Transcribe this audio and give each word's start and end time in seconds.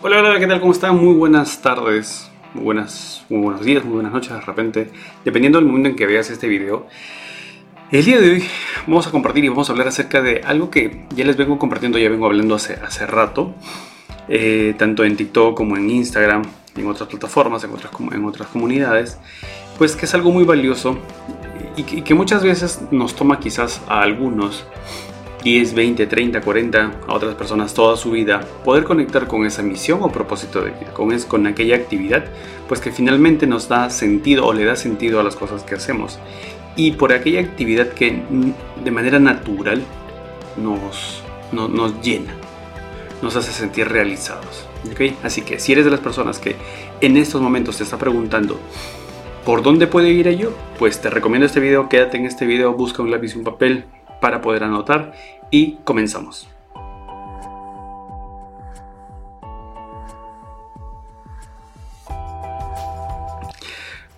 Hola, 0.00 0.20
hola, 0.20 0.38
¿qué 0.38 0.46
tal? 0.46 0.60
¿Cómo 0.60 0.70
están? 0.70 0.96
Muy 0.96 1.12
buenas 1.16 1.60
tardes, 1.60 2.30
muy, 2.54 2.62
buenas, 2.62 3.24
muy 3.28 3.40
buenos 3.40 3.64
días, 3.64 3.84
muy 3.84 3.94
buenas 3.94 4.12
noches 4.12 4.32
de 4.32 4.40
repente, 4.40 4.92
dependiendo 5.24 5.58
del 5.58 5.66
momento 5.66 5.88
en 5.88 5.96
que 5.96 6.06
veas 6.06 6.30
este 6.30 6.46
video. 6.46 6.86
El 7.90 8.04
día 8.04 8.20
de 8.20 8.30
hoy 8.30 8.44
vamos 8.86 9.08
a 9.08 9.10
compartir 9.10 9.44
y 9.44 9.48
vamos 9.48 9.68
a 9.68 9.72
hablar 9.72 9.88
acerca 9.88 10.22
de 10.22 10.42
algo 10.44 10.70
que 10.70 11.04
ya 11.16 11.24
les 11.24 11.36
vengo 11.36 11.58
compartiendo, 11.58 11.98
ya 11.98 12.08
vengo 12.08 12.26
hablando 12.26 12.54
hace, 12.54 12.74
hace 12.74 13.08
rato, 13.08 13.56
eh, 14.28 14.76
tanto 14.78 15.02
en 15.02 15.16
TikTok 15.16 15.56
como 15.56 15.76
en 15.76 15.90
Instagram, 15.90 16.42
en 16.76 16.86
otras 16.86 17.08
plataformas, 17.08 17.64
en 17.64 17.72
otras, 17.72 17.90
en 18.12 18.24
otras 18.24 18.48
comunidades, 18.50 19.18
pues 19.78 19.96
que 19.96 20.06
es 20.06 20.14
algo 20.14 20.30
muy 20.30 20.44
valioso 20.44 20.96
y 21.76 21.82
que, 21.82 21.96
y 21.96 22.02
que 22.02 22.14
muchas 22.14 22.44
veces 22.44 22.82
nos 22.92 23.16
toma 23.16 23.40
quizás 23.40 23.82
a 23.88 24.02
algunos 24.02 24.64
10, 25.42 25.74
20, 25.74 26.06
30, 26.06 26.40
40 26.40 26.92
a 27.06 27.12
otras 27.12 27.34
personas 27.34 27.72
toda 27.72 27.96
su 27.96 28.10
vida, 28.10 28.40
poder 28.64 28.84
conectar 28.84 29.26
con 29.26 29.46
esa 29.46 29.62
misión 29.62 30.00
o 30.02 30.10
propósito 30.10 30.62
de 30.62 30.70
vida, 30.70 30.92
con, 30.92 31.12
es, 31.12 31.24
con 31.24 31.46
aquella 31.46 31.76
actividad, 31.76 32.24
pues 32.66 32.80
que 32.80 32.90
finalmente 32.90 33.46
nos 33.46 33.68
da 33.68 33.88
sentido 33.90 34.46
o 34.46 34.52
le 34.52 34.64
da 34.64 34.76
sentido 34.76 35.20
a 35.20 35.22
las 35.22 35.36
cosas 35.36 35.62
que 35.62 35.76
hacemos. 35.76 36.18
Y 36.76 36.92
por 36.92 37.12
aquella 37.12 37.40
actividad 37.40 37.88
que 37.88 38.20
de 38.84 38.90
manera 38.90 39.18
natural 39.18 39.82
nos, 40.56 41.22
no, 41.52 41.68
nos 41.68 42.00
llena, 42.02 42.32
nos 43.22 43.36
hace 43.36 43.52
sentir 43.52 43.88
realizados. 43.88 44.66
¿okay? 44.90 45.16
Así 45.22 45.42
que 45.42 45.60
si 45.60 45.72
eres 45.72 45.84
de 45.84 45.90
las 45.90 46.00
personas 46.00 46.38
que 46.38 46.56
en 47.00 47.16
estos 47.16 47.40
momentos 47.40 47.78
te 47.78 47.84
está 47.84 47.96
preguntando, 47.96 48.58
¿por 49.44 49.62
dónde 49.62 49.86
puede 49.86 50.10
ir 50.10 50.28
yo? 50.36 50.52
Pues 50.78 51.00
te 51.00 51.10
recomiendo 51.10 51.46
este 51.46 51.60
video, 51.60 51.88
quédate 51.88 52.16
en 52.16 52.26
este 52.26 52.44
video, 52.44 52.74
busca 52.74 53.02
un 53.02 53.10
lápiz 53.10 53.34
y 53.34 53.38
un 53.38 53.44
papel, 53.44 53.84
para 54.20 54.40
poder 54.40 54.64
anotar 54.64 55.12
y 55.50 55.76
comenzamos. 55.84 56.48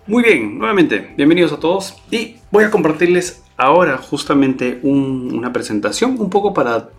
Muy 0.07 0.23
bien, 0.23 0.57
nuevamente, 0.57 1.13
bienvenidos 1.15 1.53
a 1.53 1.59
todos 1.59 1.95
y 2.09 2.37
voy 2.51 2.63
a 2.63 2.71
compartirles 2.71 3.43
ahora 3.55 3.97
justamente 3.97 4.79
un, 4.83 5.33
una 5.33 5.53
presentación 5.53 6.19
un 6.19 6.29
poco 6.29 6.53
para 6.53 6.89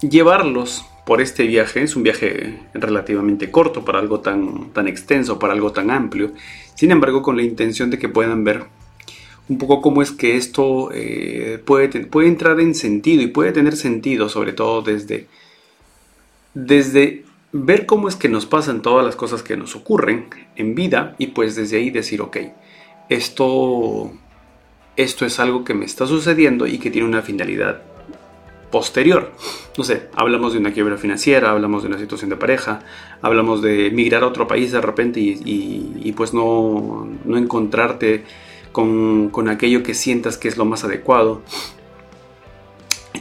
llevarlos 0.00 0.84
por 1.06 1.20
este 1.20 1.46
viaje. 1.46 1.82
Es 1.82 1.96
un 1.96 2.02
viaje 2.02 2.60
relativamente 2.74 3.50
corto 3.50 3.84
para 3.84 3.98
algo 3.98 4.20
tan, 4.20 4.70
tan 4.72 4.88
extenso, 4.88 5.38
para 5.38 5.52
algo 5.52 5.72
tan 5.72 5.90
amplio. 5.90 6.32
Sin 6.74 6.90
embargo, 6.90 7.22
con 7.22 7.36
la 7.36 7.42
intención 7.42 7.90
de 7.90 7.98
que 7.98 8.08
puedan 8.08 8.44
ver 8.44 8.66
un 9.52 9.58
poco 9.58 9.82
cómo 9.82 10.00
es 10.00 10.12
que 10.12 10.36
esto 10.36 10.90
eh, 10.92 11.60
puede, 11.62 12.06
puede 12.06 12.28
entrar 12.28 12.58
en 12.58 12.74
sentido 12.74 13.22
y 13.22 13.26
puede 13.26 13.52
tener 13.52 13.76
sentido, 13.76 14.30
sobre 14.30 14.54
todo 14.54 14.80
desde, 14.80 15.26
desde 16.54 17.24
ver 17.52 17.84
cómo 17.84 18.08
es 18.08 18.16
que 18.16 18.30
nos 18.30 18.46
pasan 18.46 18.80
todas 18.80 19.04
las 19.04 19.14
cosas 19.14 19.42
que 19.42 19.58
nos 19.58 19.76
ocurren 19.76 20.28
en 20.56 20.74
vida 20.74 21.14
y 21.18 21.28
pues 21.28 21.54
desde 21.54 21.76
ahí 21.76 21.90
decir, 21.90 22.22
ok, 22.22 22.38
esto, 23.10 24.10
esto 24.96 25.26
es 25.26 25.38
algo 25.38 25.64
que 25.64 25.74
me 25.74 25.84
está 25.84 26.06
sucediendo 26.06 26.66
y 26.66 26.78
que 26.78 26.90
tiene 26.90 27.06
una 27.06 27.20
finalidad 27.20 27.82
posterior. 28.70 29.32
No 29.76 29.84
sé, 29.84 30.08
hablamos 30.14 30.54
de 30.54 30.60
una 30.60 30.72
quiebra 30.72 30.96
financiera, 30.96 31.50
hablamos 31.50 31.82
de 31.82 31.90
una 31.90 31.98
situación 31.98 32.30
de 32.30 32.36
pareja, 32.36 32.80
hablamos 33.20 33.60
de 33.60 33.90
migrar 33.90 34.22
a 34.22 34.28
otro 34.28 34.48
país 34.48 34.72
de 34.72 34.80
repente 34.80 35.20
y, 35.20 35.32
y, 35.44 35.92
y 36.04 36.12
pues 36.12 36.32
no, 36.32 37.06
no 37.26 37.36
encontrarte 37.36 38.24
con, 38.72 39.48
aquello 39.48 39.82
que 39.82 39.94
sientas 39.94 40.38
que 40.38 40.48
es 40.48 40.56
lo 40.56 40.64
más 40.64 40.84
adecuado 40.84 41.42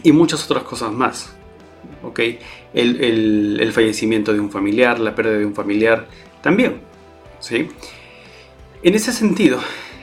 y 0.04 0.12
muchas 0.12 0.44
otras 0.46 0.64
cosas 0.64 0.92
más. 0.92 1.36
¿ok? 2.04 2.20
El, 2.74 3.72
fallecimiento 3.74 4.34
de 4.34 4.40
un 4.40 4.50
familiar, 4.50 5.00
la 5.00 5.14
pérdida 5.14 5.38
de 5.38 5.46
un 5.46 5.54
familiar, 5.54 6.08
también. 6.42 6.82
¿sí? 7.40 7.68
En 8.82 8.96
ese 8.96 9.12
sentido, 9.12 9.60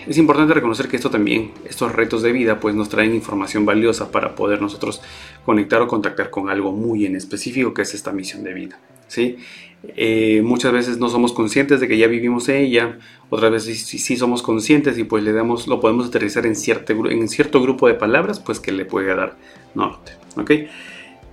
es 0.07 0.19
importante 0.19 0.55
reconocer 0.55 0.89
que 0.89 0.97
esto 0.97 1.11
también, 1.11 1.53
estos 1.69 1.93
retos 1.93 2.23
de 2.23 2.33
vida, 2.33 2.61
pues 2.61 2.75
nos 2.75 2.89
traen 2.89 3.15
información 3.15 3.67
valiosa 3.67 4.11
para 4.11 4.35
poder 4.35 4.63
nosotros 4.63 5.03
conectar 5.45 5.83
o 5.83 5.89
contactar 5.89 6.31
con 6.31 6.49
algo 6.49 6.73
muy 6.73 7.07
en 7.07 7.17
específico 7.17 7.75
que 7.75 7.83
es 7.83 7.95
esta 7.95 8.13
misión 8.13 8.45
de 8.45 8.55
vida. 8.55 8.79
¿sí? 9.09 9.39
Eh, 9.85 10.43
muchas 10.43 10.73
veces 10.73 10.99
no 10.99 11.09
somos 11.09 11.33
conscientes 11.33 11.81
de 11.81 11.87
que 11.87 11.97
ya 11.97 12.09
vivimos 12.09 12.49
ella, 12.49 12.99
otras 13.31 13.53
veces 13.53 13.81
sí, 13.81 14.17
somos 14.17 14.43
conscientes 14.43 14.99
y 14.99 15.05
pues 15.05 15.23
le 15.23 15.33
damos, 15.33 15.69
lo 15.69 15.81
podemos 15.81 16.09
aterrizar 16.09 16.47
en 16.47 16.57
cierto, 16.57 16.93
en 17.09 17.29
cierto 17.29 17.63
grupo 17.63 17.87
de 17.87 17.95
palabras 17.95 18.41
pues 18.41 18.59
que 18.59 18.73
le 18.73 18.85
puede 18.85 19.15
dar 19.15 19.37
norte. 19.75 20.13
¿okay? 20.37 20.69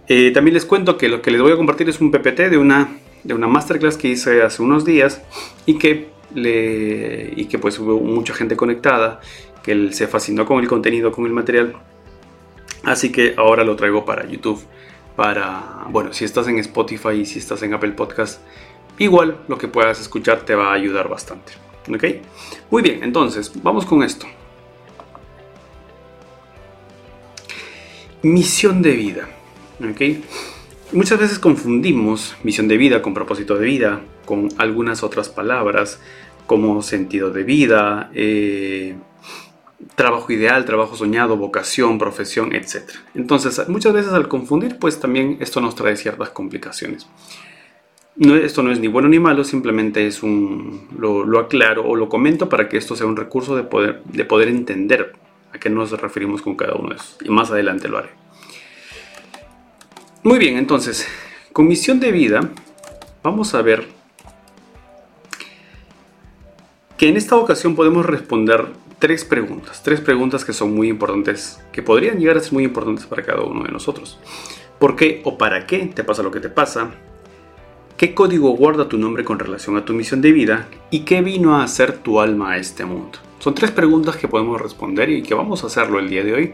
Eh, 0.08 0.32
también 0.32 0.54
les 0.54 0.66
cuento 0.66 0.98
que 0.98 1.10
lo 1.10 1.22
que 1.22 1.32
les 1.32 1.42
voy 1.42 1.54
a 1.54 1.58
compartir 1.58 1.90
es 1.90 2.00
un 2.00 2.12
PPT 2.12 2.50
de 2.52 2.58
una, 2.58 2.98
de 3.24 3.34
una 3.34 3.48
masterclass 3.48 3.98
que 3.98 4.10
hice 4.10 4.44
hace 4.44 4.62
unos 4.62 4.86
días 4.86 5.24
y 5.66 5.80
que, 5.80 6.10
le, 6.36 7.34
y 7.36 7.46
que 7.46 7.58
pues 7.58 7.80
hubo 7.80 8.00
mucha 8.00 8.36
gente 8.36 8.56
conectada, 8.56 9.22
que 9.64 9.92
se 9.92 10.08
fascinó 10.08 10.46
con 10.46 10.60
el 10.60 10.68
contenido, 10.68 11.12
con 11.12 11.26
el 11.26 11.32
material. 11.32 11.74
Así 12.84 13.12
que 13.12 13.34
ahora 13.38 13.64
lo 13.64 13.76
traigo 13.76 14.06
para 14.06 14.28
YouTube 14.28 14.64
para, 15.16 15.86
bueno, 15.90 16.14
si 16.14 16.26
estás 16.26 16.48
en 16.48 16.60
Spotify 16.60 17.12
y 17.22 17.26
si 17.26 17.40
estás 17.40 17.64
en 17.64 17.74
Apple 17.74 17.92
Podcast, 17.92 18.42
igual 18.98 19.40
lo 19.48 19.58
que 19.58 19.68
puedas 19.68 20.00
escuchar 20.00 20.42
te 20.42 20.56
va 20.56 20.70
a 20.70 20.74
ayudar 20.74 21.08
bastante. 21.10 21.54
¿Ok? 21.90 22.04
Muy 22.70 22.82
bien, 22.82 23.04
entonces, 23.04 23.52
vamos 23.62 23.86
con 23.86 24.04
esto. 24.04 24.26
Misión 28.24 28.82
de 28.82 28.92
vida. 28.92 29.30
¿Ok? 29.80 30.02
Muchas 30.92 31.20
veces 31.20 31.40
confundimos 31.40 32.36
misión 32.44 32.68
de 32.68 32.78
vida 32.78 33.02
con 33.02 33.14
propósito 33.14 33.56
de 33.56 33.66
vida, 33.66 34.02
con 34.26 34.50
algunas 34.58 35.04
otras 35.04 35.30
palabras 35.30 36.00
como 36.46 36.82
sentido 36.82 37.32
de 37.32 37.44
vida, 37.44 38.12
eh, 38.14 38.96
trabajo 39.96 40.32
ideal, 40.32 40.66
trabajo 40.66 40.96
soñado, 40.96 41.38
vocación, 41.38 41.98
profesión, 41.98 42.54
etc. 42.54 42.92
Entonces, 43.14 43.68
muchas 43.70 43.94
veces 43.94 44.14
al 44.14 44.28
confundir, 44.28 44.78
pues 44.80 45.00
también 45.00 45.38
esto 45.40 45.62
nos 45.62 45.76
trae 45.76 45.96
ciertas 45.98 46.30
complicaciones. 46.30 47.08
No, 48.18 48.36
esto 48.36 48.64
no 48.64 48.72
es 48.72 48.80
ni 48.80 48.88
bueno 48.88 49.10
ni 49.10 49.20
malo, 49.20 49.44
simplemente 49.44 50.08
es 50.08 50.24
un, 50.24 50.88
lo, 50.98 51.40
aclaro 51.40 51.86
o 51.86 51.96
lo 51.98 52.08
comento 52.08 52.48
para 52.48 52.70
que 52.70 52.78
esto 52.78 52.96
sea 52.96 53.06
un 53.06 53.18
recurso 53.18 53.58
de 53.58 53.64
poder, 53.64 54.04
de 54.06 54.24
poder 54.24 54.48
entender 54.48 55.14
a 55.52 55.60
qué 55.60 55.70
nos 55.70 55.92
referimos 56.00 56.42
con 56.42 56.56
cada 56.56 56.76
uno 56.76 56.90
de 56.90 56.96
esos. 56.96 57.18
Y 57.22 57.30
más 57.30 57.52
adelante 57.52 57.90
lo 57.90 57.98
haré. 57.98 58.10
Muy 60.24 60.40
bien, 60.40 60.58
entonces, 60.58 61.08
con 61.52 61.68
misión 61.68 62.00
de 62.00 62.12
vida, 62.12 62.50
vamos 63.22 63.54
a 63.54 63.62
ver 63.62 63.86
que 66.98 67.10
en 67.10 67.18
esta 67.18 67.36
ocasión 67.36 67.76
podemos 67.76 68.06
responder 68.06 68.68
tres 69.00 69.26
preguntas, 69.26 69.82
tres 69.84 70.02
preguntas 70.02 70.46
que 70.46 70.54
son 70.54 70.74
muy 70.74 70.90
importantes, 70.90 71.62
que 71.72 71.84
podrían 71.84 72.20
llegar 72.20 72.38
a 72.38 72.42
ser 72.42 72.54
muy 72.54 72.64
importantes 72.64 73.06
para 73.06 73.24
cada 73.24 73.42
uno 73.44 73.64
de 73.64 73.72
nosotros. 73.72 74.20
¿Por 74.80 74.96
qué 74.96 75.22
o 75.24 75.38
para 75.38 75.66
qué 75.68 75.86
te 75.94 76.04
pasa 76.04 76.24
lo 76.24 76.32
que 76.32 76.40
te 76.40 76.50
pasa? 76.50 76.92
¿Qué 77.98 78.14
código 78.14 78.50
guarda 78.52 78.90
tu 78.90 78.98
nombre 78.98 79.24
con 79.24 79.40
relación 79.40 79.78
a 79.78 79.86
tu 79.86 79.94
misión 79.94 80.22
de 80.22 80.34
vida? 80.34 80.68
¿Y 80.92 81.02
qué 81.02 81.22
vino 81.22 81.56
a 81.56 81.64
hacer 81.64 81.98
tu 82.00 82.20
alma 82.20 82.52
a 82.52 82.58
este 82.58 82.84
mundo? 82.84 83.20
Son 83.40 83.54
tres 83.54 83.72
preguntas 83.72 84.18
que 84.18 84.28
podemos 84.28 84.62
responder 84.62 85.10
y 85.10 85.24
que 85.24 85.34
vamos 85.34 85.64
a 85.64 85.68
hacerlo 85.68 86.00
el 86.00 86.10
día 86.10 86.24
de 86.24 86.34
hoy, 86.34 86.54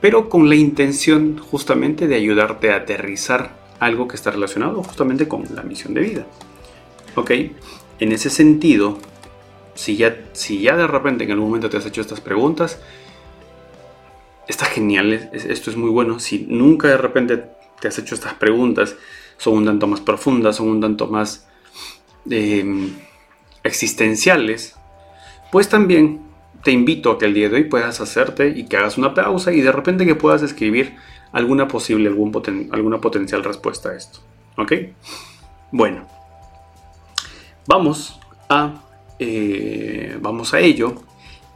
pero 0.00 0.28
con 0.28 0.48
la 0.48 0.54
intención 0.54 1.38
justamente 1.38 2.06
de 2.06 2.14
ayudarte 2.14 2.70
a 2.70 2.76
aterrizar 2.76 3.56
algo 3.80 4.06
que 4.06 4.16
está 4.16 4.30
relacionado 4.30 4.82
justamente 4.82 5.26
con 5.26 5.44
la 5.54 5.62
misión 5.62 5.94
de 5.94 6.00
vida. 6.00 6.26
¿Ok? 7.16 7.30
En 7.98 8.12
ese 8.12 8.30
sentido, 8.30 8.98
si 9.76 9.96
ya, 9.96 10.24
si 10.32 10.60
ya 10.60 10.76
de 10.76 10.86
repente 10.86 11.24
en 11.24 11.30
algún 11.30 11.48
momento 11.48 11.70
te 11.70 11.76
has 11.76 11.86
hecho 11.86 12.00
estas 12.00 12.20
preguntas, 12.20 12.80
está 14.48 14.66
genial, 14.66 15.12
esto 15.32 15.70
es 15.70 15.76
muy 15.76 15.90
bueno. 15.90 16.18
Si 16.18 16.46
nunca 16.48 16.88
de 16.88 16.96
repente 16.96 17.44
te 17.80 17.88
has 17.88 17.98
hecho 17.98 18.14
estas 18.14 18.34
preguntas, 18.34 18.96
son 19.36 19.58
un 19.58 19.66
tanto 19.66 19.86
más 19.86 20.00
profundas, 20.00 20.56
son 20.56 20.68
un 20.68 20.80
tanto 20.80 21.06
más 21.06 21.46
em, 22.28 22.96
existenciales, 23.62 24.74
pues 25.52 25.68
también 25.68 26.22
te 26.62 26.72
invito 26.72 27.10
a 27.12 27.18
que 27.18 27.26
el 27.26 27.34
día 27.34 27.48
de 27.48 27.56
hoy 27.56 27.64
puedas 27.64 28.00
hacerte 28.00 28.48
y 28.48 28.66
que 28.66 28.76
hagas 28.76 28.98
una 28.98 29.14
pausa 29.14 29.52
y 29.52 29.60
de 29.60 29.70
repente 29.70 30.06
que 30.06 30.14
puedas 30.14 30.42
escribir 30.42 30.96
alguna 31.32 31.68
posible, 31.68 32.08
algún 32.08 32.32
alguna 32.72 33.00
potencial 33.00 33.44
respuesta 33.44 33.90
a 33.90 33.96
esto. 33.96 34.20
¿Ok? 34.56 34.72
Bueno, 35.70 36.08
vamos 37.66 38.18
a 38.48 38.85
eh, 39.18 40.18
vamos 40.20 40.54
a 40.54 40.60
ello 40.60 40.94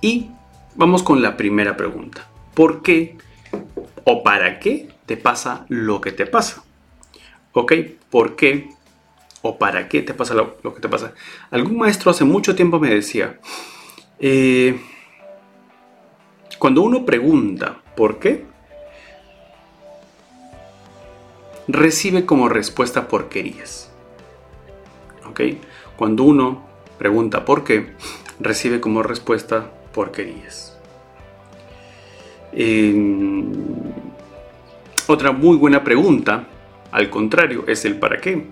y 0.00 0.30
vamos 0.74 1.02
con 1.02 1.22
la 1.22 1.36
primera 1.36 1.76
pregunta. 1.76 2.26
¿Por 2.54 2.82
qué 2.82 3.16
o 4.04 4.22
para 4.22 4.58
qué 4.58 4.88
te 5.06 5.16
pasa 5.16 5.66
lo 5.68 6.00
que 6.00 6.12
te 6.12 6.26
pasa? 6.26 6.62
¿Ok? 7.52 7.72
¿Por 8.10 8.36
qué 8.36 8.70
o 9.42 9.58
para 9.58 9.88
qué 9.88 10.02
te 10.02 10.14
pasa 10.14 10.34
lo, 10.34 10.56
que 10.74 10.80
te 10.80 10.88
pasa? 10.88 11.14
Algún 11.50 11.78
maestro 11.78 12.10
hace 12.10 12.24
mucho 12.24 12.54
tiempo 12.54 12.78
me 12.78 12.90
decía, 12.90 13.40
eh, 14.18 14.80
cuando 16.58 16.82
uno 16.82 17.04
pregunta 17.04 17.78
¿por 17.96 18.18
qué? 18.18 18.46
recibe 21.72 22.26
como 22.26 22.48
respuesta 22.48 23.08
porquerías. 23.08 23.90
¿Ok? 25.28 25.40
Cuando 25.96 26.24
uno 26.24 26.69
pregunta 27.00 27.46
por 27.46 27.64
qué, 27.64 27.94
recibe 28.40 28.78
como 28.78 29.02
respuesta 29.02 29.70
porquerías. 29.94 30.78
otra 35.06 35.32
muy 35.32 35.56
buena 35.56 35.82
pregunta, 35.82 36.44
al 36.92 37.08
contrario, 37.08 37.64
es 37.66 37.86
el 37.86 37.98
para 37.98 38.18
qué. 38.18 38.44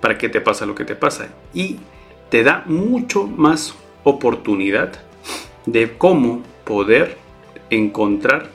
¿Para 0.00 0.16
qué 0.16 0.30
te 0.30 0.40
pasa 0.40 0.64
lo 0.64 0.74
que 0.74 0.86
te 0.86 0.96
pasa? 0.96 1.28
Y 1.52 1.80
te 2.30 2.42
da 2.42 2.62
mucho 2.64 3.26
más 3.26 3.74
oportunidad 4.04 4.92
de 5.66 5.98
cómo 5.98 6.42
poder 6.64 7.18
encontrar 7.68 8.48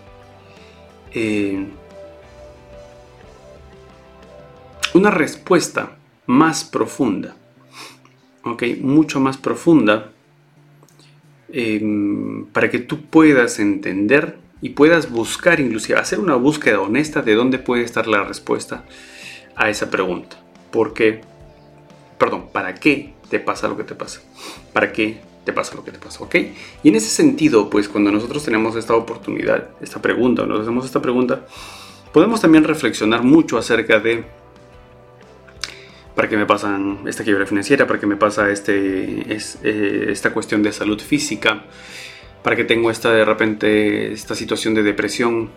eh, 1.13 1.63
una 4.95 5.12
respuesta 5.12 5.92
más 6.25 6.63
profunda, 6.66 7.37
¿ok? 8.52 8.64
Mucho 8.82 9.20
más 9.20 9.38
profunda 9.38 10.12
em, 11.50 12.46
para 12.48 12.70
que 12.70 12.80
tú 12.80 13.02
puedas 13.02 13.60
entender 13.60 14.38
y 14.62 14.70
puedas 14.70 15.12
buscar, 15.12 15.60
inclusive 15.60 16.00
hacer 16.00 16.20
una 16.20 16.36
búsqueda 16.36 16.82
honesta 16.82 17.22
de 17.22 17.36
dónde 17.36 17.60
puede 17.60 17.84
estar 17.84 18.08
la 18.08 18.24
respuesta 18.24 18.84
a 19.56 19.70
esa 19.70 19.90
pregunta. 19.90 20.38
¿Por 20.72 20.94
qué? 20.94 21.22
Perdón, 22.18 22.50
¿para 22.52 22.76
qué 22.76 23.14
te 23.30 23.40
pasa 23.40 23.68
lo 23.68 23.78
que 23.78 23.84
te 23.84 23.96
pasa? 23.96 24.22
¿Para 24.74 24.92
qué 24.92 25.20
te 25.46 25.54
pasa 25.54 25.76
lo 25.76 25.84
que 25.84 25.92
te 25.92 26.00
pasa? 26.00 26.24
¿Ok? 26.24 26.36
Y 26.84 26.90
en 26.90 26.96
ese 26.96 27.10
sentido, 27.10 27.70
pues 27.70 27.88
cuando 27.88 28.12
nosotros 28.12 28.44
tenemos 28.44 28.76
esta 28.76 28.96
oportunidad, 28.96 29.70
esta 29.82 30.02
pregunta, 30.02 30.46
nos 30.46 30.62
hacemos 30.62 30.86
esta 30.86 31.02
pregunta, 31.02 31.46
podemos 32.12 32.42
también 32.42 32.64
reflexionar 32.64 33.24
mucho 33.24 33.58
acerca 33.58 34.00
de 34.00 34.26
para 36.18 36.30
qué 36.30 36.36
me 36.36 36.48
pasa 36.48 36.80
esta 37.06 37.24
quiebra 37.24 37.46
financiera, 37.46 37.86
para 37.86 38.00
qué 38.00 38.08
me 38.08 38.16
pasa 38.16 38.50
este, 38.50 39.31
es, 39.31 39.60
eh, 39.64 40.08
esta 40.10 40.34
cuestión 40.34 40.64
de 40.64 40.72
salud 40.72 41.00
física, 41.00 41.66
para 42.42 42.56
qué 42.56 42.64
tengo 42.64 42.90
esta 42.90 43.12
de 43.12 43.24
repente 43.24 44.12
esta 44.14 44.34
situación 44.34 44.74
de 44.74 44.81
depresión 44.81 45.52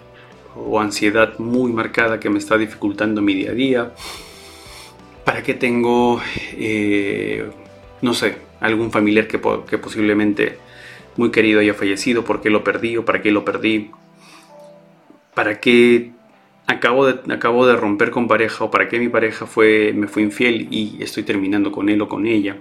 o 0.54 0.78
ansiedad 0.78 1.38
muy 1.38 1.72
marcada 1.72 2.20
que 2.20 2.28
me 2.28 2.38
está 2.38 2.58
dificultando 2.58 3.22
mi 3.22 3.32
día 3.32 3.52
a 3.52 3.54
día, 3.54 3.94
para 5.24 5.42
qué 5.42 5.54
tengo, 5.54 6.20
eh, 6.52 7.48
no 8.02 8.12
sé, 8.12 8.36
algún 8.60 8.92
familiar 8.92 9.28
que, 9.28 9.40
que 9.66 9.78
posiblemente 9.78 10.58
muy 11.16 11.30
querido 11.30 11.60
haya 11.60 11.72
fallecido, 11.72 12.22
por 12.22 12.42
qué 12.42 12.50
lo 12.50 12.62
perdí 12.62 12.98
o 12.98 13.06
para 13.06 13.22
qué 13.22 13.30
lo 13.30 13.46
perdí, 13.46 13.92
para 15.32 15.58
qué 15.58 16.12
acabo 16.70 17.06
de, 17.06 17.34
acabo 17.34 17.66
de 17.66 17.76
romper 17.76 18.10
con 18.10 18.28
pareja 18.28 18.64
o 18.64 18.70
para 18.70 18.88
qué 18.88 18.98
mi 18.98 19.08
pareja 19.08 19.46
fue, 19.46 19.92
me 19.94 20.06
fue 20.06 20.22
infiel 20.22 20.68
y 20.70 21.02
estoy 21.02 21.22
terminando 21.22 21.72
con 21.72 21.88
él 21.88 22.00
o 22.00 22.08
con 22.08 22.26
ella. 22.26 22.56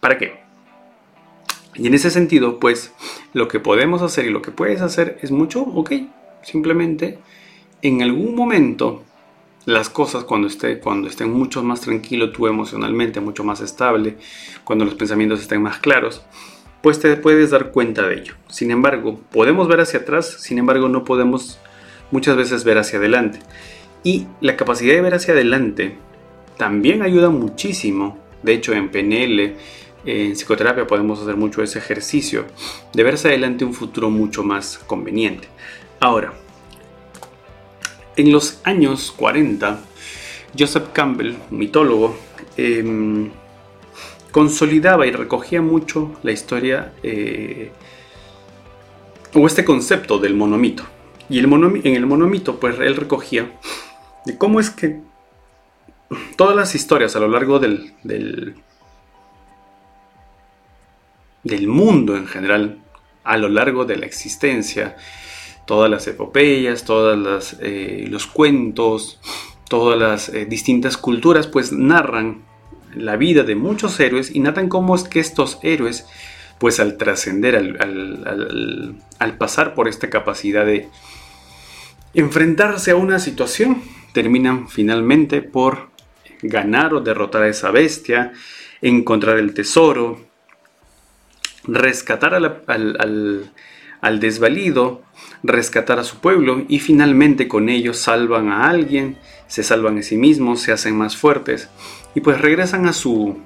¿Para 0.00 0.18
qué? 0.18 0.40
Y 1.74 1.86
en 1.86 1.94
ese 1.94 2.10
sentido, 2.10 2.58
pues 2.58 2.92
lo 3.32 3.48
que 3.48 3.60
podemos 3.60 4.02
hacer 4.02 4.26
y 4.26 4.30
lo 4.30 4.42
que 4.42 4.50
puedes 4.50 4.80
hacer 4.80 5.18
es 5.22 5.30
mucho, 5.30 5.62
ok, 5.62 5.92
simplemente 6.42 7.18
en 7.82 8.02
algún 8.02 8.34
momento 8.34 9.04
las 9.64 9.90
cosas 9.90 10.24
cuando, 10.24 10.48
esté, 10.48 10.80
cuando 10.80 11.08
estén 11.08 11.32
mucho 11.32 11.62
más 11.62 11.82
tranquilo 11.82 12.32
tú 12.32 12.46
emocionalmente, 12.46 13.20
mucho 13.20 13.44
más 13.44 13.60
estable, 13.60 14.16
cuando 14.64 14.84
los 14.84 14.94
pensamientos 14.94 15.40
estén 15.40 15.62
más 15.62 15.78
claros, 15.78 16.22
pues 16.82 16.98
te 17.00 17.14
puedes 17.16 17.50
dar 17.50 17.70
cuenta 17.70 18.06
de 18.08 18.20
ello. 18.20 18.34
Sin 18.48 18.70
embargo, 18.70 19.20
podemos 19.30 19.68
ver 19.68 19.80
hacia 19.80 20.00
atrás, 20.00 20.38
sin 20.40 20.58
embargo 20.58 20.88
no 20.88 21.04
podemos 21.04 21.60
muchas 22.10 22.36
veces 22.36 22.64
ver 22.64 22.78
hacia 22.78 22.98
adelante. 22.98 23.40
Y 24.04 24.26
la 24.40 24.56
capacidad 24.56 24.94
de 24.94 25.00
ver 25.00 25.14
hacia 25.14 25.34
adelante 25.34 25.96
también 26.56 27.02
ayuda 27.02 27.30
muchísimo. 27.30 28.18
De 28.42 28.54
hecho, 28.54 28.72
en 28.72 28.90
PNL, 28.90 29.56
en 30.04 30.32
psicoterapia 30.32 30.86
podemos 30.86 31.20
hacer 31.20 31.36
mucho 31.36 31.62
ese 31.62 31.78
ejercicio 31.78 32.46
de 32.92 33.02
ver 33.02 33.14
hacia 33.14 33.30
adelante 33.30 33.64
un 33.64 33.74
futuro 33.74 34.10
mucho 34.10 34.42
más 34.42 34.78
conveniente. 34.78 35.48
Ahora, 36.00 36.32
en 38.16 38.32
los 38.32 38.60
años 38.64 39.12
40, 39.16 39.80
Joseph 40.58 40.88
Campbell, 40.92 41.34
mitólogo, 41.50 42.16
em, 42.56 43.30
consolidaba 44.30 45.06
y 45.06 45.12
recogía 45.12 45.62
mucho 45.62 46.12
la 46.22 46.32
historia 46.32 46.92
eh, 47.02 47.72
o 49.34 49.46
este 49.46 49.64
concepto 49.64 50.18
del 50.18 50.34
monomito. 50.34 50.84
Y 51.28 51.38
el 51.38 51.46
en 51.46 51.94
el 51.94 52.06
monomito, 52.06 52.58
pues 52.58 52.78
él 52.80 52.96
recogía. 52.96 53.52
De 54.24 54.38
cómo 54.38 54.60
es 54.60 54.70
que 54.70 55.00
todas 56.36 56.56
las 56.56 56.74
historias 56.74 57.16
a 57.16 57.20
lo 57.20 57.28
largo 57.28 57.58
del, 57.58 57.92
del, 58.02 58.54
mundo 61.66 62.16
en 62.16 62.26
general, 62.26 62.78
a 63.24 63.36
lo 63.36 63.48
largo 63.48 63.84
de 63.84 63.96
la 63.96 64.06
existencia, 64.06 64.96
todas 65.66 65.90
las 65.90 66.06
epopeyas, 66.06 66.84
todos 66.84 67.56
eh, 67.60 68.06
los 68.08 68.26
cuentos, 68.26 69.20
todas 69.68 69.98
las 69.98 70.28
eh, 70.30 70.46
distintas 70.46 70.96
culturas, 70.96 71.46
pues 71.46 71.72
narran 71.72 72.42
la 72.94 73.16
vida 73.16 73.42
de 73.42 73.54
muchos 73.54 74.00
héroes 74.00 74.34
y 74.34 74.40
narran 74.40 74.68
cómo 74.68 74.94
es 74.94 75.04
que 75.04 75.20
estos 75.20 75.58
héroes, 75.62 76.06
pues 76.58 76.80
al 76.80 76.96
trascender, 76.96 77.56
al, 77.56 79.36
pasar 79.38 79.74
por 79.74 79.88
esta 79.88 80.10
capacidad 80.10 80.64
de, 80.64 80.88
enfrentarse 82.14 82.90
a 82.90 82.96
una 82.96 83.18
situación, 83.18 83.82
terminan 84.12 84.68
finalmente 84.68 85.42
por 85.42 85.90
ganar 86.42 86.94
o 86.94 87.00
derrotar 87.00 87.42
a 87.42 87.48
esa 87.48 87.70
bestia, 87.70 88.32
encontrar 88.80 89.38
el 89.38 89.54
tesoro, 89.54 90.20
rescatar 91.64 92.34
al, 92.34 94.20
desvalido, 94.20 95.02
rescatar 95.42 95.98
a 95.98 96.04
su 96.04 96.20
pueblo 96.20 96.64
y 96.68 96.78
finalmente 96.78 97.48
con 97.48 97.68
ellos 97.68 97.98
salvan 97.98 98.48
a 98.48 98.68
alguien, 98.68 99.18
se 99.46 99.62
salvan 99.62 99.98
a 99.98 100.02
sí 100.02 100.16
mismos, 100.16 100.60
se 100.60 100.72
hacen 100.72 100.96
más 100.96 101.16
fuertes 101.16 101.68
y 102.14 102.20
pues 102.20 102.40
regresan 102.40 102.86
a 102.86 102.92
su, 102.92 103.38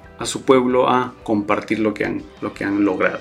pueblo 0.45 0.89
a 0.89 1.13
compartir 1.23 1.79
lo 1.79 1.93
que 1.93 2.05
han 2.05 2.85
logrado. 2.85 3.19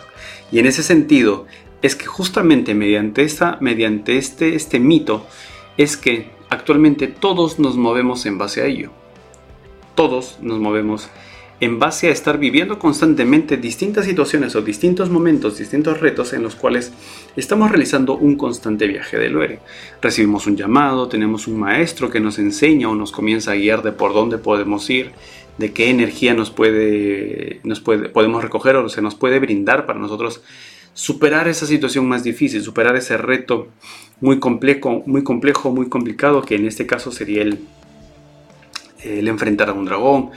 Y 0.53 0.59
en 0.59 0.67
ese 0.67 0.83
sentido, 0.83 1.47
es 1.83 1.97
que 1.97 2.07
justamente 2.07 2.75
mediante, 2.75 3.23
esta, 3.23 3.59
mediante 3.61 4.17
este, 4.17 4.55
este 4.55 4.79
mito 4.79 5.27
es 5.77 5.97
que 5.97 6.31
actualmente 6.49 7.09
todos 7.09 7.59
nos 7.59 7.77
movemos 7.77 8.25
en 8.27 8.39
base 8.39 8.63
a 8.63 8.67
ello. 8.67 8.91
Todos 9.95 10.39
nos 10.41 10.59
movemos 10.59 11.11
en 11.63 11.79
base 11.79 12.09
a 12.09 12.11
estar 12.11 12.39
viviendo 12.39 12.79
constantemente 12.79 13.57
distintas 13.57 14.05
situaciones 14.05 14.57
o 14.57 14.63
distintos 14.63 15.11
momentos, 15.11 15.59
distintos 15.59 16.01
retos 16.01 16.33
en 16.33 16.43
los 16.43 16.57
cuales 16.57 16.93
estamos 17.37 17.71
realizando 17.71 18.17
un 18.17 18.37
constante 18.37 18.89
viaje 18.89 19.17
del 19.17 19.33
héroe. 19.33 19.61
Recibimos 20.01 20.49
un 20.49 20.57
llamado, 20.57 21.09
tenemos 21.09 21.47
un 21.47 21.61
maestro 21.61 22.11
que 22.11 22.19
nos 22.19 22.41
enseña 22.41 22.89
o 22.89 22.97
nos 22.97 23.13
comienza 23.13 23.53
a 23.53 23.55
guiar 23.55 23.83
de 23.83 23.93
por 23.93 24.13
dónde 24.13 24.39
podemos 24.39 24.91
ir, 24.91 25.13
de 25.59 25.73
qué 25.73 25.89
energía 25.89 26.35
nos 26.35 26.51
puede, 26.51 27.61
nos 27.63 27.81
puede, 27.81 28.09
podemos 28.09 28.43
recoger 28.43 28.75
o 28.75 28.89
se 28.89 29.01
nos 29.01 29.15
puede 29.15 29.39
brindar 29.39 29.87
para 29.87 30.01
nosotros 30.01 30.43
superar 30.95 31.49
esa 31.49 31.67
situación 31.67 32.07
más 32.07 32.23
difícil, 32.23 32.63
superar 32.63 32.97
ese 32.97 33.17
reto 33.17 33.69
muy 34.21 34.39
complejo, 34.39 35.03
muy 35.07 35.25
complejo, 35.25 35.71
muy 35.73 35.89
complicado, 35.89 36.43
que 36.43 36.55
en 36.55 36.67
este 36.67 36.87
caso 36.87 37.11
sería 37.11 37.43
el, 37.43 37.59
enfrentar 39.03 39.71
a 39.71 39.73
un 39.73 39.85
dragón. 39.85 40.31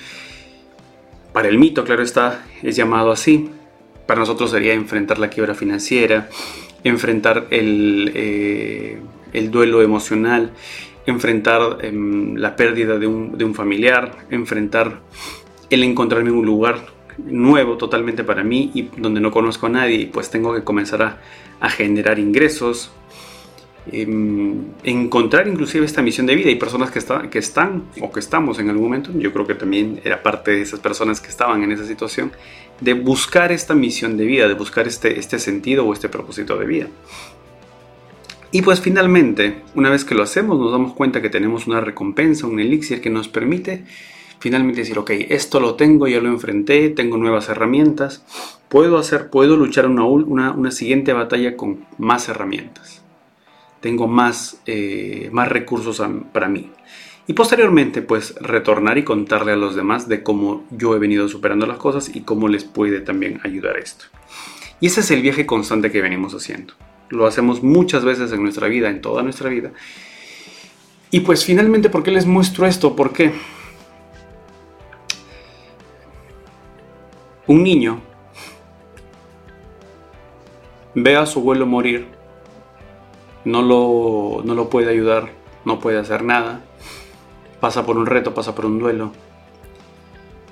Para 1.33 1.49
el 1.49 1.57
mito, 1.57 1.83
claro 1.83 2.01
está, 2.01 2.45
es 2.63 2.75
llamado 2.75 3.11
así. 3.11 3.49
Para 4.07 4.19
nosotros 4.19 4.51
sería 4.51 4.73
enfrentar 4.73 5.19
la 5.19 5.29
quiebra 5.29 5.55
financiera, 5.55 6.29
enfrentar 6.83 7.47
el, 7.49 8.11
eh, 8.15 8.99
el 9.33 9.51
duelo 9.51 9.81
emocional, 9.81 10.51
enfrentar 11.05 11.79
em, 11.81 12.35
la 12.35 12.55
pérdida 12.55 12.97
de 12.97 13.07
un, 13.07 13.37
de 13.37 13.45
un 13.45 13.53
familiar, 13.53 14.25
enfrentar 14.29 15.01
el 15.69 15.83
encontrarme 15.83 16.29
en 16.29 16.37
un 16.37 16.45
lugar 16.45 16.94
nuevo 17.17 17.77
totalmente 17.77 18.23
para 18.23 18.43
mí 18.43 18.71
y 18.73 18.89
donde 18.97 19.19
no 19.21 19.31
conozco 19.31 19.67
a 19.67 19.69
nadie 19.69 20.09
pues 20.11 20.29
tengo 20.29 20.53
que 20.53 20.63
comenzar 20.63 21.01
a, 21.01 21.69
generar 21.69 22.19
ingresos, 22.19 22.91
em, 23.91 24.65
encontrar 24.83 25.47
inclusive 25.47 25.85
esta 25.85 26.01
misión 26.01 26.27
de 26.27 26.35
vida 26.35 26.51
y 26.51 26.55
personas 26.55 26.91
que, 26.91 27.01
que 27.29 27.39
están 27.39 27.85
o 28.01 28.11
que 28.11 28.19
estamos 28.19 28.59
en 28.59 28.69
algún 28.69 28.83
momento, 28.85 29.11
yo 29.17 29.33
creo 29.33 29.47
que 29.47 29.55
también 29.55 29.99
era 30.03 30.21
parte 30.21 30.51
de 30.51 30.61
esas 30.61 30.79
personas 30.79 31.21
que 31.21 31.29
estaban 31.29 31.63
en 31.63 31.71
esa 31.71 31.85
situación, 31.85 32.31
de 32.81 32.93
buscar 32.93 33.51
esta 33.51 33.73
misión 33.73 34.17
de 34.17 34.25
vida, 34.25 34.47
de 34.47 34.53
buscar 34.53 34.87
este, 34.87 35.17
este 35.19 35.39
sentido 35.39 35.85
o 35.85 35.93
este 35.93 36.09
propósito 36.09 36.57
de 36.57 36.65
vida. 36.65 36.87
Y 38.51 38.61
pues 38.61 38.79
finalmente, 38.79 39.63
una 39.73 39.89
vez 39.89 40.05
que 40.05 40.15
lo 40.15 40.23
hacemos, 40.23 40.57
nos 40.57 40.71
damos 40.71 40.93
cuenta 40.93 41.21
que 41.21 41.29
tenemos 41.29 41.67
una 41.67 41.81
recompensa, 41.81 42.47
un 42.47 42.59
elixir 42.59 43.01
que 43.01 43.09
nos 43.09 43.27
permite 43.27 43.83
finalmente 44.45 44.81
decir, 44.81 44.99
ok, 44.99 45.09
esto 45.29 45.59
lo 45.59 45.73
tengo, 45.73 46.07
ya 46.07 46.19
lo 46.19 46.29
enfrenté, 46.29 46.91
tengo 46.91 47.17
nuevas 47.17 47.49
herramientas, 47.49 48.23
puedo 48.69 48.99
hacer, 48.99 49.31
puedo 49.31 49.57
luchar 49.57 49.87
una, 49.87 50.05
una, 50.05 50.69
siguiente 50.69 51.13
batalla 51.13 51.57
con 51.57 51.83
más 51.97 52.29
herramientas, 52.29 53.01
tengo 53.79 54.07
más, 54.07 54.61
eh, 54.67 55.29
más 55.31 55.49
recursos 55.49 55.99
para 56.31 56.47
mí. 56.47 56.69
Y 57.25 57.33
posteriormente, 57.33 58.03
pues 58.03 58.35
retornar 58.35 58.99
y 58.99 59.03
contarle 59.03 59.53
a 59.53 59.55
los 59.55 59.75
demás 59.75 60.07
de 60.07 60.21
cómo 60.21 60.63
yo 60.69 60.95
he 60.95 60.99
venido 60.99 61.27
superando 61.27 61.65
las 61.65 61.79
cosas 61.79 62.15
y 62.15 62.21
cómo 62.21 62.47
les 62.47 62.65
puede 62.65 63.01
también 63.01 63.39
ayudar 63.43 63.77
esto. 63.77 64.05
Y 64.79 64.85
ese 64.85 64.99
es 64.99 65.09
el 65.09 65.23
viaje 65.23 65.47
constante 65.47 65.91
que 65.91 66.03
venimos 66.03 66.35
haciendo. 66.35 66.75
Lo 67.09 67.25
hacemos 67.25 67.63
muchas 67.63 68.05
veces 68.05 68.31
en 68.31 68.43
nuestra 68.43 68.67
vida, 68.67 68.91
en 68.91 69.01
toda 69.01 69.23
nuestra 69.23 69.49
vida. 69.49 69.71
Y 71.09 71.21
pues 71.21 71.45
finalmente, 71.45 71.89
¿por 71.89 72.03
qué 72.03 72.11
les 72.11 72.27
muestro 72.27 72.67
esto? 72.67 72.95
Porque 72.95 73.31
un 77.47 77.63
niño 77.63 78.01
ve 80.95 81.15
a 81.15 81.25
su 81.25 81.39
abuelo 81.39 81.65
morir, 81.65 82.07
no 83.43 83.61
lo, 83.61 84.41
no 84.43 84.55
lo 84.55 84.69
puede 84.69 84.89
ayudar, 84.89 85.29
no 85.65 85.79
puede 85.79 85.99
hacer 85.99 86.23
nada, 86.23 86.61
pasa 87.59 87.85
por 87.85 87.97
un 87.97 88.05
reto, 88.05 88.33
pasa 88.33 88.55
por 88.55 88.65
un 88.65 88.79
duelo, 88.79 89.11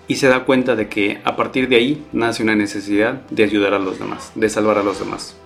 y 0.07 0.15
se 0.15 0.27
da 0.27 0.45
cuenta 0.45 0.75
de 0.75 0.89
que 0.89 1.21
a 1.23 1.35
partir 1.35 1.69
de 1.69 1.77
ahí 1.77 2.05
nace 2.11 2.43
una 2.43 2.55
necesidad 2.55 3.21
de 3.29 3.43
ayudar 3.43 3.73
a 3.73 3.79
los 3.79 3.99
demás, 3.99 4.31
de 4.35 4.49
salvar 4.49 4.77
a 4.77 4.83
los 4.83 4.99
demás. 4.99 5.37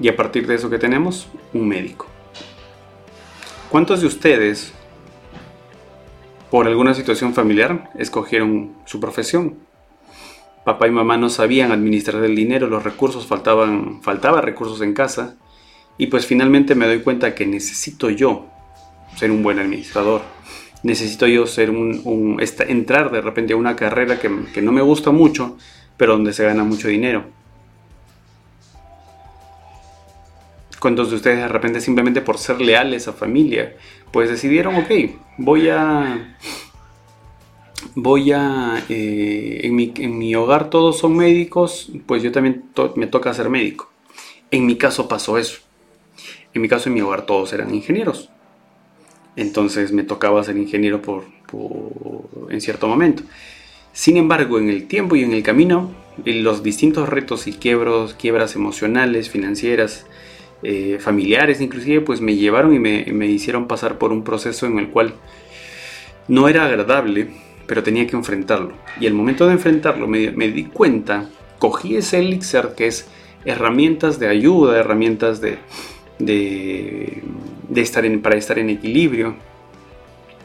Y 0.00 0.08
a 0.08 0.16
partir 0.16 0.46
de 0.46 0.54
eso 0.54 0.70
que 0.70 0.78
tenemos, 0.78 1.28
un 1.52 1.68
médico. 1.68 2.06
¿Cuántos 3.70 4.00
de 4.00 4.06
ustedes, 4.06 4.72
por 6.50 6.66
alguna 6.66 6.94
situación 6.94 7.34
familiar, 7.34 7.90
escogieron 7.98 8.74
su 8.84 9.00
profesión? 9.00 9.58
Papá 10.64 10.86
y 10.86 10.90
mamá 10.90 11.16
no 11.16 11.28
sabían 11.28 11.72
administrar 11.72 12.22
el 12.24 12.36
dinero, 12.36 12.68
los 12.68 12.84
recursos 12.84 13.26
faltaban, 13.26 14.00
faltaba 14.02 14.40
recursos 14.40 14.80
en 14.80 14.94
casa. 14.94 15.36
Y 15.98 16.06
pues 16.06 16.26
finalmente 16.26 16.74
me 16.74 16.86
doy 16.86 17.00
cuenta 17.00 17.34
que 17.34 17.46
necesito 17.46 18.10
yo 18.10 18.46
ser 19.16 19.30
un 19.30 19.42
buen 19.42 19.58
administrador 19.58 20.22
necesito 20.82 21.26
yo 21.26 21.46
ser 21.46 21.70
un, 21.70 22.38
entrar 22.68 23.10
de 23.10 23.20
repente 23.20 23.52
a 23.52 23.56
una 23.56 23.76
carrera 23.76 24.18
que, 24.18 24.30
que 24.52 24.62
no 24.62 24.72
me 24.72 24.82
gusta 24.82 25.10
mucho, 25.10 25.56
pero 25.96 26.14
donde 26.14 26.32
se 26.32 26.44
gana 26.44 26.64
mucho 26.64 26.88
dinero. 26.88 27.24
¿Cuántos 30.78 31.10
de 31.10 31.16
ustedes 31.16 31.38
de 31.38 31.48
repente 31.48 31.80
simplemente 31.80 32.20
por 32.20 32.38
ser 32.38 32.60
leales 32.60 33.06
a 33.06 33.12
familia, 33.12 33.76
pues 34.10 34.30
decidieron, 34.30 34.74
ok, 34.76 34.90
voy 35.38 35.68
a... 35.68 36.36
Voy 37.94 38.32
a... 38.32 38.84
Eh, 38.88 39.60
en, 39.64 39.74
mi, 39.74 39.92
en, 39.96 40.18
mi, 40.18 40.34
hogar 40.34 40.70
todos 40.70 40.98
son 40.98 41.16
médicos, 41.16 41.90
pues 42.06 42.22
yo 42.22 42.32
también 42.32 42.64
me 42.96 43.06
toca 43.06 43.34
ser 43.34 43.48
médico. 43.48 43.90
En 44.50 44.66
mi 44.66 44.76
caso 44.76 45.08
pasó 45.08 45.38
eso. 45.38 45.60
En 46.54 46.62
mi 46.62 46.68
caso 46.68 46.88
en 46.88 46.94
mi 46.94 47.00
hogar 47.00 47.26
todos 47.26 47.52
eran 47.52 47.74
ingenieros. 47.74 48.30
Entonces 49.36 49.92
me 49.92 50.04
tocaba 50.04 50.44
ser 50.44 50.56
ingeniero 50.56 51.00
por, 51.00 51.24
en 52.50 52.60
cierto 52.60 52.86
momento. 52.86 53.22
Sin 53.92 54.16
embargo, 54.16 54.58
en 54.58 54.68
el 54.68 54.86
tiempo 54.86 55.16
y 55.16 55.24
en 55.24 55.32
el 55.32 55.42
camino, 55.42 55.90
los 56.24 56.62
distintos 56.62 57.08
retos 57.08 57.46
y 57.46 57.52
quiebros, 57.52 58.14
quiebras 58.14 58.56
emocionales, 58.56 59.30
financieras, 59.30 60.06
eh, 60.62 60.98
familiares 61.00 61.60
inclusive, 61.60 62.00
pues 62.00 62.20
me 62.20 62.36
llevaron 62.36 62.74
y 62.74 62.78
me, 62.78 63.26
hicieron 63.26 63.66
pasar 63.66 63.98
por 63.98 64.12
un 64.12 64.22
proceso 64.22 64.66
en 64.66 64.78
el 64.78 64.88
cual 64.88 65.14
no 66.28 66.48
era 66.48 66.66
agradable, 66.66 67.28
pero 67.72 67.82
tenía 67.82 68.06
que 68.06 68.14
enfrentarlo. 68.14 68.74
Y 69.00 69.06
el 69.06 69.14
momento 69.14 69.46
de 69.46 69.54
enfrentarlo 69.54 70.06
me, 70.06 70.28
di 70.28 70.64
cuenta, 70.64 71.30
cogí 71.58 71.96
ese 71.96 72.18
elixir 72.18 72.72
que 72.76 72.86
es 72.86 73.06
herramientas 73.46 74.18
de 74.18 74.28
ayuda, 74.28 74.78
herramientas 74.78 75.40
de, 75.40 75.56
de, 76.18 77.22
estar 77.74 78.04
para 78.20 78.36
estar 78.36 78.58
en 78.58 78.68
equilibrio. 78.68 79.36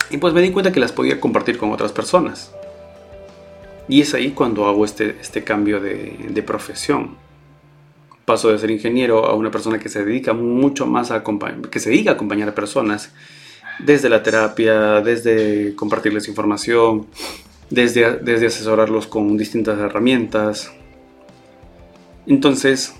Y 0.10 0.20
pues 0.20 0.34
me 0.34 0.42
di 0.42 0.52
cuenta 0.52 0.72
que 0.72 0.80
las 0.80 0.94
podía 0.94 1.20
compartir 1.20 1.58
con 1.58 1.74
otras 1.74 1.92
personas. 1.92 2.54
Y 3.90 4.00
es 4.00 4.14
ahí 4.14 4.32
cuando 4.32 4.66
hago 4.66 4.86
este, 4.86 5.18
este 5.20 5.44
cambio 5.44 5.82
de, 5.82 6.44
profesión. 6.48 7.18
Paso 8.24 8.54
de 8.54 8.58
ser 8.58 8.72
ingeniero 8.72 9.26
a 9.26 9.36
una 9.36 9.52
persona 9.52 9.80
que 9.80 9.90
se 9.90 10.06
dedica 10.06 10.32
mucho 10.32 10.86
más 10.86 11.12
a 11.12 11.26
que 11.70 11.80
se 11.82 11.90
dedica 11.90 12.12
a 12.12 12.14
acompañar 12.14 12.48
a 12.48 12.56
personas 12.56 13.12
desde 13.80 14.10
la 14.10 14.24
terapia, 14.24 15.02
desde 15.02 15.76
compartirles 15.76 16.28
información, 16.28 17.08
desde, 17.70 18.18
desde 18.18 18.48
asesorarlos 18.48 19.08
con 19.08 19.38
distintas 19.38 19.80
herramientas. 19.80 20.72
Entonces, 22.26 22.96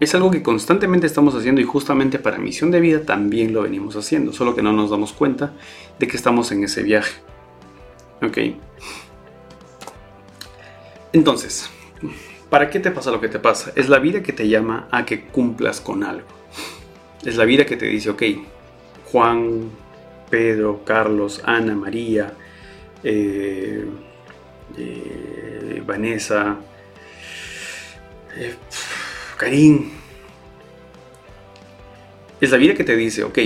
es 0.00 0.14
algo 0.14 0.30
que 0.30 0.42
constantemente 0.42 1.06
estamos 1.06 1.34
haciendo 1.34 1.60
y 1.60 1.64
justamente 1.64 2.18
para 2.18 2.38
misión 2.38 2.70
de 2.70 2.80
vida 2.80 3.02
también 3.02 3.52
lo 3.52 3.62
venimos 3.62 3.96
haciendo, 3.96 4.32
solo 4.32 4.54
que 4.54 4.62
no 4.62 4.72
nos 4.72 4.90
damos 4.90 5.12
cuenta 5.12 5.52
de 5.98 6.08
que 6.08 6.16
estamos 6.16 6.50
en 6.52 6.64
ese 6.64 6.82
viaje. 6.82 7.20
¿Ok? 8.22 8.38
Entonces, 11.12 11.68
¿para 12.48 12.70
qué 12.70 12.80
te 12.80 12.90
pasa 12.90 13.10
lo 13.10 13.20
que 13.20 13.28
te 13.28 13.38
pasa? 13.38 13.72
Es 13.76 13.88
la 13.88 13.98
vida 13.98 14.22
que 14.22 14.32
te 14.32 14.48
llama 14.48 14.88
a 14.90 15.04
que 15.04 15.26
cumplas 15.26 15.80
con 15.80 16.04
algo. 16.04 16.26
Es 17.24 17.36
la 17.36 17.44
vida 17.44 17.66
que 17.66 17.76
te 17.76 17.86
dice, 17.86 18.10
ok, 18.10 18.22
Juan, 19.12 19.70
Pedro, 20.30 20.84
Carlos, 20.84 21.42
Ana, 21.44 21.74
María, 21.74 22.32
eh, 23.02 23.84
eh, 24.78 25.82
Vanessa, 25.84 26.56
eh, 28.36 28.54
Karim. 29.36 29.90
Es 32.40 32.50
la 32.50 32.56
vida 32.56 32.74
que 32.74 32.84
te 32.84 32.96
dice, 32.96 33.24
ok, 33.24 33.38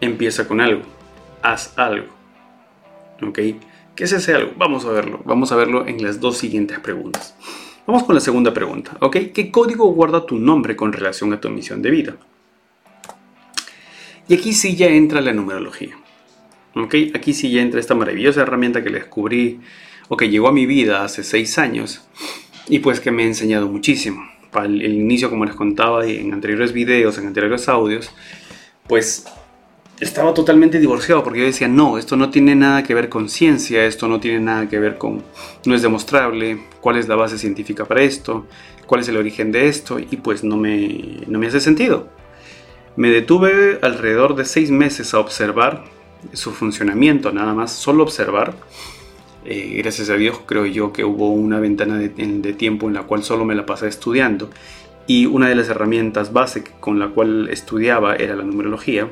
empieza 0.00 0.48
con 0.48 0.60
algo, 0.60 0.82
haz 1.42 1.78
algo. 1.78 2.08
¿Ok? 3.22 3.38
¿Qué 3.94 4.04
es 4.04 4.12
ese 4.12 4.34
algo? 4.34 4.52
Vamos 4.56 4.84
a 4.84 4.90
verlo. 4.90 5.20
Vamos 5.24 5.52
a 5.52 5.56
verlo 5.56 5.86
en 5.86 6.02
las 6.02 6.18
dos 6.18 6.38
siguientes 6.38 6.80
preguntas. 6.80 7.36
Vamos 7.86 8.04
con 8.04 8.14
la 8.14 8.20
segunda 8.20 8.52
pregunta. 8.54 8.96
¿Ok? 9.00 9.16
¿Qué 9.34 9.50
código 9.52 9.92
guarda 9.92 10.26
tu 10.26 10.38
nombre 10.38 10.74
con 10.74 10.92
relación 10.92 11.32
a 11.32 11.40
tu 11.40 11.50
misión 11.50 11.82
de 11.82 11.90
vida? 11.90 12.16
Y 14.32 14.36
aquí 14.36 14.54
sí 14.54 14.76
ya 14.76 14.86
entra 14.86 15.20
la 15.20 15.34
numerología. 15.34 15.94
¿Ok? 16.74 16.94
Aquí 17.12 17.34
sí 17.34 17.50
ya 17.50 17.60
entra 17.60 17.78
esta 17.78 17.94
maravillosa 17.94 18.40
herramienta 18.40 18.82
que 18.82 18.88
le 18.88 19.00
descubrí 19.00 19.60
o 20.08 20.16
que 20.16 20.30
llegó 20.30 20.48
a 20.48 20.52
mi 20.52 20.64
vida 20.64 21.04
hace 21.04 21.22
seis 21.22 21.58
años 21.58 22.08
y 22.66 22.78
pues 22.78 22.98
que 23.00 23.10
me 23.10 23.24
ha 23.24 23.26
enseñado 23.26 23.68
muchísimo 23.68 24.22
el, 24.64 24.80
el 24.80 24.94
inicio, 24.94 25.28
como 25.28 25.44
les 25.44 25.54
contaba 25.54 26.06
en 26.06 26.32
anteriores 26.32 26.72
videos, 26.72 27.18
en 27.18 27.26
anteriores 27.26 27.68
audios, 27.68 28.10
pues 28.88 29.26
estaba 30.00 30.32
totalmente 30.32 30.80
divorciado 30.80 31.22
porque 31.22 31.40
yo 31.40 31.44
decía, 31.44 31.68
no, 31.68 31.98
esto 31.98 32.16
no 32.16 32.30
tiene 32.30 32.54
nada 32.54 32.84
que 32.84 32.94
ver 32.94 33.10
con 33.10 33.28
ciencia, 33.28 33.84
esto 33.84 34.08
no 34.08 34.18
tiene 34.18 34.40
nada 34.40 34.66
que 34.66 34.78
ver 34.78 34.96
con, 34.96 35.22
no 35.66 35.74
es 35.74 35.82
demostrable, 35.82 36.58
cuál 36.80 36.96
es 36.96 37.06
la 37.06 37.16
base 37.16 37.36
científica 37.36 37.84
para 37.84 38.00
esto, 38.00 38.46
cuál 38.86 39.02
es 39.02 39.08
el 39.08 39.18
origen 39.18 39.52
de 39.52 39.68
esto, 39.68 39.98
y 39.98 40.16
pues 40.16 40.42
no 40.42 40.56
me, 40.56 41.18
no 41.26 41.38
me 41.38 41.48
hace 41.48 41.60
sentido. 41.60 42.21
Me 42.96 43.08
detuve 43.10 43.78
alrededor 43.82 44.36
de 44.36 44.44
seis 44.44 44.70
meses 44.70 45.14
a 45.14 45.20
observar 45.20 45.84
su 46.32 46.52
funcionamiento, 46.52 47.32
nada 47.32 47.54
más, 47.54 47.72
solo 47.72 48.02
observar, 48.02 48.54
eh, 49.44 49.74
gracias 49.78 50.08
a 50.08 50.14
Dios 50.14 50.40
creo 50.46 50.66
yo 50.66 50.92
que 50.92 51.04
hubo 51.04 51.30
una 51.30 51.58
ventana 51.58 51.98
de, 51.98 52.08
tiempo 52.52 52.86
en 52.86 52.94
la 52.94 53.02
cual 53.02 53.24
solo 53.24 53.44
me 53.44 53.56
la 53.56 53.66
pasé 53.66 53.88
estudiando 53.88 54.50
y 55.08 55.26
una 55.26 55.48
de 55.48 55.56
las 55.56 55.68
herramientas 55.68 56.32
base 56.32 56.62
con 56.78 57.00
la 57.00 57.08
cual 57.08 57.48
estudiaba 57.48 58.14
era 58.14 58.36
la 58.36 58.44
numerología. 58.44 59.08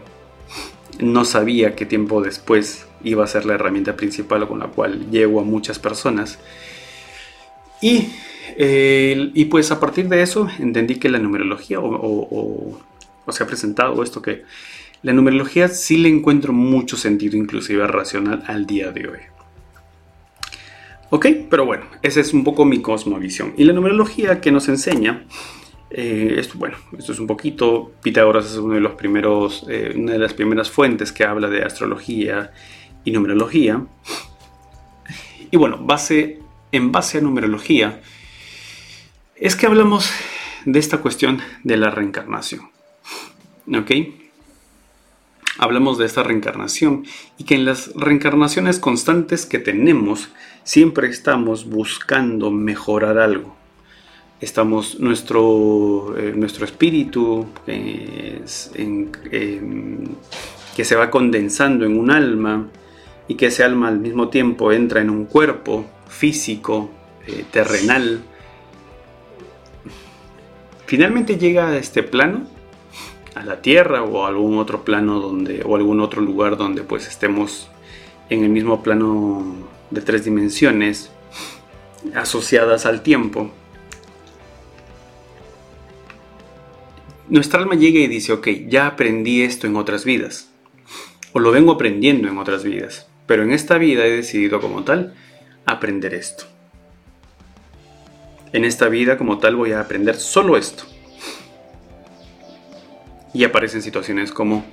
No 1.01 1.25
sabía 1.25 1.75
qué 1.75 1.85
tiempo 1.85 2.23
después 2.23 2.87
iba 3.03 3.25
a 3.25 3.27
ser 3.27 3.45
la 3.45 3.55
herramienta 3.55 3.97
principal 3.97 4.47
con 4.47 4.61
la 4.61 4.67
cual 4.69 5.11
llego 5.11 5.41
a 5.41 5.45
muchas 5.45 5.81
personas. 5.81 6.39
Y, 7.81 8.11
eh, 8.57 9.31
y 9.35 9.47
pues 9.47 9.73
a 9.73 9.81
partir 9.81 10.09
de 10.09 10.23
eso 10.23 10.49
entendí 10.61 10.97
que 10.97 11.09
la 11.09 11.19
numerología, 11.19 11.81
o, 11.81 11.89
o 11.91 12.79
se 13.29 13.45
ha 13.45 13.47
presentado 13.47 14.03
esto 14.03 14.23
que 14.23 14.45
la 15.03 15.13
numerología 15.13 15.69
sí 15.69 15.97
le 15.97 16.09
encuentro 16.09 16.53
mucho 16.53 16.97
sentido, 16.97 17.37
inclusive 17.37 17.87
racional, 17.87 18.45
al 18.47 18.67
día 18.67 18.93
de 18.93 19.09
hoy. 19.09 19.19
Ok, 21.09 21.27
pero 21.49 21.65
bueno, 21.65 21.87
esa 22.03 22.21
es 22.21 22.33
un 22.33 22.45
poco 22.45 22.65
mi 22.65 22.83
cosmovisión. 22.83 23.55
Y 23.57 23.65
la 23.65 23.73
numerología 23.73 24.41
que 24.41 24.53
nos 24.53 24.69
enseña, 24.69 25.25
eh, 25.91 26.37
esto, 26.39 26.57
bueno, 26.57 26.77
esto 26.97 27.13
es 27.13 27.19
un 27.19 27.27
poquito, 27.27 27.93
Pitágoras 28.03 28.47
es 28.47 28.59
uno 28.59 28.75
de 28.75 28.81
los 28.81 28.93
primeros, 28.93 29.67
eh, 29.69 29.95
una 29.97 30.13
de 30.13 30.19
las 30.19 30.35
primeras 30.35 30.71
fuentes 30.71 31.11
que 31.11 31.25
habla 31.25 31.49
de 31.49 31.65
astrología 31.65 32.53
y 33.03 33.11
numerología. 33.11 33.85
Y 35.51 35.57
bueno, 35.57 35.79
base, 35.79 36.39
en 36.71 36.93
base 36.93 37.19
a 37.19 37.21
numerología, 37.23 38.01
es 39.35 39.57
que 39.57 39.67
hablamos 39.67 40.13
de 40.65 40.79
esta 40.79 40.99
cuestión 40.99 41.41
de 41.65 41.77
la 41.77 41.91
reencarnación. 41.91 42.70
¿Ok? 43.67 43.91
Hablamos 45.59 45.99
de 45.99 46.07
esta 46.07 46.23
reencarnación 46.23 47.05
y 47.37 47.45
que 47.45 47.55
en 47.55 47.65
las 47.65 47.95
reencarnaciones 47.95 48.79
constantes 48.79 49.47
que 49.47 49.59
tenemos, 49.59 50.31
siempre 50.65 51.09
estamos 51.09 51.69
buscando 51.69 52.51
mejorar 52.51 53.19
algo. 53.19 53.57
Estamos, 54.41 55.01
nuestro, 55.01 56.17
eh, 56.17 56.33
nuestro 56.35 56.65
espíritu, 56.65 57.47
que 57.67 58.41
que 60.81 60.85
se 60.85 60.97
va 60.97 61.11
condensando 61.11 61.85
en 61.85 61.99
un 61.99 62.11
alma 62.11 62.69
y 63.29 63.35
que 63.35 63.47
ese 63.47 63.65
alma 63.65 63.89
al 63.89 63.99
mismo 63.99 64.29
tiempo 64.29 64.73
entra 64.73 65.01
en 65.01 65.11
un 65.11 65.27
cuerpo 65.27 65.85
físico, 66.09 66.91
eh, 67.27 67.45
terrenal. 67.51 68.23
Finalmente 70.87 71.37
llega 71.37 71.69
a 71.69 71.77
este 71.77 72.03
plano, 72.03 72.49
a 73.35 73.45
la 73.45 73.63
Tierra 73.63 74.03
o 74.03 74.25
a 74.25 74.29
algún 74.29 74.59
otro 74.59 74.85
plano 74.85 75.21
donde, 75.21 75.63
o 75.65 75.77
algún 75.77 76.01
otro 76.01 76.21
lugar 76.21 76.57
donde 76.57 76.83
pues 76.83 77.07
estemos 77.07 77.69
en 78.29 78.45
el 78.45 78.51
mismo 78.51 78.83
plano 78.83 79.45
de 79.91 80.01
tres 80.01 80.25
dimensiones 80.25 81.11
asociadas 82.15 82.87
al 82.87 83.03
tiempo. 83.03 83.51
Nuestra 87.29 87.61
alma 87.61 87.75
llega 87.75 88.01
y 88.01 88.09
dice, 88.09 88.33
ok, 88.33 88.49
ya 88.69 88.89
aprendí 88.89 89.43
esto 89.43 89.67
en 89.67 89.77
otras 89.77 90.05
vidas, 90.05 90.51
o 91.33 91.39
lo 91.39 91.53
vengo 91.53 91.73
aprendiendo 91.73 92.29
en 92.29 92.39
otras 92.39 92.65
vidas, 92.65 93.09
pero 93.27 93.45
en 93.45 93.53
esta 93.53 93.79
vida 93.79 94.05
he 94.05 94.11
decidido 94.11 94.61
como 94.61 94.83
tal 94.83 95.15
aprender 95.65 96.15
esto. 96.15 96.45
En 98.53 98.65
esta 98.65 98.89
vida 98.89 99.17
como 99.17 99.39
tal 99.39 99.55
voy 99.55 99.73
a 99.73 99.81
aprender 99.81 100.17
solo 100.17 100.57
esto. 100.57 100.85
Y 103.33 103.45
aparecen 103.45 103.83
situaciones 103.83 104.33
como 104.33 104.65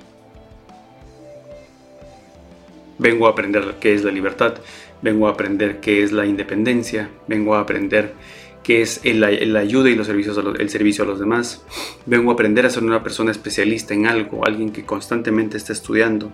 vengo 2.98 3.26
a 3.26 3.30
aprender 3.30 3.76
qué 3.80 3.94
es 3.94 4.04
la 4.04 4.10
libertad, 4.10 4.54
vengo 5.02 5.28
a 5.28 5.30
aprender 5.30 5.80
qué 5.80 6.02
es 6.02 6.12
la 6.12 6.26
independencia, 6.26 7.08
vengo 7.28 7.54
a 7.54 7.60
aprender 7.60 8.14
qué 8.62 8.82
es 8.82 9.00
el, 9.04 9.24
ayuda 9.56 9.88
y 9.88 9.94
los 9.94 10.06
servicios 10.06 10.38
el 10.58 10.68
servicio 10.68 11.04
a 11.04 11.06
los 11.06 11.18
demás, 11.18 11.64
vengo 12.04 12.30
a 12.30 12.34
aprender 12.34 12.66
a 12.66 12.70
ser 12.70 12.82
una 12.82 13.02
persona 13.02 13.30
especialista 13.30 13.94
en 13.94 14.06
algo, 14.06 14.44
alguien 14.44 14.72
que 14.72 14.84
constantemente 14.84 15.56
está 15.56 15.72
estudiando, 15.72 16.32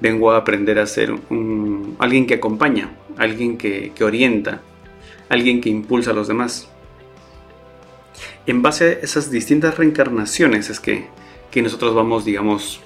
vengo 0.00 0.30
a 0.30 0.38
aprender 0.38 0.78
a 0.78 0.86
ser 0.86 1.12
alguien 1.98 2.26
que 2.26 2.34
acompaña, 2.34 2.96
alguien 3.18 3.58
que, 3.58 3.92
que 3.94 4.04
orienta, 4.04 4.62
alguien 5.28 5.60
que 5.60 5.68
impulsa 5.68 6.12
a 6.12 6.14
los 6.14 6.28
demás. 6.28 6.68
En 8.46 8.62
base 8.62 8.84
a 8.84 8.92
esas 8.92 9.30
distintas 9.30 9.76
reencarnaciones 9.76 10.70
es 10.70 10.80
que, 10.80 11.06
que 11.54 11.62
nosotros 11.62 11.94
vamos, 11.94 12.24
digamos, 12.24 12.80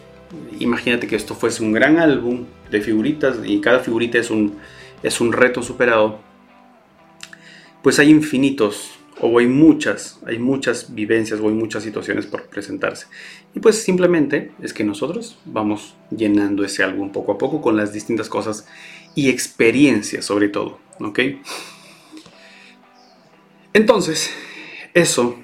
imagínate 0.61 1.07
que 1.07 1.17
esto 1.17 1.35
fuese 1.35 1.63
un 1.63 1.73
gran 1.73 1.99
álbum 1.99 2.45
de 2.71 2.83
figuritas 2.83 3.39
y 3.43 3.63
cada 3.63 3.79
figurita 3.79 4.19
es 4.19 4.31
un, 4.31 4.59
es 5.03 5.23
un 5.23 5.33
reto 5.33 5.63
superado, 5.63 6.21
pues 7.83 7.99
hay 7.99 8.11
infinitos 8.11 8.91
o 9.23 9.39
hay 9.39 9.47
muchas, 9.47 10.21
hay 10.27 10.39
muchas 10.39 10.95
vivencias 10.95 11.41
o 11.41 11.49
hay 11.49 11.55
muchas 11.55 11.83
situaciones 11.83 12.27
por 12.27 12.45
presentarse. 12.49 13.07
Y 13.55 13.61
pues 13.61 13.83
simplemente 13.83 14.53
es 14.61 14.75
que 14.75 14.85
nosotros 14.85 15.39
vamos 15.47 15.95
llenando 16.15 16.63
ese 16.63 16.85
álbum 16.85 17.11
poco 17.11 17.33
a 17.33 17.39
poco 17.39 17.63
con 17.63 17.75
las 17.75 17.95
distintas 17.95 18.29
cosas 18.29 18.69
y 19.15 19.31
experiencias 19.31 20.27
sobre 20.27 20.51
todo, 20.51 20.79
¿ok? 21.01 21.21
Entonces, 23.73 24.31
eso, 24.93 25.39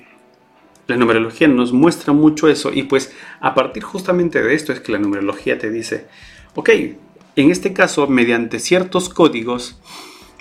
la 0.87 0.97
numerología 0.97 1.49
nos 1.49 1.73
muestra 1.73 2.13
mucho 2.13 2.49
eso 2.49 2.73
y 2.73 2.85
pues 2.85 3.13
a 3.41 3.55
partir 3.55 3.83
justamente 3.83 4.43
de 4.43 4.55
esto 4.55 4.73
es 4.73 4.81
que 4.81 4.93
la 4.93 4.99
numerología 4.99 5.59
te 5.59 5.71
dice, 5.71 6.07
ok, 6.55 6.71
en 7.37 7.51
este 7.51 7.73
caso, 7.73 8.07
mediante 8.07 8.61
ciertos 8.61 9.09
códigos, 9.09 9.81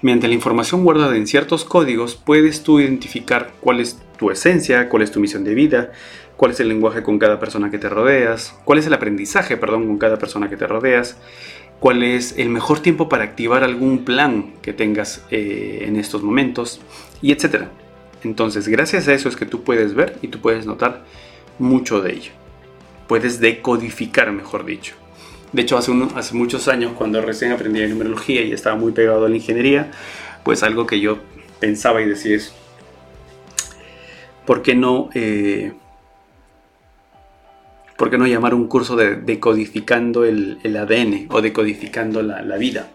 mediante 0.02 0.28
la 0.28 0.36
información 0.36 0.84
guardada 0.84 1.16
en 1.16 1.26
ciertos 1.26 1.64
códigos, 1.66 2.16
puedes 2.16 2.62
tú 2.62 2.80
identificar 2.80 3.54
cuál 3.62 3.80
es 3.80 4.00
tu 4.18 4.30
esencia, 4.30 4.90
cuál 4.90 5.02
es 5.02 5.12
tu 5.12 5.20
misión 5.20 5.44
de 5.44 5.56
vida, 5.56 5.92
cuál 6.38 6.52
es 6.52 6.60
el 6.60 6.68
lenguaje 6.68 7.02
con 7.02 7.18
cada 7.18 7.40
persona 7.40 7.72
que 7.72 7.80
te 7.80 7.90
rodeas, 7.90 8.56
cuál 8.64 8.80
es 8.80 8.86
el 8.86 8.94
aprendizaje, 8.94 9.58
perdón, 9.58 9.88
con 9.88 9.98
cada 9.98 10.20
persona 10.20 10.50
que 10.50 10.58
te 10.58 10.68
rodeas, 10.68 11.18
cuál 11.80 12.04
es 12.04 12.38
el 12.38 12.50
mejor 12.50 12.80
tiempo 12.80 13.10
para 13.10 13.24
activar 13.24 13.64
algún 13.64 14.06
plan 14.06 14.54
que 14.62 14.74
tengas 14.74 15.26
eh, 15.32 15.86
en 15.88 15.96
estos 15.96 16.22
momentos, 16.22 16.80
y 17.22 17.32
etcétera. 17.32 17.72
Entonces, 18.24 18.68
gracias 18.68 19.08
a 19.08 19.14
eso 19.14 19.30
es 19.30 19.36
que 19.36 19.46
tú 19.46 19.64
puedes 19.64 19.94
ver 19.94 20.18
y 20.22 20.30
tú 20.30 20.40
puedes 20.40 20.66
notar 20.66 21.04
mucho 21.60 22.02
de 22.02 22.14
ello. 22.14 22.32
Puedes 23.08 23.40
decodificar, 23.40 24.32
mejor 24.32 24.66
dicho. 24.66 24.96
De 25.52 25.62
hecho, 25.62 25.78
hace, 25.78 25.92
hace 26.16 26.36
muchos 26.36 26.68
años, 26.68 26.94
cuando 26.94 27.22
recién 27.22 27.52
aprendí 27.52 27.86
numerología 27.86 28.42
y 28.42 28.54
estaba 28.54 28.76
muy 28.76 28.92
pegado 28.92 29.26
a 29.26 29.30
la 29.30 29.36
ingeniería, 29.36 29.92
pues 30.44 30.64
algo 30.64 30.88
que 30.88 31.00
yo 31.00 31.20
pensaba 31.60 32.02
y 32.02 32.06
decía 32.06 32.36
es, 32.36 32.54
¿por 34.46 34.64
qué 34.64 34.74
no, 34.74 35.10
eh, 35.14 35.74
¿por 37.98 38.10
qué 38.10 38.18
no 38.18 38.26
llamar 38.26 38.56
un 38.56 38.68
curso 38.68 38.96
de 38.96 39.16
decodificando 39.16 40.26
el, 40.26 40.60
ADN 40.64 41.28
o 41.30 41.42
decodificando 41.42 42.24
la, 42.24 42.42
la 42.42 42.58
vida? 42.58 42.90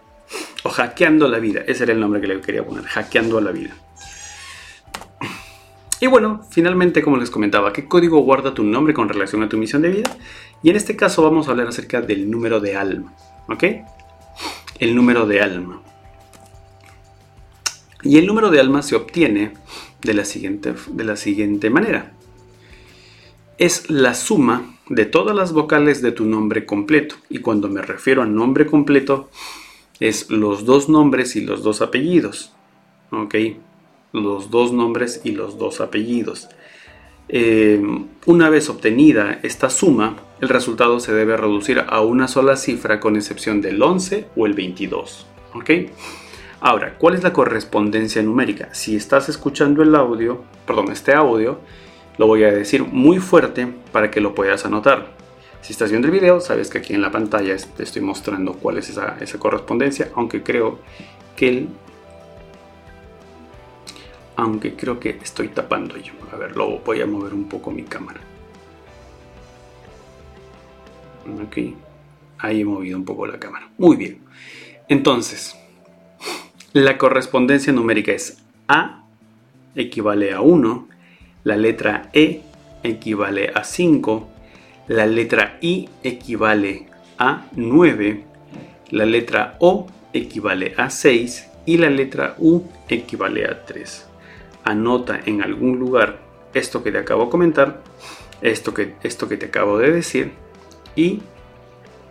O 0.63 0.69
hackeando 0.69 1.27
la 1.29 1.39
vida, 1.39 1.61
ese 1.65 1.85
era 1.85 1.93
el 1.93 1.99
nombre 1.99 2.19
que 2.19 2.27
le 2.27 2.41
quería 2.41 2.65
poner, 2.65 2.83
hackeando 2.83 3.39
la 3.39 3.51
vida. 3.51 3.73
Y 6.01 6.07
bueno, 6.07 6.41
finalmente, 6.49 7.01
como 7.01 7.17
les 7.17 7.29
comentaba, 7.29 7.73
¿qué 7.73 7.85
código 7.85 8.19
guarda 8.19 8.53
tu 8.53 8.63
nombre 8.63 8.93
con 8.93 9.09
relación 9.09 9.43
a 9.43 9.49
tu 9.49 9.57
misión 9.57 9.81
de 9.81 9.89
vida? 9.89 10.17
Y 10.63 10.69
en 10.69 10.77
este 10.77 10.95
caso 10.95 11.23
vamos 11.23 11.47
a 11.47 11.51
hablar 11.51 11.67
acerca 11.67 12.01
del 12.01 12.31
número 12.31 12.59
de 12.61 12.75
alma, 12.75 13.13
¿ok? 13.49 13.63
El 14.79 14.95
número 14.95 15.25
de 15.25 15.41
alma. 15.41 15.81
Y 18.01 18.17
el 18.17 18.25
número 18.25 18.49
de 18.49 18.61
alma 18.61 18.81
se 18.81 18.95
obtiene 18.95 19.53
de 20.01 20.13
la 20.13 20.23
siguiente, 20.23 20.73
de 20.89 21.03
la 21.03 21.17
siguiente 21.17 21.69
manera. 21.69 22.13
Es 23.57 23.89
la 23.89 24.13
suma 24.13 24.77
de 24.87 25.05
todas 25.05 25.35
las 25.35 25.51
vocales 25.51 26.01
de 26.01 26.13
tu 26.13 26.23
nombre 26.23 26.65
completo. 26.65 27.15
Y 27.29 27.39
cuando 27.39 27.67
me 27.67 27.81
refiero 27.81 28.21
a 28.21 28.25
nombre 28.25 28.65
completo, 28.65 29.29
es 29.99 30.29
los 30.29 30.63
dos 30.63 30.87
nombres 30.87 31.35
y 31.35 31.41
los 31.41 31.61
dos 31.61 31.81
apellidos. 31.81 32.53
¿Ok? 33.11 33.35
Los 34.11 34.49
dos 34.49 34.71
nombres 34.71 35.21
y 35.23 35.31
los 35.31 35.57
dos 35.57 35.81
apellidos. 35.81 36.49
Eh, 37.27 37.81
una 38.25 38.49
vez 38.49 38.69
obtenida 38.69 39.39
esta 39.43 39.69
suma, 39.69 40.17
el 40.41 40.49
resultado 40.49 40.99
se 40.99 41.13
debe 41.13 41.37
reducir 41.37 41.83
a 41.87 42.01
una 42.01 42.27
sola 42.27 42.55
cifra 42.55 42.99
con 42.99 43.15
excepción 43.15 43.61
del 43.61 43.81
11 43.81 44.27
o 44.35 44.45
el 44.45 44.53
22. 44.53 45.27
¿ok? 45.53 45.69
Ahora, 46.61 46.97
¿cuál 46.97 47.15
es 47.15 47.23
la 47.23 47.33
correspondencia 47.33 48.21
numérica? 48.21 48.69
Si 48.73 48.95
estás 48.95 49.29
escuchando 49.29 49.81
el 49.81 49.95
audio, 49.95 50.43
perdón, 50.65 50.91
este 50.91 51.13
audio, 51.13 51.59
lo 52.17 52.27
voy 52.27 52.43
a 52.43 52.51
decir 52.51 52.83
muy 52.83 53.19
fuerte 53.19 53.67
para 53.91 54.11
que 54.11 54.21
lo 54.21 54.35
puedas 54.35 54.65
anotar. 54.65 55.17
Si 55.61 55.73
estás 55.73 55.89
viendo 55.89 56.07
el 56.07 56.13
video, 56.13 56.41
sabes 56.41 56.69
que 56.69 56.79
aquí 56.79 56.93
en 56.93 57.01
la 57.01 57.11
pantalla 57.11 57.55
te 57.55 57.83
estoy 57.83 58.01
mostrando 58.01 58.53
cuál 58.53 58.77
es 58.77 58.89
esa, 58.89 59.17
esa 59.21 59.39
correspondencia, 59.39 60.09
aunque 60.15 60.41
creo 60.41 60.79
que 61.35 61.49
el 61.49 61.69
aunque 64.39 64.73
creo 64.73 64.99
que 64.99 65.09
estoy 65.21 65.49
tapando 65.49 65.97
yo. 65.97 66.13
A 66.31 66.37
ver, 66.37 66.55
lo 66.55 66.79
voy 66.79 67.01
a 67.01 67.05
mover 67.05 67.33
un 67.33 67.49
poco 67.49 67.71
mi 67.71 67.83
cámara. 67.83 68.21
Ok, 71.43 71.57
ahí 72.37 72.61
he 72.61 72.65
movido 72.65 72.97
un 72.97 73.03
poco 73.03 73.27
la 73.27 73.37
cámara. 73.37 73.69
Muy 73.77 73.97
bien. 73.97 74.19
Entonces, 74.87 75.55
la 76.71 76.97
correspondencia 76.97 77.73
numérica 77.73 78.13
es 78.13 78.41
A 78.67 79.03
equivale 79.75 80.33
a 80.33 80.39
1, 80.39 80.87
la 81.43 81.57
letra 81.57 82.09
E 82.13 82.41
equivale 82.83 83.51
a 83.53 83.65
5, 83.65 84.29
la 84.87 85.05
letra 85.05 85.57
I 85.61 85.89
equivale 86.01 86.87
a 87.17 87.45
9, 87.57 88.23
la 88.91 89.05
letra 89.05 89.57
O 89.59 89.87
equivale 90.13 90.73
a 90.77 90.89
6 90.89 91.49
y 91.65 91.77
la 91.77 91.89
letra 91.89 92.35
U 92.39 92.63
equivale 92.87 93.45
a 93.45 93.65
3 93.65 94.08
anota 94.63 95.19
en 95.25 95.41
algún 95.41 95.79
lugar 95.79 96.19
esto 96.53 96.83
que 96.83 96.91
te 96.91 96.97
acabo 96.97 97.25
de 97.25 97.29
comentar, 97.29 97.81
esto 98.41 98.73
que, 98.73 98.95
esto 99.03 99.27
que 99.27 99.37
te 99.37 99.47
acabo 99.47 99.77
de 99.77 99.91
decir 99.91 100.31
y 100.95 101.21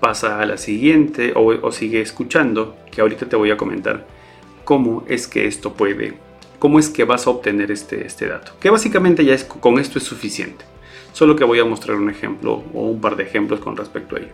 pasa 0.01 0.41
a 0.41 0.47
la 0.47 0.57
siguiente 0.57 1.33
o, 1.35 1.73
sigue 1.73 2.01
escuchando 2.01 2.77
que 2.91 3.01
ahorita 3.01 3.27
te 3.29 3.37
voy 3.37 3.51
a 3.51 3.57
comentar 3.57 4.07
cómo 4.65 5.05
es 5.09 5.27
que 5.27 5.47
esto 5.47 5.73
puede, 5.73 6.15
cómo 6.59 6.79
es 6.79 6.89
que 6.89 7.05
vas 7.05 7.27
a 7.27 7.31
obtener 7.31 7.71
este, 7.71 8.07
este 8.07 8.27
dato. 8.29 8.53
Que 8.61 8.71
básicamente 8.71 9.25
ya 9.25 9.35
es, 9.35 9.45
con 9.45 9.79
esto 9.79 9.99
es 9.99 10.05
suficiente. 10.05 10.65
Solo 11.13 11.35
que 11.35 11.45
voy 11.45 11.59
a 11.59 11.65
mostrar 11.65 11.97
un 11.97 12.11
ejemplo 12.11 12.63
o 12.73 12.87
un 12.87 13.01
par 13.01 13.17
de 13.17 13.25
ejemplos 13.25 13.61
con 13.61 13.77
respecto 13.77 14.17
a 14.17 14.21
ello. 14.21 14.33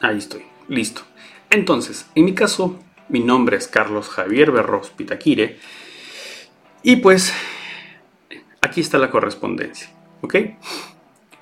Ahí 0.00 0.18
estoy, 0.18 0.42
listo. 0.68 1.02
Entonces, 1.50 2.08
en 2.14 2.24
mi 2.24 2.34
caso, 2.34 2.78
mi 3.08 3.20
nombre 3.20 3.56
es 3.56 3.68
Carlos 3.68 4.08
Javier 4.08 4.50
Berros 4.50 4.90
Pitaquire. 4.90 5.58
Y 6.82 6.96
pues, 6.96 7.32
aquí 8.60 8.80
está 8.80 8.98
la 8.98 9.10
correspondencia. 9.10 9.88
¿Ok? 10.22 10.34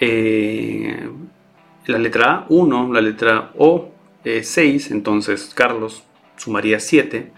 Eh, 0.00 1.08
la 1.86 1.98
letra 1.98 2.32
A, 2.32 2.46
1, 2.48 2.92
la 2.92 3.00
letra 3.00 3.52
O, 3.58 3.90
6, 4.24 4.90
entonces 4.90 5.52
Carlos 5.54 6.04
sumaría 6.36 6.80
7. 6.80 7.30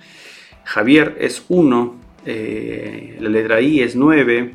Javier 0.65 1.17
es 1.21 1.45
1, 1.49 1.97
eh, 2.27 3.17
la 3.21 3.29
letra 3.29 3.61
I 3.61 3.83
es 3.83 3.97
9, 3.97 4.55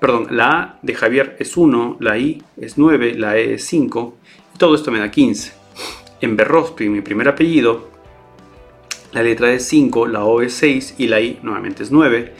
perdón, 0.00 0.28
la 0.30 0.50
A 0.50 0.78
de 0.82 0.94
Javier 0.94 1.36
es 1.38 1.56
1, 1.56 1.96
la 2.00 2.18
I 2.18 2.42
es 2.56 2.76
9, 2.76 3.14
la 3.14 3.36
E 3.36 3.54
es 3.54 3.64
5, 3.66 4.16
y 4.24 4.25
todo 4.56 4.74
esto 4.74 4.90
me 4.90 4.98
da 4.98 5.10
15. 5.10 5.52
En 6.20 6.36
Berrospi, 6.36 6.88
mi 6.88 7.00
primer 7.00 7.28
apellido, 7.28 7.88
la 9.12 9.22
letra 9.22 9.52
es 9.52 9.66
5, 9.68 10.06
la 10.06 10.24
O 10.24 10.40
es 10.40 10.54
6 10.54 10.94
y 10.98 11.08
la 11.08 11.20
I 11.20 11.38
nuevamente 11.42 11.82
es 11.82 11.90
9. 11.90 12.32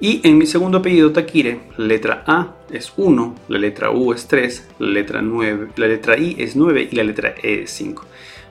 Y 0.00 0.20
en 0.26 0.38
mi 0.38 0.46
segundo 0.46 0.78
apellido, 0.78 1.12
Takire, 1.12 1.60
la 1.76 1.86
letra 1.86 2.24
A 2.26 2.54
es 2.70 2.92
1, 2.96 3.34
la 3.48 3.58
letra 3.58 3.90
U 3.90 4.12
es 4.12 4.26
3, 4.26 4.68
la 4.80 4.88
letra, 4.88 5.22
9, 5.22 5.68
la 5.76 5.86
letra 5.86 6.18
I 6.18 6.36
es 6.38 6.56
9 6.56 6.88
y 6.90 6.96
la 6.96 7.04
letra 7.04 7.34
E 7.42 7.62
es 7.62 7.70
5. 7.70 8.04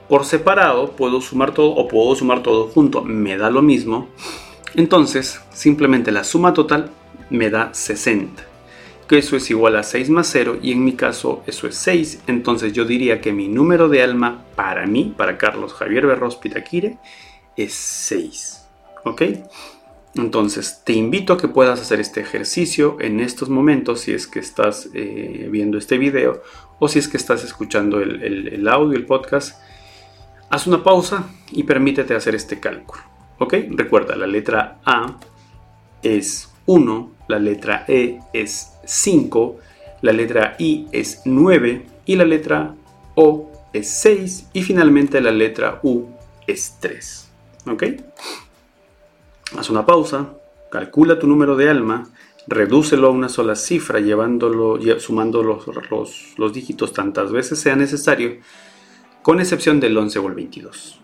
Por 0.08 0.24
separado 0.24 0.92
puedo 0.92 1.20
sumar 1.20 1.52
todo 1.52 1.70
o 1.70 1.88
puedo 1.88 2.14
sumar 2.16 2.42
todo 2.42 2.68
junto, 2.68 3.02
me 3.02 3.36
da 3.36 3.50
lo 3.50 3.62
mismo. 3.62 4.08
Entonces, 4.74 5.40
simplemente 5.52 6.12
la 6.12 6.24
suma 6.24 6.52
total 6.52 6.90
me 7.30 7.50
da 7.50 7.72
60. 7.72 8.53
Que 9.08 9.18
eso 9.18 9.36
es 9.36 9.50
igual 9.50 9.76
a 9.76 9.82
6 9.82 10.10
más 10.10 10.28
0 10.32 10.58
y 10.62 10.72
en 10.72 10.84
mi 10.84 10.94
caso 10.94 11.42
eso 11.46 11.66
es 11.66 11.76
6. 11.76 12.22
Entonces 12.26 12.72
yo 12.72 12.84
diría 12.84 13.20
que 13.20 13.32
mi 13.32 13.48
número 13.48 13.88
de 13.88 14.02
alma 14.02 14.44
para 14.56 14.86
mí, 14.86 15.14
para 15.16 15.36
Carlos 15.36 15.74
Javier 15.74 16.06
Berros 16.06 16.36
Pitaquire, 16.36 16.98
es 17.56 17.74
6. 17.74 18.66
¿Ok? 19.04 19.22
Entonces 20.14 20.82
te 20.84 20.92
invito 20.92 21.32
a 21.32 21.38
que 21.38 21.48
puedas 21.48 21.80
hacer 21.80 22.00
este 22.00 22.20
ejercicio 22.20 22.96
en 23.00 23.18
estos 23.20 23.48
momentos 23.48 24.00
si 24.02 24.12
es 24.12 24.26
que 24.26 24.38
estás 24.38 24.88
eh, 24.94 25.48
viendo 25.50 25.76
este 25.76 25.98
video 25.98 26.42
o 26.78 26.88
si 26.88 27.00
es 27.00 27.08
que 27.08 27.16
estás 27.16 27.42
escuchando 27.42 28.00
el, 28.00 28.68
audio, 28.68 28.96
el 28.96 29.06
podcast 29.06 29.60
Haz 30.50 30.68
una 30.68 30.84
pausa 30.84 31.30
y 31.50 31.64
permítete 31.64 32.14
hacer 32.14 32.36
este 32.36 32.60
cálculo. 32.60 33.02
¿Ok? 33.38 33.54
Recuerda, 33.70 34.14
la 34.14 34.28
letra 34.28 34.78
A 34.84 35.18
es 36.00 36.52
1, 36.66 37.10
la 37.26 37.38
letra 37.40 37.84
E 37.88 38.20
es 38.32 38.73
5, 38.86 39.58
la 40.02 40.12
letra 40.12 40.56
I 40.58 40.86
es 40.92 41.22
9 41.24 41.86
y 42.06 42.16
la 42.16 42.24
letra 42.24 42.74
O 43.14 43.50
es 43.72 43.88
6 43.90 44.50
y 44.52 44.62
finalmente 44.62 45.20
la 45.20 45.30
letra 45.30 45.80
U 45.82 46.06
es 46.46 46.76
3. 46.80 47.30
¿Ok? 47.68 47.84
Haz 49.56 49.70
una 49.70 49.86
pausa, 49.86 50.34
calcula 50.70 51.18
tu 51.18 51.26
número 51.26 51.56
de 51.56 51.70
alma, 51.70 52.08
redúcelo 52.46 53.08
a 53.08 53.10
una 53.10 53.28
sola 53.28 53.56
cifra 53.56 54.00
llevándolo, 54.00 54.78
sumando 55.00 55.42
los, 55.42 55.66
los, 55.90 56.34
los 56.36 56.52
dígitos 56.52 56.92
tantas 56.92 57.32
veces 57.32 57.58
sea 57.60 57.76
necesario 57.76 58.38
con 59.22 59.40
excepción 59.40 59.80
del 59.80 59.96
11 59.96 60.18
o 60.18 60.28
el 60.28 60.34
22. 60.34 61.00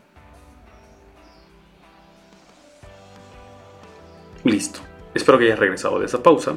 Listo. 4.44 4.80
Espero 5.14 5.38
que 5.38 5.46
hayas 5.46 5.58
regresado 5.58 5.98
de 5.98 6.06
esa 6.06 6.22
pausa. 6.22 6.54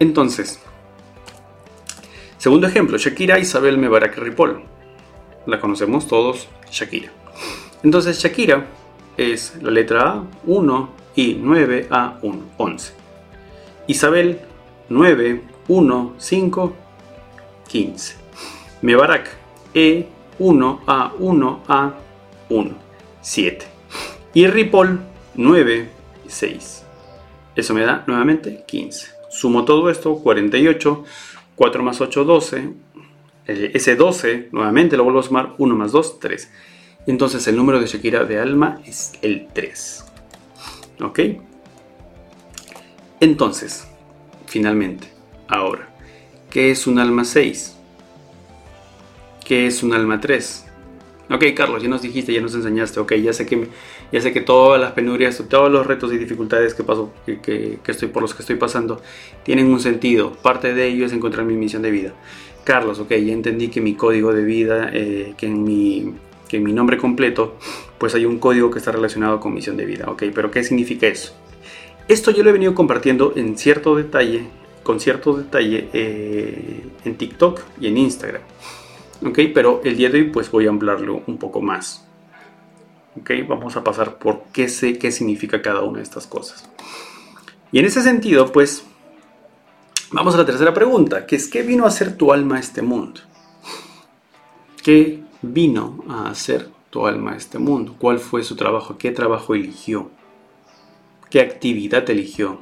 Entonces, 0.00 0.58
segundo 2.38 2.66
ejemplo, 2.66 2.96
Shakira 2.96 3.38
Isabel 3.38 3.76
Mebarak 3.76 4.16
Ripoll. 4.16 4.62
La 5.44 5.60
conocemos 5.60 6.08
todos, 6.08 6.48
Shakira. 6.70 7.10
Entonces, 7.82 8.18
Shakira 8.18 8.64
es 9.18 9.56
la 9.60 9.70
letra 9.70 10.08
A, 10.08 10.24
1 10.46 10.90
y 11.16 11.34
9 11.34 11.88
a 11.90 12.18
1, 12.22 12.42
11. 12.56 12.92
Isabel, 13.88 14.40
9, 14.88 15.42
1, 15.68 16.14
5, 16.16 16.76
15. 17.68 18.16
Mebarak, 18.80 19.28
E, 19.74 20.08
1 20.38 20.80
a 20.86 21.12
1 21.18 21.62
a 21.68 21.94
1, 22.48 22.74
7. 23.20 23.66
Y 24.32 24.46
Ripoll 24.46 24.98
9, 25.34 25.90
6. 26.26 26.84
Eso 27.54 27.74
me 27.74 27.82
da 27.82 28.02
nuevamente 28.06 28.64
15. 28.66 29.19
Sumo 29.30 29.64
todo 29.64 29.88
esto, 29.90 30.16
48, 30.16 31.04
4 31.54 31.82
más 31.82 32.00
8, 32.00 32.24
12. 32.24 32.72
Ese 33.46 33.96
12, 33.96 34.48
nuevamente 34.52 34.96
lo 34.96 35.04
vuelvo 35.04 35.20
a 35.20 35.22
sumar, 35.22 35.54
1 35.58 35.74
más 35.74 35.92
2, 35.92 36.20
3. 36.20 36.50
Entonces 37.06 37.46
el 37.46 37.56
número 37.56 37.80
de 37.80 37.86
Shakira 37.86 38.24
de 38.24 38.38
alma 38.38 38.80
es 38.84 39.12
el 39.22 39.48
3. 39.52 40.04
¿Ok? 41.02 41.20
Entonces, 43.20 43.86
finalmente, 44.46 45.08
ahora, 45.48 45.88
¿qué 46.50 46.70
es 46.70 46.86
un 46.86 46.98
alma 46.98 47.24
6? 47.24 47.76
¿Qué 49.44 49.66
es 49.66 49.82
un 49.82 49.92
alma 49.92 50.20
3? 50.20 50.66
Ok, 51.30 51.44
Carlos, 51.54 51.82
ya 51.82 51.88
nos 51.88 52.02
dijiste, 52.02 52.32
ya 52.32 52.40
nos 52.40 52.54
enseñaste, 52.54 52.98
ok, 52.98 53.14
ya 53.14 53.32
sé 53.32 53.46
que, 53.46 53.68
ya 54.12 54.20
sé 54.20 54.32
que 54.32 54.40
todas 54.40 54.80
las 54.80 54.92
penurias, 54.92 55.42
todos 55.48 55.70
los 55.70 55.86
retos 55.86 56.12
y 56.12 56.18
dificultades 56.18 56.74
que, 56.74 56.82
paso, 56.82 57.12
que, 57.24 57.78
estoy, 57.86 58.08
por 58.08 58.22
los 58.22 58.34
que 58.34 58.42
estoy 58.42 58.56
pasando 58.56 59.00
tienen 59.42 59.66
un 59.66 59.80
sentido. 59.80 60.32
Parte 60.32 60.74
de 60.74 60.86
ello 60.86 61.06
es 61.06 61.12
encontrar 61.12 61.44
mi 61.46 61.54
misión 61.54 61.82
de 61.82 61.90
vida. 61.90 62.12
Carlos, 62.64 62.98
ok, 62.98 63.10
ya 63.10 63.32
entendí 63.32 63.68
que 63.68 63.80
mi 63.80 63.94
código 63.94 64.32
de 64.32 64.44
vida, 64.44 64.90
eh, 64.92 65.34
que, 65.36 65.46
en 65.46 65.64
mi, 65.64 66.12
que 66.48 66.58
en 66.58 66.64
mi 66.64 66.72
nombre 66.72 66.98
completo, 66.98 67.56
pues 67.98 68.14
hay 68.14 68.26
un 68.26 68.38
código 68.38 68.70
que 68.70 68.78
está 68.78 68.92
relacionado 68.92 69.40
con 69.40 69.54
misión 69.54 69.76
de 69.76 69.86
vida, 69.86 70.06
ok, 70.08 70.24
pero 70.34 70.50
¿qué 70.50 70.62
significa 70.62 71.06
eso? 71.06 71.34
Esto 72.08 72.30
yo 72.32 72.42
lo 72.42 72.50
he 72.50 72.52
venido 72.52 72.74
compartiendo 72.74 73.32
en 73.36 73.56
cierto 73.56 73.94
detalle, 73.94 74.42
con 74.82 75.00
cierto 75.00 75.34
detalle 75.34 75.88
eh, 75.92 76.82
en 77.04 77.14
TikTok 77.14 77.60
y 77.80 77.86
en 77.86 77.96
Instagram. 77.96 78.42
¿ok? 79.24 79.38
Pero 79.54 79.80
el 79.84 79.96
día 79.96 80.10
de 80.10 80.18
hoy 80.18 80.24
pues 80.24 80.50
voy 80.50 80.66
a 80.66 80.70
ampliarlo 80.70 81.22
un 81.26 81.38
poco 81.38 81.60
más. 81.60 82.06
¿Ok? 83.16 83.30
Vamos 83.48 83.76
a 83.76 83.84
pasar 83.84 84.18
por 84.18 84.44
qué 84.52 84.68
sé 84.68 84.98
qué 84.98 85.10
significa 85.12 85.62
cada 85.62 85.82
una 85.82 85.98
de 85.98 86.04
estas 86.04 86.26
cosas. 86.26 86.68
Y 87.72 87.78
en 87.78 87.86
ese 87.86 88.02
sentido 88.02 88.52
pues 88.52 88.84
vamos 90.12 90.34
a 90.34 90.38
la 90.38 90.46
tercera 90.46 90.74
pregunta, 90.74 91.26
que 91.26 91.36
es 91.36 91.48
¿qué 91.48 91.62
vino 91.62 91.84
a 91.84 91.88
hacer 91.88 92.16
tu 92.16 92.32
alma 92.32 92.56
a 92.56 92.60
este 92.60 92.82
mundo? 92.82 93.20
¿Qué 94.82 95.22
vino 95.42 96.04
a 96.08 96.30
hacer 96.30 96.70
tu 96.90 97.06
alma 97.06 97.32
a 97.32 97.36
este 97.36 97.58
mundo? 97.58 97.94
¿Cuál 97.98 98.18
fue 98.18 98.42
su 98.42 98.56
trabajo? 98.56 98.98
¿Qué 98.98 99.10
trabajo 99.10 99.54
eligió? 99.54 100.10
¿Qué 101.28 101.40
actividad 101.40 102.08
eligió? 102.10 102.60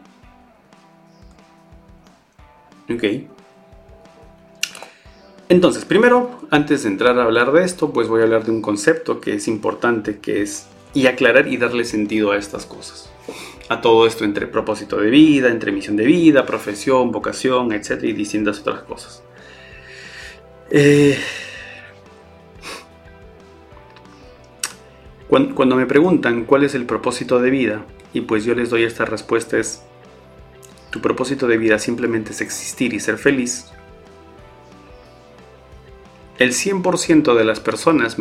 ¿Ok? 2.90 3.04
Entonces, 5.48 5.86
primero, 5.86 6.40
antes 6.50 6.82
de 6.82 6.90
entrar 6.90 7.18
a 7.18 7.24
hablar 7.24 7.52
de 7.52 7.64
esto, 7.64 7.90
pues 7.90 8.08
voy 8.08 8.20
a 8.20 8.24
hablar 8.24 8.44
de 8.44 8.50
un 8.50 8.60
concepto 8.60 9.20
que 9.20 9.34
es 9.34 9.48
importante, 9.48 10.18
que 10.18 10.42
es 10.42 10.66
y 10.92 11.06
aclarar 11.06 11.48
y 11.48 11.56
darle 11.56 11.84
sentido 11.84 12.32
a 12.32 12.36
estas 12.36 12.66
cosas. 12.66 13.10
A 13.70 13.80
todo 13.80 14.06
esto 14.06 14.24
entre 14.24 14.46
propósito 14.46 14.98
de 14.98 15.10
vida, 15.10 15.48
entre 15.48 15.72
misión 15.72 15.96
de 15.96 16.04
vida, 16.04 16.44
profesión, 16.44 17.12
vocación, 17.12 17.72
etc. 17.72 18.02
y 18.02 18.12
distintas 18.12 18.60
otras 18.60 18.82
cosas. 18.82 19.22
Eh, 20.70 21.18
cuando, 25.28 25.54
cuando 25.54 25.76
me 25.76 25.86
preguntan 25.86 26.44
cuál 26.44 26.64
es 26.64 26.74
el 26.74 26.84
propósito 26.84 27.40
de 27.40 27.50
vida, 27.50 27.86
y 28.12 28.22
pues 28.22 28.44
yo 28.44 28.54
les 28.54 28.68
doy 28.68 28.84
esta 28.84 29.06
respuesta 29.06 29.58
es, 29.58 29.82
tu 30.90 31.00
propósito 31.00 31.46
de 31.46 31.58
vida 31.58 31.78
simplemente 31.78 32.32
es 32.32 32.40
existir 32.40 32.92
y 32.92 33.00
ser 33.00 33.18
feliz, 33.18 33.66
el 36.38 36.52
100% 36.52 37.34
de 37.34 37.44
las 37.44 37.60
personas 37.60 38.16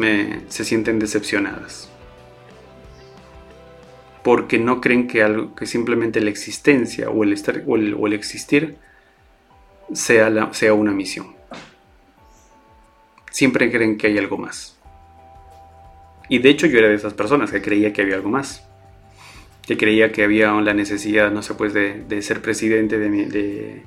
se 0.48 0.66
sienten 0.66 1.00
decepcionadas. 1.00 1.90
Porque 4.24 4.60
no 4.60 4.82
creen 4.82 5.08
que, 5.08 5.24
algo, 5.24 5.56
que 5.56 5.66
simplemente 5.66 6.20
la 6.20 6.30
existencia 6.30 7.10
o 7.10 7.24
el, 7.24 7.32
estar, 7.32 7.64
o 7.66 7.76
el, 7.76 8.14
existir 8.14 8.78
sea, 9.94 10.54
sea 10.54 10.74
una 10.74 10.92
misión. 10.92 11.36
Siempre 13.32 13.72
creen 13.72 13.98
que 13.98 14.08
hay 14.08 14.18
algo 14.18 14.38
más. 14.38 14.78
Y 16.28 16.40
de 16.40 16.50
hecho 16.50 16.68
yo 16.68 16.80
era 16.80 16.90
de 16.90 16.96
esas 16.96 17.14
personas 17.14 17.52
que 17.52 17.62
creía 17.62 17.94
que 17.94 18.02
había 18.02 18.16
algo 18.16 18.30
más. 18.30 18.68
Que 19.66 19.78
creía 19.78 20.12
que 20.12 20.24
había 20.24 20.52
la 20.54 20.74
necesidad, 20.74 21.32
no 21.32 21.44
sé, 21.44 21.54
pues 21.54 21.74
de, 21.74 22.22
ser 22.22 22.42
presidente 22.42 22.98
de 22.98 23.10
mi, 23.10 23.26
de, 23.26 23.84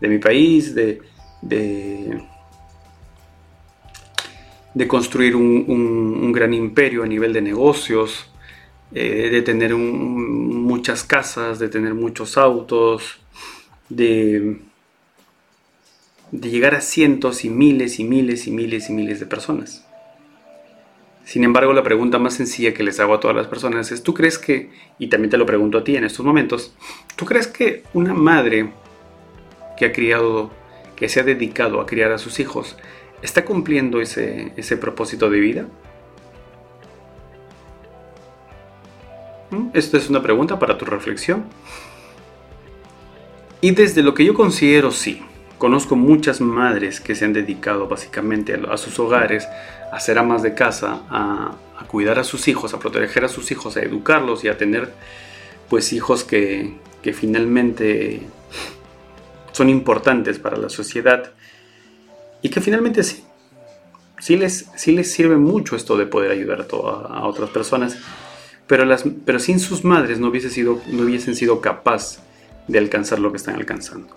mi 0.00 0.18
país, 0.18 0.74
de, 0.74 1.02
de 1.42 2.24
de 4.74 4.88
construir 4.88 5.36
un, 5.36 6.32
gran 6.32 6.52
imperio 6.52 7.04
a 7.04 7.06
nivel 7.06 7.32
de 7.32 7.40
negocios, 7.40 8.28
eh, 8.92 9.30
de 9.30 9.42
tener 9.42 9.74
muchas 9.74 11.04
casas, 11.04 11.58
de 11.58 11.68
tener 11.68 11.94
muchos 11.94 12.36
autos, 12.36 13.20
de, 13.88 14.58
de 16.32 16.50
llegar 16.50 16.74
a 16.74 16.80
cientos 16.80 17.44
y 17.44 17.50
miles 17.50 18.00
y 18.00 18.04
miles 18.04 18.46
y 18.48 18.50
miles 18.50 18.90
y 18.90 18.92
miles 18.92 19.20
de 19.20 19.26
personas. 19.26 19.86
Sin 21.24 21.42
embargo, 21.42 21.72
la 21.72 21.82
pregunta 21.82 22.18
más 22.18 22.34
sencilla 22.34 22.74
que 22.74 22.82
les 22.82 23.00
hago 23.00 23.14
a 23.14 23.20
todas 23.20 23.36
las 23.36 23.46
personas 23.46 23.90
es, 23.92 24.02
¿tú 24.02 24.12
crees 24.12 24.38
que, 24.38 24.70
y 24.98 25.06
también 25.06 25.30
te 25.30 25.38
lo 25.38 25.46
pregunto 25.46 25.78
a 25.78 25.84
ti 25.84 25.96
en 25.96 26.04
estos 26.04 26.24
momentos, 26.24 26.74
¿tú 27.16 27.24
crees 27.24 27.46
que 27.46 27.84
una 27.94 28.12
madre 28.12 28.72
que 29.78 29.86
ha 29.86 29.92
criado, 29.92 30.50
que 30.96 31.08
se 31.08 31.20
ha 31.20 31.22
dedicado 31.22 31.80
a 31.80 31.86
criar 31.86 32.12
a 32.12 32.18
sus 32.18 32.40
hijos, 32.40 32.76
¿Está 33.24 33.42
cumpliendo 33.42 34.02
ese, 34.02 34.76
propósito 34.78 35.30
de 35.30 35.40
vida? 35.40 35.66
¿Mm? 39.48 39.68
Esta 39.72 39.96
es 39.96 40.10
una 40.10 40.22
pregunta 40.22 40.58
para 40.58 40.76
tu 40.76 40.84
reflexión. 40.84 41.46
Y 43.62 43.70
desde 43.70 44.02
lo 44.02 44.12
que 44.12 44.26
yo 44.26 44.34
considero 44.34 44.90
sí, 44.90 45.22
conozco 45.56 45.96
muchas 45.96 46.42
madres 46.42 47.00
que 47.00 47.14
se 47.14 47.24
han 47.24 47.32
dedicado 47.32 47.88
básicamente 47.88 48.60
a, 48.70 48.76
sus 48.76 48.98
hogares, 48.98 49.48
a 49.90 49.98
ser 50.00 50.18
amas 50.18 50.42
de 50.42 50.52
casa, 50.52 51.00
a, 51.08 51.56
cuidar 51.86 52.18
a 52.18 52.24
sus 52.24 52.46
hijos, 52.46 52.74
a 52.74 52.78
proteger 52.78 53.24
a 53.24 53.28
sus 53.28 53.50
hijos, 53.50 53.78
a 53.78 53.80
educarlos 53.80 54.44
y 54.44 54.48
a 54.48 54.58
tener 54.58 54.92
pues 55.70 55.94
hijos 55.94 56.24
que, 56.24 56.74
que 57.02 57.14
finalmente 57.14 58.20
son 59.52 59.70
importantes 59.70 60.38
para 60.38 60.58
la 60.58 60.68
sociedad 60.68 61.32
y 62.44 62.50
que 62.50 62.60
finalmente 62.60 63.02
sí, 63.02 63.24
sí 64.18 64.36
les, 64.36 64.66
sí 64.76 64.92
les 64.92 65.10
sirve 65.10 65.38
mucho 65.38 65.76
esto 65.76 65.96
de 65.96 66.04
poder 66.04 66.30
ayudar 66.30 66.68
a, 66.70 67.26
otras 67.26 67.48
personas, 67.48 67.96
pero, 68.66 68.84
las, 68.84 69.02
pero 69.24 69.38
sin 69.38 69.58
sus 69.58 69.82
madres 69.82 70.20
no, 70.20 70.28
hubiese 70.28 70.50
sido, 70.50 70.78
no 70.88 71.04
hubiesen 71.04 71.34
sido 71.36 71.62
capaz 71.62 72.18
de 72.68 72.78
alcanzar 72.78 73.18
lo 73.18 73.30
que 73.32 73.38
están 73.38 73.54
alcanzando. 73.54 74.14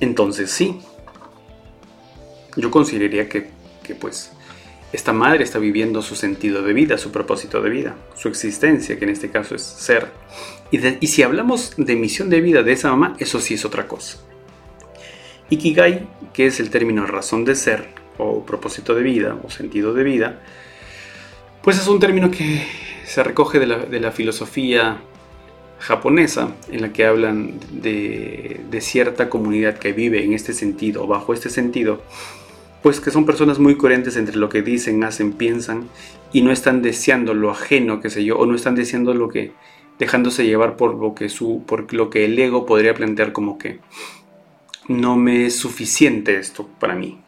Entonces 0.00 0.50
sí, 0.50 0.80
yo 2.56 2.70
consideraría 2.70 3.28
que, 3.28 3.50
que 3.82 3.94
pues 3.94 4.32
esta 4.94 5.12
madre 5.12 5.44
está 5.44 5.58
viviendo 5.58 6.00
su 6.00 6.16
sentido 6.16 6.62
de 6.62 6.72
vida, 6.72 6.96
su 6.96 7.12
propósito 7.12 7.60
de 7.60 7.68
vida, 7.68 7.96
su 8.16 8.28
existencia, 8.28 8.98
que 8.98 9.04
en 9.04 9.10
este 9.10 9.30
caso 9.30 9.54
es 9.54 9.60
ser. 9.60 10.10
Y, 10.70 10.78
y, 11.04 11.06
si 11.08 11.22
hablamos 11.22 11.74
de 11.76 11.96
misión 11.96 12.30
de 12.30 12.40
vida 12.40 12.62
de 12.62 12.72
esa 12.72 12.88
mamá, 12.88 13.14
eso 13.18 13.40
sí 13.40 13.52
es 13.52 13.66
otra 13.66 13.86
cosa. 13.86 14.20
Ikigai, 15.50 16.06
que 16.32 16.46
es 16.46 16.60
el 16.60 16.70
término 16.70 17.06
razón 17.06 17.44
de 17.44 17.54
ser, 17.54 17.86
o 18.18 18.44
propósito 18.44 18.94
de 18.94 19.02
vida, 19.02 19.38
o 19.44 19.50
sentido 19.50 19.94
de 19.94 20.04
vida, 20.04 20.40
pues 21.62 21.78
es 21.78 21.86
un 21.86 22.00
término 22.00 22.30
que 22.30 22.66
se 23.04 23.22
recoge 23.22 23.58
de 23.58 24.00
la, 24.00 24.12
filosofía 24.12 24.98
japonesa, 25.78 26.54
en 26.70 26.82
la 26.82 26.92
que 26.92 27.06
hablan 27.06 27.58
de, 27.70 28.78
cierta 28.80 29.28
comunidad 29.30 29.78
que 29.78 29.92
vive 29.92 30.24
en 30.24 30.32
este 30.32 30.52
sentido, 30.52 31.04
o 31.04 31.06
bajo 31.06 31.32
este 31.32 31.48
sentido, 31.48 32.02
pues 32.82 33.00
que 33.00 33.10
son 33.10 33.26
personas 33.26 33.58
muy 33.58 33.76
coherentes 33.76 34.16
entre 34.16 34.36
lo 34.36 34.48
que 34.48 34.62
dicen, 34.62 35.02
hacen, 35.04 35.32
piensan 35.32 35.88
y 36.32 36.42
no 36.42 36.52
están 36.52 36.82
deseando 36.82 37.34
lo 37.34 37.50
ajeno, 37.50 38.00
que 38.00 38.10
sé 38.10 38.24
yo, 38.24 38.38
o 38.38 38.46
no 38.46 38.54
están 38.54 38.74
deseando 38.74 39.14
lo 39.14 39.28
que 39.28 39.52
dejándose 39.98 40.46
llevar 40.46 40.76
por 40.76 40.94
lo 40.94 41.14
que 41.14 41.28
su 41.28 41.64
por 41.66 41.92
lo 41.92 42.08
que 42.08 42.24
el 42.24 42.38
ego 42.38 42.66
podría 42.66 42.94
plantear 42.94 43.32
como 43.32 43.58
que 43.58 43.80
no 44.88 45.16
me 45.16 45.46
es 45.46 45.56
suficiente 45.56 46.38
esto 46.38 46.68
para 46.78 46.94
mí. 46.94 47.20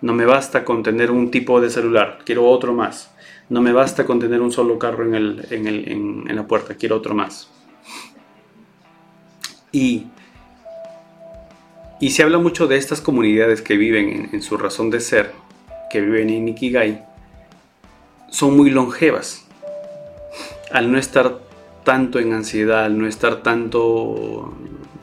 No 0.00 0.14
me 0.14 0.24
basta 0.24 0.64
con 0.64 0.82
tener 0.82 1.10
un 1.10 1.30
tipo 1.30 1.60
de 1.60 1.70
celular, 1.70 2.20
quiero 2.24 2.46
otro 2.48 2.72
más. 2.72 3.14
No 3.48 3.60
me 3.60 3.72
basta 3.72 4.06
con 4.06 4.18
tener 4.18 4.40
un 4.40 4.50
solo 4.50 4.78
carro 4.78 5.04
en, 5.04 5.14
el, 5.14 5.46
en, 5.50 5.66
el, 5.66 5.88
en 6.28 6.36
la 6.36 6.46
puerta, 6.46 6.74
quiero 6.74 6.96
otro 6.96 7.14
más. 7.14 7.50
Y 9.70 10.06
y 12.02 12.10
se 12.10 12.24
habla 12.24 12.38
mucho 12.38 12.66
de 12.66 12.78
estas 12.78 13.00
comunidades 13.00 13.62
que 13.62 13.76
viven 13.76 14.30
en, 14.32 14.42
su 14.42 14.56
razón 14.56 14.90
de 14.90 14.98
ser, 14.98 15.30
que 15.88 16.00
viven 16.00 16.30
en 16.30 16.48
Ikigai, 16.48 17.04
son 18.28 18.56
muy 18.56 18.70
longevas. 18.70 19.46
Al 20.72 20.90
no 20.90 20.98
estar 20.98 21.38
tanto 21.84 22.18
en 22.18 22.32
ansiedad, 22.32 22.86
al 22.86 22.98
no 22.98 23.06
estar 23.06 23.44
tanto 23.44 24.52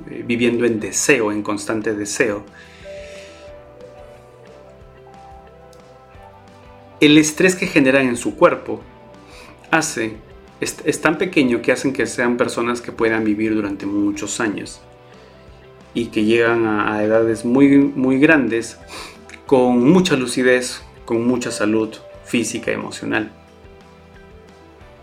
viviendo 0.10 0.66
en 0.66 0.80
deseo, 0.80 1.32
en 1.32 1.44
constante 1.44 1.94
deseo, 1.94 2.44
el 7.00 7.18
estrés 7.18 7.56
que 7.56 7.68
generan 7.68 8.08
en 8.08 8.18
su 8.18 8.36
cuerpo 8.36 8.82
hace, 9.72 10.18
es 10.60 11.02
tan 11.02 11.18
pequeño 11.18 11.62
que 11.62 11.72
hacen 11.72 11.94
que 11.94 12.06
sean 12.06 12.36
personas 12.36 12.82
que 12.82 12.92
puedan 12.92 13.24
vivir 13.24 13.56
durante 13.56 13.86
muchos 13.86 14.42
años 14.42 14.82
y 15.94 16.08
que 16.08 16.24
llegan 16.24 16.66
a, 16.66 17.04
edades 17.04 17.46
muy, 17.46 17.78
muy 17.78 18.20
grandes 18.20 18.78
con 19.46 19.92
mucha 19.92 20.16
lucidez, 20.16 20.82
con 21.06 21.26
mucha 21.26 21.52
salud 21.52 21.90
física 22.26 22.72
y 22.72 22.76
emocional. 22.76 23.32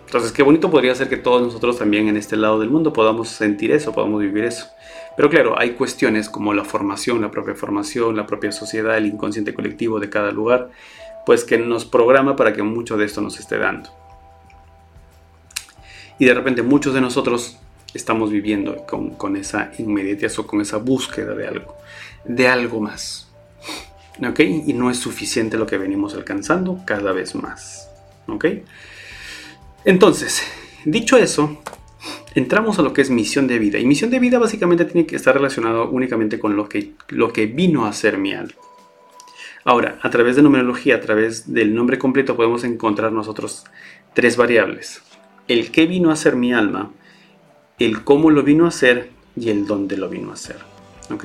Entonces, 0.07 0.31
qué 0.31 0.42
bonito 0.42 0.71
podría 0.71 0.95
ser 0.95 1.09
que 1.09 1.16
todos 1.16 1.42
nosotros 1.42 1.79
también 1.79 2.09
en 2.09 2.16
este 2.16 2.37
lado 2.37 2.61
del 2.61 2.71
mundo 2.71 2.92
podamos 2.92 3.29
sentir 3.29 3.73
eso, 3.73 3.92
podamos 3.92 4.21
vivir 4.21 4.45
eso. 4.45 4.66
Pero 5.16 5.31
claro, 5.31 5.59
hay 5.59 5.70
cuestiones 5.70 6.29
como 6.29 6.52
la 6.52 6.64
formación, 6.64 7.22
la 7.22 7.31
propia 7.31 7.55
formación, 7.55 8.16
la 8.16 8.26
propia 8.26 8.52
sociedad, 8.52 8.98
el 8.98 9.07
inconsciente 9.07 9.55
colectivo 9.55 9.98
de 9.98 10.11
cada 10.11 10.31
lugar, 10.31 10.70
pues 11.24 11.44
que 11.44 11.59
nos 11.59 11.87
programa 11.87 12.37
para 12.37 12.52
que 12.52 12.62
mucho 12.62 12.96
de 12.96 13.07
esto 13.07 13.20
nos 13.22 13.40
esté 13.40 13.59
dando. 13.59 13.90
Y 16.18 16.26
de 16.26 16.35
repente 16.35 16.62
muchos 16.62 16.94
de 16.94 17.00
nosotros 17.00 17.59
estamos 17.94 18.31
viviendo 18.31 18.85
con, 18.87 19.37
esa 19.37 19.72
inmediatez 19.79 20.38
o 20.38 20.46
con 20.46 20.61
esa 20.61 20.76
búsqueda 20.76 21.35
de 21.35 21.48
algo, 21.48 21.76
de 22.24 22.48
algo 22.48 22.81
más. 22.81 23.29
¿Ok? 24.26 24.40
Y 24.40 24.72
no 24.72 24.90
es 24.90 24.98
suficiente 24.98 25.59
lo 25.59 25.66
que 25.66 25.79
venimos 25.79 26.14
alcanzando 26.14 26.81
cada 26.87 27.12
vez 27.12 27.35
más. 27.35 27.90
¿Ok? 28.29 28.46
Entonces, 29.85 30.42
dicho 30.85 31.16
eso, 31.16 31.59
entramos 32.37 32.79
a 32.79 32.83
lo 32.83 32.92
que 32.92 33.01
es 33.01 33.11
misión 33.11 33.49
de 33.49 33.59
vida. 33.59 33.79
Y 33.79 33.87
misión 33.87 34.11
de 34.11 34.18
vida 34.18 34.38
básicamente 34.38 34.85
tiene 34.85 35.07
que 35.07 35.16
estar 35.16 35.35
relacionado 35.35 35.88
únicamente 35.88 36.38
con 36.38 36.55
lo 36.55 36.68
que, 36.68 36.92
lo 37.09 37.33
que 37.33 37.46
vino 37.46 37.87
a 37.87 37.92
ser 37.94 38.18
mi 38.18 38.35
alma. 38.35 38.53
Ahora, 39.64 39.99
a 40.03 40.11
través 40.11 40.37
de 40.37 40.42
numerología, 40.42 40.96
a 40.96 41.01
través 41.01 41.53
del 41.53 41.75
nombre 41.75 41.99
completo, 41.99 42.37
podemos 42.37 42.62
encontrar 42.62 43.11
nosotros 43.11 43.64
tres 44.12 44.37
variables. 44.37 45.03
El 45.49 45.70
que 45.70 45.87
vino 45.87 46.11
a 46.11 46.16
ser 46.16 46.37
mi 46.37 46.53
alma, 46.53 46.92
el 47.79 48.05
cómo 48.05 48.31
lo 48.31 48.42
vino 48.42 48.66
a 48.66 48.68
hacer 48.68 49.11
y 49.35 49.49
el 49.49 49.66
dónde 49.66 49.96
lo 49.96 50.11
vino 50.11 50.31
a 50.31 50.35
hacer. 50.35 50.57
¿Ok? 51.11 51.25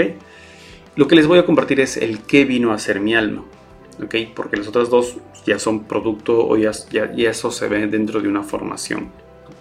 Lo 0.95 1.10
que 1.10 1.15
les 1.15 1.28
voy 1.28 1.39
a 1.39 1.45
compartir 1.45 1.82
es 1.82 1.97
el 1.97 2.19
qué 2.19 2.45
vino 2.45 2.71
a 2.71 2.76
hacer 2.76 3.02
mi 3.02 3.15
alma. 3.15 3.43
¿Ok? 4.02 4.15
Porque 4.34 4.56
los 4.56 4.69
otros 4.69 4.89
dos 4.89 5.17
ya 5.45 5.60
son 5.60 5.84
producto 5.84 6.47
o 6.47 6.56
ya, 6.56 6.71
ya, 6.89 7.12
eso 7.30 7.52
se 7.52 7.67
ve 7.67 7.86
dentro 7.88 8.21
de 8.21 8.30
una 8.30 8.43
formación. 8.43 9.12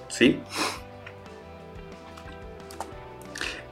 ¿Sí? 0.09 0.39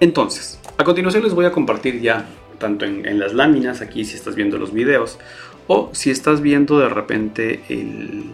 Entonces, 0.01 0.61
a 0.77 0.85
continuación 0.85 1.25
les 1.25 1.35
voy 1.35 1.47
a 1.47 1.53
compartir 1.53 2.01
ya 2.01 2.29
tanto 2.59 2.85
en, 2.85 3.19
las 3.19 3.35
láminas, 3.35 3.81
aquí 3.81 4.05
si 4.05 4.17
estás 4.17 4.35
viendo 4.35 4.59
los 4.59 4.73
videos, 4.73 5.19
o 5.67 5.91
si 5.93 6.11
estás 6.11 6.41
viendo 6.41 6.79
de 6.79 6.89
repente 6.89 7.61
el 7.69 8.33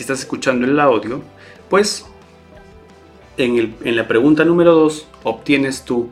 si 0.00 0.02
estás 0.02 0.20
escuchando 0.20 0.66
el 0.66 0.78
audio, 0.80 1.20
pues 1.68 2.06
en, 3.36 3.74
la 3.84 4.08
pregunta 4.08 4.44
número 4.44 4.74
2 4.74 5.08
obtienes 5.24 5.84
tú 5.84 6.08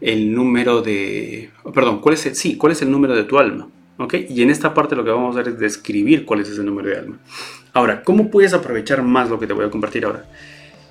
el 0.00 0.32
número 0.32 0.82
de... 0.82 1.50
Perdón, 1.74 2.00
¿cuál 2.00 2.14
es 2.14 2.26
el, 2.26 2.36
sí, 2.36 2.56
¿cuál 2.56 2.72
es 2.72 2.82
el 2.82 2.90
número 2.90 3.16
de 3.16 3.24
tu 3.24 3.38
alma? 3.38 3.68
¿Ok? 3.96 4.14
Y 4.28 4.42
en 4.42 4.50
esta 4.50 4.72
parte 4.74 4.94
lo 4.94 5.04
que 5.04 5.10
vamos 5.10 5.36
a 5.36 5.40
hacer 5.40 5.54
es 5.54 5.58
describir 5.58 6.24
cuál 6.24 6.40
es 6.40 6.48
ese 6.48 6.62
número 6.62 6.88
de 6.88 6.96
alma. 6.96 7.18
Ahora, 7.72 8.02
¿cómo 8.02 8.30
puedes 8.30 8.54
aprovechar 8.54 9.02
más 9.02 9.28
lo 9.28 9.40
que 9.40 9.46
te 9.46 9.52
voy 9.52 9.64
a 9.64 9.70
compartir 9.70 10.04
ahora? 10.04 10.24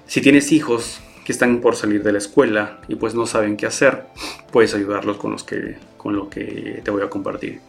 Si 0.07 0.21
tienes 0.21 0.53
hijos 0.53 1.01
que 1.25 1.33
están 1.33 1.59
por 1.59 1.75
salir 1.75 2.01
de 2.01 2.13
la 2.13 2.17
escuela 2.17 2.79
y 2.87 2.95
pues 2.95 3.13
no 3.13 3.25
saben 3.25 3.57
qué 3.57 3.65
hacer, 3.65 4.05
puedes 4.53 4.73
ayudarlos 4.73 5.17
con, 5.17 5.33
los 5.33 5.43
que, 5.43 5.75
con 5.97 6.15
lo 6.15 6.29
que 6.29 6.81
te 6.81 6.91
voy 6.91 7.01
a 7.01 7.09
compartir. 7.09 7.59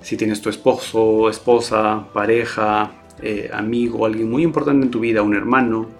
Si 0.00 0.16
tienes 0.16 0.40
tu 0.40 0.48
esposo, 0.48 1.28
esposa, 1.28 2.06
pareja, 2.14 2.92
eh, 3.20 3.50
amigo, 3.52 4.06
alguien 4.06 4.30
muy 4.30 4.42
importante 4.42 4.86
en 4.86 4.90
tu 4.90 5.00
vida, 5.00 5.20
un 5.20 5.34
hermano, 5.34 5.90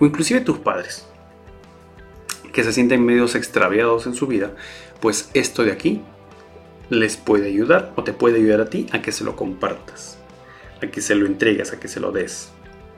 o 0.00 0.04
inclusive 0.04 0.40
tus 0.40 0.58
padres, 0.58 1.06
que 2.52 2.64
se 2.64 2.72
sienten 2.72 3.04
medios 3.04 3.36
extraviados 3.36 4.06
en 4.06 4.14
su 4.14 4.26
vida, 4.26 4.56
pues 5.00 5.30
esto 5.34 5.62
de 5.62 5.70
aquí 5.70 6.02
les 6.90 7.16
puede 7.16 7.46
ayudar 7.46 7.92
o 7.94 8.02
te 8.02 8.12
puede 8.12 8.38
ayudar 8.38 8.60
a 8.60 8.70
ti 8.70 8.86
a 8.90 9.02
que 9.02 9.12
se 9.12 9.22
lo 9.22 9.36
compartas, 9.36 10.18
a 10.82 10.88
que 10.88 11.00
se 11.00 11.14
lo 11.14 11.26
entregues, 11.26 11.72
a 11.72 11.78
que 11.78 11.86
se 11.86 12.00
lo 12.00 12.10
des, 12.10 12.50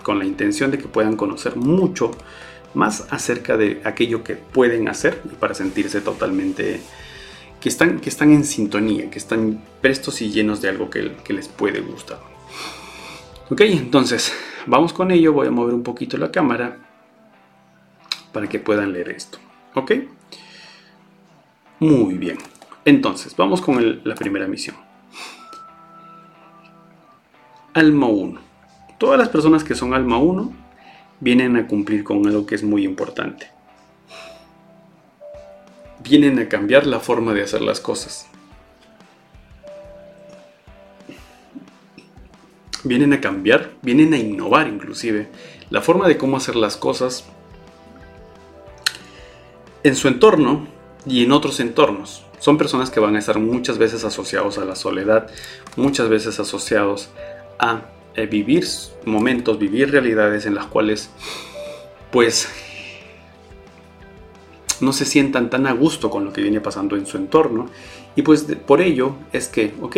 con 0.05 0.21
la 0.21 0.25
intención 0.25 0.71
de 0.71 0.79
que 0.79 0.87
puedan 0.87 1.17
conocer 1.17 1.57
mucho 1.57 2.13
más 2.75 3.09
acerca 3.11 3.57
de 3.57 3.81
aquello 3.85 4.23
que 4.23 4.37
pueden 4.37 4.89
hacer 4.89 5.21
y 5.25 5.35
para 5.35 5.55
sentirse 5.55 6.01
totalmente 6.01 6.81
que 7.61 7.69
están, 7.69 7.99
que 7.99 8.11
están 8.11 8.31
en 8.33 8.45
sintonía, 8.45 9.11
que 9.11 9.19
están 9.19 9.61
prestos 9.81 10.23
y 10.23 10.31
llenos 10.31 10.61
de 10.61 10.69
algo 10.69 10.91
que, 10.91 11.17
que 11.25 11.33
les 11.33 11.49
puede 11.49 11.81
gustar. 11.81 12.21
Ok, 13.51 13.63
entonces 13.63 14.33
vamos 14.67 14.93
con 14.93 15.11
ello. 15.11 15.33
Voy 15.33 15.49
a 15.49 15.51
mover 15.51 15.75
un 15.75 15.83
poquito 15.83 16.17
la 16.17 16.31
cámara 16.31 16.79
para 18.33 18.49
que 18.49 18.61
puedan 18.61 18.93
leer 18.93 19.09
esto. 19.09 19.39
Ok, 19.75 19.93
muy 21.81 22.15
bien. 22.15 22.39
Entonces, 22.85 23.35
vamos 23.37 23.61
con 23.61 24.01
la 24.05 24.15
primera 24.15 24.47
misión. 24.47 24.77
Alma 27.73 28.07
1. 28.07 28.44
Todas 29.05 29.19
las 29.19 29.29
personas 29.29 29.65
que 29.65 29.75
son 29.75 29.93
alma 29.93 30.17
1 30.17 30.51
vienen 31.21 31.59
a 31.59 31.67
cumplir 31.67 32.05
con 32.05 32.27
algo 32.27 32.47
que 32.47 32.55
es 32.55 32.63
muy 32.63 32.85
importante. 32.85 33.51
Vienen 36.03 36.39
a 36.39 36.49
cambiar 36.49 36.87
la 36.87 37.01
forma 37.01 37.35
de 37.35 37.43
hacer 37.43 37.61
las 37.61 37.81
cosas. 37.81 38.27
vienen 42.83 43.13
a 43.13 43.21
cambiar, 43.21 43.73
vienen 43.83 44.15
a 44.15 44.19
innovar 44.19 44.69
inclusive 44.69 45.29
la 45.69 45.83
forma 45.83 46.09
de 46.09 46.17
cómo 46.17 46.39
hacer 46.39 46.57
las 46.57 46.79
cosas 46.79 47.27
en 49.83 49.97
su 49.97 50.09
entorno 50.09 50.67
y 51.05 51.25
en 51.25 51.33
otros 51.33 51.61
entornos. 51.61 52.25
Son 52.39 52.57
personas 52.57 52.89
que 52.89 53.01
van 53.01 53.17
a 53.17 53.19
estar 53.19 53.39
muchas 53.39 53.77
veces 53.77 54.03
asociados 54.05 54.57
a 54.57 54.65
la 54.65 54.77
soledad, 54.77 55.31
muchas 55.77 56.09
veces 56.09 56.41
asociados 56.41 57.11
a 57.59 57.83
eh, 58.17 58.27
vivir 58.27 58.65
momentos, 59.05 59.59
vivir 59.59 59.91
realidades 59.91 60.47
en 60.47 60.55
las 60.55 60.67
cuales 60.67 61.11
pues 62.11 62.49
no 64.81 64.93
se 64.93 65.05
sientan 65.05 65.51
tan 65.51 65.67
a 65.67 65.73
gusto 65.73 66.11
con 66.11 66.25
lo 66.25 66.33
que 66.33 66.43
viene 66.43 66.61
pasando 66.61 66.97
en 66.97 67.07
su 67.07 67.17
entorno 67.17 67.69
y 68.17 68.23
pues 68.23 68.47
por 68.67 68.81
ello 68.81 69.17
es 69.33 69.49
que, 69.49 69.75
ok, 69.81 69.97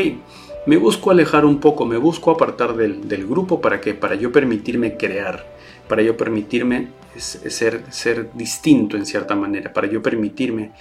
me 0.66 0.76
busco 0.76 1.10
alejar 1.10 1.44
un 1.44 1.60
poco, 1.60 1.84
me 1.84 1.96
busco 1.96 2.30
apartar 2.30 2.74
del, 2.74 3.08
del 3.08 3.26
grupo 3.26 3.60
para 3.60 3.80
que 3.80 3.94
para 3.94 4.14
yo 4.14 4.32
permitirme 4.32 4.96
crear, 4.96 5.46
para 5.88 6.02
yo 6.02 6.16
permitirme 6.16 6.88
ser, 7.16 7.82
ser 7.90 8.32
distinto 8.32 8.96
en 8.96 9.06
cierta 9.06 9.34
manera, 9.34 9.72
para 9.72 9.86
yo 9.86 10.02
permitirme 10.02 10.72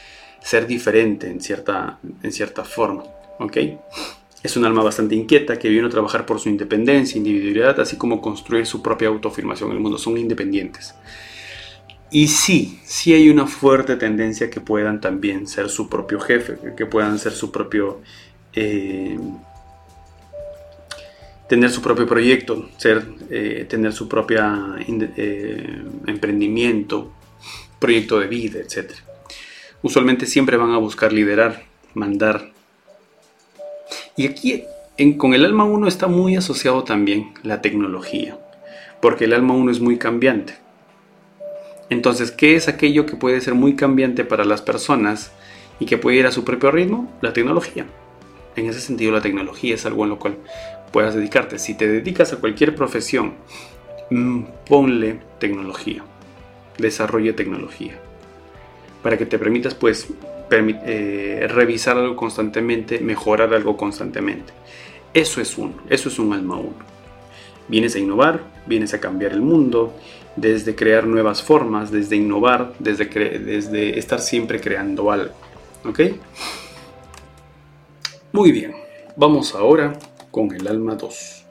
ser 0.41 0.67
diferente 0.67 1.29
en 1.29 1.41
cierta, 1.41 1.99
en 2.23 2.31
cierta 2.31 2.63
forma. 2.63 3.03
¿ok? 3.39 3.57
Es 4.45 4.55
un 4.55 4.63
alma 4.63 4.83
bastante 4.83 5.15
inquieta 5.15 5.57
que 5.57 5.69
viene 5.69 5.87
a 5.87 5.89
trabajar 5.89 6.27
por 6.27 6.39
su 6.39 6.49
independencia, 6.49 7.17
individualidad, 7.17 7.79
así 7.79 7.97
como 7.97 8.21
construir 8.21 8.67
su 8.67 8.79
propia 8.83 9.07
autoafirmación 9.07 9.71
en 9.71 9.77
el 9.77 9.81
mundo. 9.81 9.97
Son 9.97 10.15
independientes. 10.19 10.93
Y 12.11 12.27
sí, 12.27 12.79
sí 12.83 13.15
hay 13.15 13.29
una 13.29 13.47
fuerte 13.47 13.95
tendencia 13.95 14.51
que 14.51 14.61
puedan 14.61 15.01
también 15.01 15.47
ser 15.47 15.67
su 15.69 15.89
propio 15.89 16.19
jefe, 16.19 16.59
que 16.77 16.85
puedan 16.85 17.17
ser 17.17 17.31
su 17.31 17.51
propio... 17.51 18.01
Eh, 18.53 19.17
tener 21.49 21.71
su 21.71 21.81
propio 21.81 22.05
proyecto, 22.05 22.69
ser, 22.77 23.03
eh, 23.31 23.65
tener 23.67 23.93
su 23.93 24.07
propia 24.07 24.75
eh, 24.87 25.83
emprendimiento, 26.05 27.11
proyecto 27.79 28.19
de 28.19 28.27
vida, 28.27 28.59
etc. 28.59 28.91
Usualmente 29.81 30.27
siempre 30.27 30.55
van 30.55 30.69
a 30.69 30.77
buscar 30.77 31.11
liderar, 31.11 31.63
mandar. 31.95 32.54
Y 34.17 34.27
aquí 34.27 34.63
con 35.17 35.33
el 35.33 35.43
alma 35.43 35.65
1 35.65 35.87
está 35.87 36.07
muy 36.07 36.37
asociado 36.37 36.83
también 36.83 37.33
la 37.43 37.61
tecnología, 37.61 38.37
porque 39.01 39.25
el 39.25 39.33
alma 39.33 39.53
1 39.53 39.71
es 39.71 39.81
muy 39.81 39.97
cambiante. 39.97 40.55
Entonces, 41.89 42.31
¿qué 42.31 42.55
es 42.55 42.67
aquello 42.67 43.05
que 43.05 43.17
puede 43.17 43.41
ser 43.41 43.53
muy 43.53 43.75
cambiante 43.75 44.23
para 44.23 44.45
las 44.45 44.61
personas 44.61 45.31
y 45.79 45.85
que 45.85 45.97
puede 45.97 46.17
ir 46.17 46.25
a 46.25 46.31
su 46.31 46.45
propio 46.45 46.71
ritmo? 46.71 47.11
La 47.21 47.33
tecnología. 47.33 47.85
En 48.55 48.67
ese 48.67 48.79
sentido, 48.79 49.11
la 49.11 49.21
tecnología 49.21 49.75
es 49.75 49.85
algo 49.85 50.05
en 50.05 50.11
lo 50.11 50.17
cual 50.17 50.37
puedas 50.91 51.13
dedicarte. 51.13 51.59
Si 51.59 51.75
te 51.75 51.87
dedicas 51.87 52.31
a 52.31 52.37
cualquier 52.37 52.73
profesión, 52.73 53.33
mm, 54.09 54.43
ponle 54.65 55.19
tecnología, 55.39 56.03
desarrolle 56.77 57.33
tecnología, 57.33 57.99
para 59.03 59.17
que 59.17 59.25
te 59.25 59.37
permitas 59.37 59.75
pues 59.75 60.07
eh, 60.51 61.47
revisar 61.49 61.97
algo 61.97 62.15
constantemente, 62.15 62.99
mejorar 62.99 63.53
algo 63.53 63.75
constantemente. 63.75 64.53
Eso 65.13 65.41
es 65.41 65.57
uno, 65.57 65.73
eso 65.89 66.09
es 66.09 66.19
un 66.19 66.33
alma 66.33 66.57
uno. 66.57 66.95
Vienes 67.67 67.95
a 67.95 67.99
innovar, 67.99 68.41
vienes 68.67 68.93
a 68.93 68.99
cambiar 68.99 69.31
el 69.31 69.41
mundo, 69.41 69.93
desde 70.35 70.75
crear 70.75 71.07
nuevas 71.07 71.41
formas, 71.41 71.91
desde 71.91 72.17
innovar, 72.17 72.73
desde, 72.79 73.05
desde 73.05 73.97
estar 73.97 74.19
siempre 74.19 74.59
creando 74.59 75.11
algo. 75.11 75.33
¿Ok? 75.85 75.99
Muy 78.31 78.51
bien, 78.51 78.75
vamos 79.15 79.55
ahora 79.55 79.97
con 80.31 80.53
el 80.53 80.67
alma 80.67 80.95
2. 80.95 81.45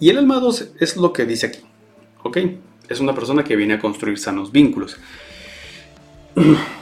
Y 0.00 0.10
el 0.10 0.18
alma 0.18 0.40
2 0.40 0.72
es 0.80 0.96
lo 0.96 1.12
que 1.12 1.24
dice 1.24 1.46
aquí. 1.46 1.60
¿Ok? 2.22 2.38
Es 2.88 2.98
una 3.00 3.14
persona 3.14 3.44
que 3.44 3.54
viene 3.54 3.74
a 3.74 3.78
construir 3.78 4.18
sanos 4.18 4.50
vínculos. 4.50 4.98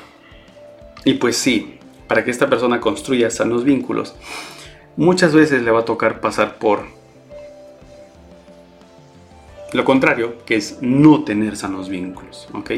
Y 1.05 1.15
pues 1.15 1.37
sí, 1.37 1.79
para 2.07 2.25
que 2.25 2.31
esta 2.31 2.49
persona 2.49 2.81
construya 2.81 3.31
sanos 3.31 3.65
vínculos, 3.65 4.15
muchas 4.97 5.35
veces 5.35 5.63
le 5.63 5.71
va 5.71 5.81
a 5.81 5.85
tocar 5.85 6.21
pasar 6.21 6.59
por 6.59 6.99
lo 9.73 9.85
contrario, 9.85 10.37
que 10.47 10.57
es 10.57 10.79
no 10.81 11.25
tener 11.25 11.57
sanos 11.57 11.89
vínculos. 11.89 12.49
¿Ok? 12.53 12.71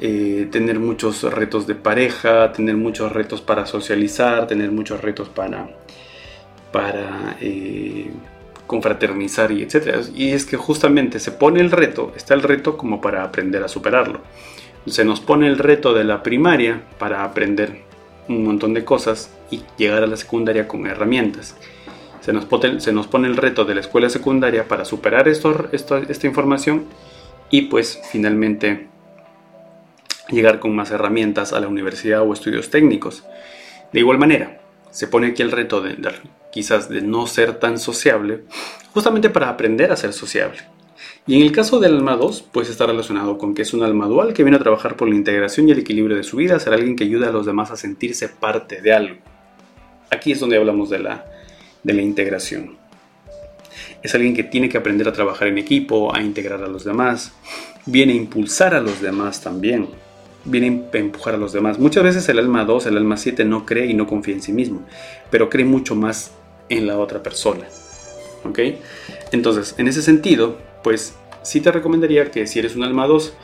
Eh, 0.00 0.48
tener 0.52 0.78
muchos 0.78 1.22
retos 1.22 1.66
de 1.66 1.74
pareja, 1.74 2.52
tener 2.52 2.76
muchos 2.76 3.10
retos 3.10 3.40
para 3.40 3.66
socializar, 3.66 4.46
tener 4.46 4.70
muchos 4.70 5.00
retos 5.00 5.28
para 5.28 5.76
eh, 7.40 8.10
confraternizar 8.66 9.50
y 9.50 9.62
etcétera. 9.62 10.00
Y 10.14 10.30
es 10.30 10.46
que 10.46 10.56
justamente 10.56 11.18
se 11.18 11.32
pone 11.32 11.60
el 11.60 11.72
reto, 11.72 12.12
está 12.16 12.34
el 12.34 12.42
reto 12.42 12.76
como 12.76 13.00
para 13.00 13.24
aprender 13.24 13.64
a 13.64 13.68
superarlo. 13.68 14.20
Se 14.90 15.04
nos 15.04 15.20
pone 15.20 15.46
el 15.46 15.58
reto 15.58 15.94
de 15.94 16.04
la 16.04 16.22
primaria 16.22 16.82
para 16.98 17.24
aprender 17.24 17.82
un 18.28 18.44
montón 18.44 18.74
de 18.74 18.84
cosas 18.84 19.30
y 19.50 19.62
llegar 19.76 20.02
a 20.02 20.06
la 20.06 20.16
secundaria 20.16 20.68
con 20.68 20.86
herramientas. 20.86 21.56
Se 22.20 22.32
nos, 22.32 22.44
pone, 22.44 23.28
el 23.28 23.36
reto 23.36 23.64
de 23.64 23.74
la 23.74 23.80
escuela 23.80 24.10
secundaria 24.10 24.68
para 24.68 24.84
superar 24.84 25.28
esto, 25.28 25.68
esta 25.72 26.26
información 26.26 26.84
y 27.50 27.62
pues 27.62 28.00
finalmente 28.10 28.88
llegar 30.28 30.60
con 30.60 30.74
más 30.74 30.90
herramientas 30.90 31.52
a 31.52 31.60
la 31.60 31.68
universidad 31.68 32.22
o 32.22 32.32
estudios 32.32 32.70
técnicos. 32.70 33.24
De 33.92 34.00
igual 34.00 34.18
manera, 34.18 34.60
se 34.90 35.06
pone 35.06 35.28
aquí 35.28 35.42
el 35.42 35.52
reto 35.52 35.80
de, 35.80 35.96
quizás 36.52 36.88
de 36.88 37.00
no 37.00 37.26
ser 37.26 37.58
tan 37.58 37.78
sociable, 37.78 38.44
justamente 38.92 39.30
para 39.30 39.48
aprender 39.48 39.90
a 39.92 39.96
ser 39.96 40.12
sociable. 40.12 40.58
Y 41.28 41.36
en 41.36 41.42
el 41.42 41.52
caso 41.52 41.78
del 41.78 41.94
alma 41.94 42.16
2, 42.16 42.46
pues 42.52 42.70
está 42.70 42.86
relacionado 42.86 43.36
con 43.36 43.54
que 43.54 43.60
es 43.60 43.74
un 43.74 43.82
alma 43.82 44.06
dual 44.06 44.32
que 44.32 44.42
viene 44.42 44.56
a 44.56 44.60
trabajar 44.60 44.96
por 44.96 45.10
la 45.10 45.14
integración 45.14 45.68
y 45.68 45.72
el 45.72 45.78
equilibrio 45.78 46.16
de 46.16 46.22
su 46.22 46.38
vida, 46.38 46.58
ser 46.58 46.72
alguien 46.72 46.96
que 46.96 47.04
ayuda 47.04 47.28
a 47.28 47.32
los 47.32 47.44
demás 47.44 47.70
a 47.70 47.76
sentirse 47.76 48.30
parte 48.30 48.80
de 48.80 48.94
algo. 48.94 49.16
Aquí 50.10 50.32
es 50.32 50.40
donde 50.40 50.56
hablamos 50.56 50.88
de 50.88 51.00
la, 51.00 51.26
de 51.82 51.92
la 51.92 52.00
integración. 52.00 52.78
Es 54.02 54.14
alguien 54.14 54.34
que 54.34 54.42
tiene 54.42 54.70
que 54.70 54.78
aprender 54.78 55.06
a 55.06 55.12
trabajar 55.12 55.48
en 55.48 55.58
equipo, 55.58 56.14
a 56.14 56.22
integrar 56.22 56.64
a 56.64 56.68
los 56.68 56.84
demás, 56.84 57.34
viene 57.84 58.14
a 58.14 58.16
impulsar 58.16 58.74
a 58.74 58.80
los 58.80 59.02
demás 59.02 59.42
también 59.42 59.88
viene 60.44 60.84
a 60.94 60.96
empujar 60.96 61.34
a 61.34 61.36
los 61.36 61.52
demás. 61.52 61.78
Muchas 61.78 62.02
veces 62.02 62.28
el 62.28 62.38
alma 62.38 62.64
2, 62.64 62.86
el 62.86 62.96
alma 62.96 63.18
7 63.18 63.44
no 63.44 63.66
cree 63.66 63.86
y 63.86 63.94
no 63.94 64.06
confía 64.06 64.34
en 64.34 64.40
sí 64.40 64.52
mismo, 64.52 64.82
pero 65.30 65.50
cree 65.50 65.64
mucho 65.64 65.94
más 65.94 66.32
en 66.68 66.86
la 66.86 66.98
otra 66.98 67.22
persona. 67.22 67.66
¿Ok? 68.44 68.58
Entonces, 69.32 69.74
en 69.78 69.88
ese 69.88 70.00
sentido, 70.00 70.56
pues 70.88 71.14
sí 71.42 71.60
te 71.60 71.70
recomendaría 71.70 72.30
que 72.30 72.46
si 72.46 72.60
eres 72.60 72.74
un 72.74 72.82
alma 72.82 73.06
2, 73.06 73.34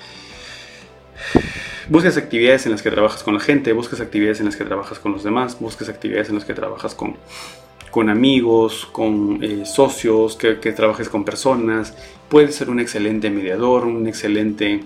busques 1.91 2.17
actividades 2.17 2.65
en 2.65 2.73
las 2.73 2.81
que 2.81 2.91
trabajas 2.91 3.23
con 3.23 3.35
la 3.35 3.41
gente, 3.41 3.75
busques 3.75 4.01
actividades 4.01 4.41
en 4.41 4.47
las 4.47 4.57
que 4.57 4.65
trabajas 4.65 4.99
con 4.99 5.13
los 5.13 5.25
demás, 5.25 5.61
busques 5.61 5.91
actividades 5.91 6.31
en 6.31 6.37
las 6.37 6.47
que 6.47 6.55
trabajas 6.55 6.95
con, 6.95 7.19
con 7.91 8.09
amigos, 8.09 8.89
con 8.91 9.45
eh, 9.45 9.67
socios, 9.67 10.37
que, 10.37 10.59
que 10.59 10.73
trabajes 10.73 11.11
con 11.11 11.23
personas. 11.23 11.95
Puedes 12.31 12.55
ser 12.55 12.71
un 12.71 12.81
excelente 12.81 13.29
mediador, 13.29 13.85
un 13.85 14.07
excelente 14.07 14.81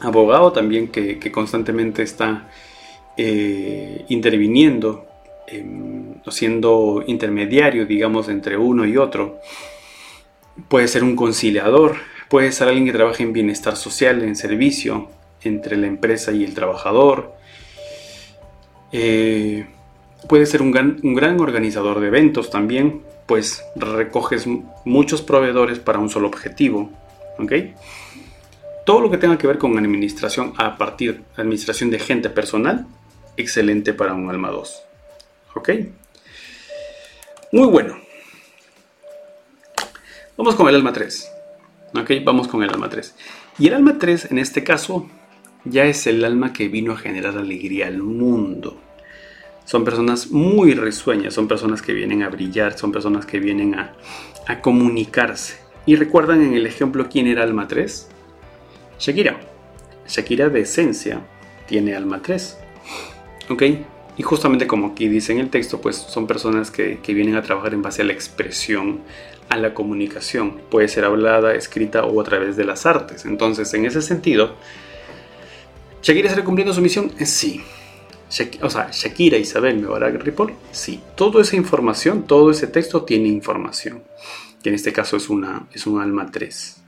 abogado 0.00 0.50
también 0.50 0.88
que, 0.88 1.20
constantemente 1.30 2.02
está 2.02 2.50
eh, 3.16 4.04
interviniendo, 4.08 5.06
em, 5.46 6.14
siendo 6.26 7.04
intermediario, 7.06 7.86
digamos, 7.86 8.28
entre 8.28 8.56
uno 8.56 8.84
y 8.84 8.96
otro. 8.96 9.38
Puede 10.66 10.88
ser 10.88 11.04
un 11.04 11.14
conciliador, 11.14 11.96
puede 12.28 12.50
ser 12.52 12.68
alguien 12.68 12.86
que 12.86 12.92
trabaje 12.92 13.22
en 13.22 13.32
bienestar 13.32 13.76
social, 13.76 14.22
en 14.22 14.34
servicio 14.34 15.08
entre 15.42 15.76
la 15.76 15.86
empresa 15.86 16.32
y 16.32 16.44
el 16.44 16.54
trabajador. 16.54 17.32
Eh, 18.92 19.66
puede 20.28 20.46
ser 20.46 20.62
un 20.62 20.72
gran, 20.72 21.40
organizador 21.40 22.00
de 22.00 22.08
eventos 22.08 22.50
también, 22.50 23.02
pues 23.26 23.62
recoges 23.76 24.46
muchos 24.84 25.22
proveedores 25.22 25.78
para 25.78 25.98
un 25.98 26.08
solo 26.08 26.28
objetivo. 26.28 26.90
todo 28.84 29.00
lo 29.02 29.10
que 29.10 29.18
tenga 29.18 29.36
que 29.36 29.46
ver 29.46 29.58
con 29.58 29.76
administración 29.76 30.54
a 30.56 30.78
partir 30.78 31.22
de 31.36 31.42
administración 31.42 31.90
de 31.90 31.98
gente 31.98 32.30
personal, 32.30 32.86
excelente 33.36 33.92
para 33.92 34.14
un 34.14 34.30
alma 34.30 34.50
2. 34.50 34.82
¿Ok? 35.54 35.70
Muy 37.52 37.68
bueno. 37.68 38.07
Vamos 40.38 40.54
con 40.54 40.68
el 40.68 40.76
alma 40.76 40.92
3. 40.92 41.32
¿Ok? 41.96 42.10
Vamos 42.24 42.46
con 42.46 42.62
el 42.62 42.70
alma 42.70 42.88
3. 42.88 43.12
Y 43.58 43.66
el 43.66 43.74
alma 43.74 43.98
3 43.98 44.30
en 44.30 44.38
este 44.38 44.62
caso 44.62 45.10
ya 45.64 45.84
es 45.86 46.06
el 46.06 46.24
alma 46.24 46.52
que 46.52 46.68
vino 46.68 46.92
a 46.92 46.96
generar 46.96 47.36
alegría 47.36 47.88
al 47.88 47.98
mundo. 47.98 48.80
Son 49.64 49.84
personas 49.84 50.30
muy 50.30 50.74
risueñas, 50.74 51.34
son 51.34 51.48
personas 51.48 51.82
que 51.82 51.92
vienen 51.92 52.22
a 52.22 52.28
brillar, 52.28 52.78
son 52.78 52.92
personas 52.92 53.26
que 53.26 53.40
vienen 53.40 53.74
a, 53.74 53.94
a 54.46 54.60
comunicarse. 54.60 55.58
¿Y 55.86 55.96
recuerdan 55.96 56.40
en 56.42 56.54
el 56.54 56.66
ejemplo 56.66 57.08
quién 57.10 57.26
era 57.26 57.42
alma 57.42 57.66
3? 57.66 58.08
Shakira. 59.00 59.40
Shakira 60.06 60.50
de 60.50 60.60
esencia 60.60 61.20
tiene 61.66 61.96
alma 61.96 62.22
3. 62.22 62.58
¿Ok? 63.48 63.62
Y 64.18 64.22
justamente 64.22 64.66
como 64.66 64.88
aquí 64.88 65.08
dice 65.08 65.32
en 65.32 65.38
el 65.38 65.48
texto, 65.48 65.80
pues 65.80 65.96
son 65.96 66.26
personas 66.26 66.70
que, 66.70 66.98
que 67.02 67.14
vienen 67.14 67.36
a 67.36 67.42
trabajar 67.42 67.72
en 67.72 67.82
base 67.82 68.02
a 68.02 68.04
la 68.04 68.12
expresión, 68.12 69.00
a 69.48 69.56
la 69.56 69.72
comunicación. 69.74 70.60
Puede 70.70 70.88
ser 70.88 71.04
hablada, 71.04 71.54
escrita 71.54 72.04
o 72.04 72.20
a 72.20 72.24
través 72.24 72.56
de 72.56 72.64
las 72.64 72.84
artes. 72.84 73.24
Entonces, 73.24 73.72
en 73.74 73.86
ese 73.86 74.02
sentido, 74.02 74.56
¿Shakira 76.02 76.28
estará 76.28 76.44
cumpliendo 76.44 76.72
su 76.72 76.80
misión? 76.80 77.12
Eh, 77.18 77.26
sí. 77.26 77.60
o 78.62 78.70
sea, 78.70 78.90
Shakira 78.92 79.36
Isabel 79.36 79.78
Mebarak 79.78 80.22
Ripoll, 80.22 80.54
sí. 80.70 81.00
Toda 81.16 81.42
esa 81.42 81.56
información, 81.56 82.26
todo 82.26 82.50
ese 82.50 82.66
texto 82.66 83.04
tiene 83.04 83.28
información. 83.28 84.02
Que 84.62 84.70
en 84.70 84.74
este 84.74 84.92
caso 84.92 85.16
es, 85.16 85.28
una, 85.28 85.68
es 85.72 85.86
un 85.86 86.00
alma 86.00 86.30
3. 86.30 86.82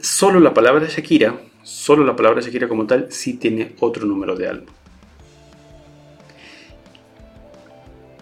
Solo 0.00 0.40
la 0.40 0.54
palabra 0.54 0.86
Shakira, 0.88 1.38
solo 1.62 2.04
la 2.04 2.16
palabra 2.16 2.40
Shakira 2.40 2.68
como 2.68 2.86
tal, 2.86 3.06
sí 3.10 3.34
tiene 3.34 3.74
otro 3.80 4.06
número 4.06 4.36
de 4.36 4.48
alma. 4.48 4.72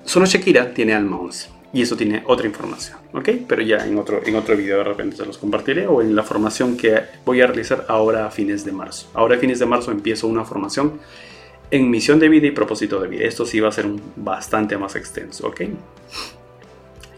Solo 0.06 0.24
Shakira 0.24 0.72
tiene 0.72 0.94
alma 0.94 1.18
11 1.18 1.48
y 1.72 1.82
eso 1.82 1.96
tiene 1.96 2.22
otra 2.26 2.46
información, 2.46 2.96
¿ok? 3.12 3.28
Pero 3.48 3.62
ya 3.62 3.84
en 3.84 3.98
otro, 3.98 4.22
en 4.24 4.36
otro 4.36 4.56
video 4.56 4.78
de 4.78 4.84
repente 4.84 5.16
se 5.16 5.26
los 5.26 5.36
compartiré 5.36 5.88
o 5.88 6.00
en 6.00 6.14
la 6.14 6.22
formación 6.22 6.76
que 6.76 7.02
voy 7.24 7.40
a 7.40 7.48
realizar 7.48 7.84
ahora 7.88 8.24
a 8.24 8.30
fines 8.30 8.64
de 8.64 8.70
marzo. 8.70 9.10
Ahora 9.14 9.34
a 9.34 9.38
fines 9.40 9.58
de 9.58 9.66
marzo 9.66 9.90
empiezo 9.90 10.28
una 10.28 10.44
formación 10.44 11.00
en 11.72 11.90
misión 11.90 12.20
de 12.20 12.28
vida 12.28 12.46
y 12.46 12.52
propósito 12.52 13.00
de 13.00 13.08
vida. 13.08 13.24
Esto 13.24 13.44
sí 13.44 13.58
va 13.58 13.68
a 13.68 13.72
ser 13.72 13.86
bastante 14.14 14.78
más 14.78 14.94
extenso, 14.94 15.48
¿ok? 15.48 15.62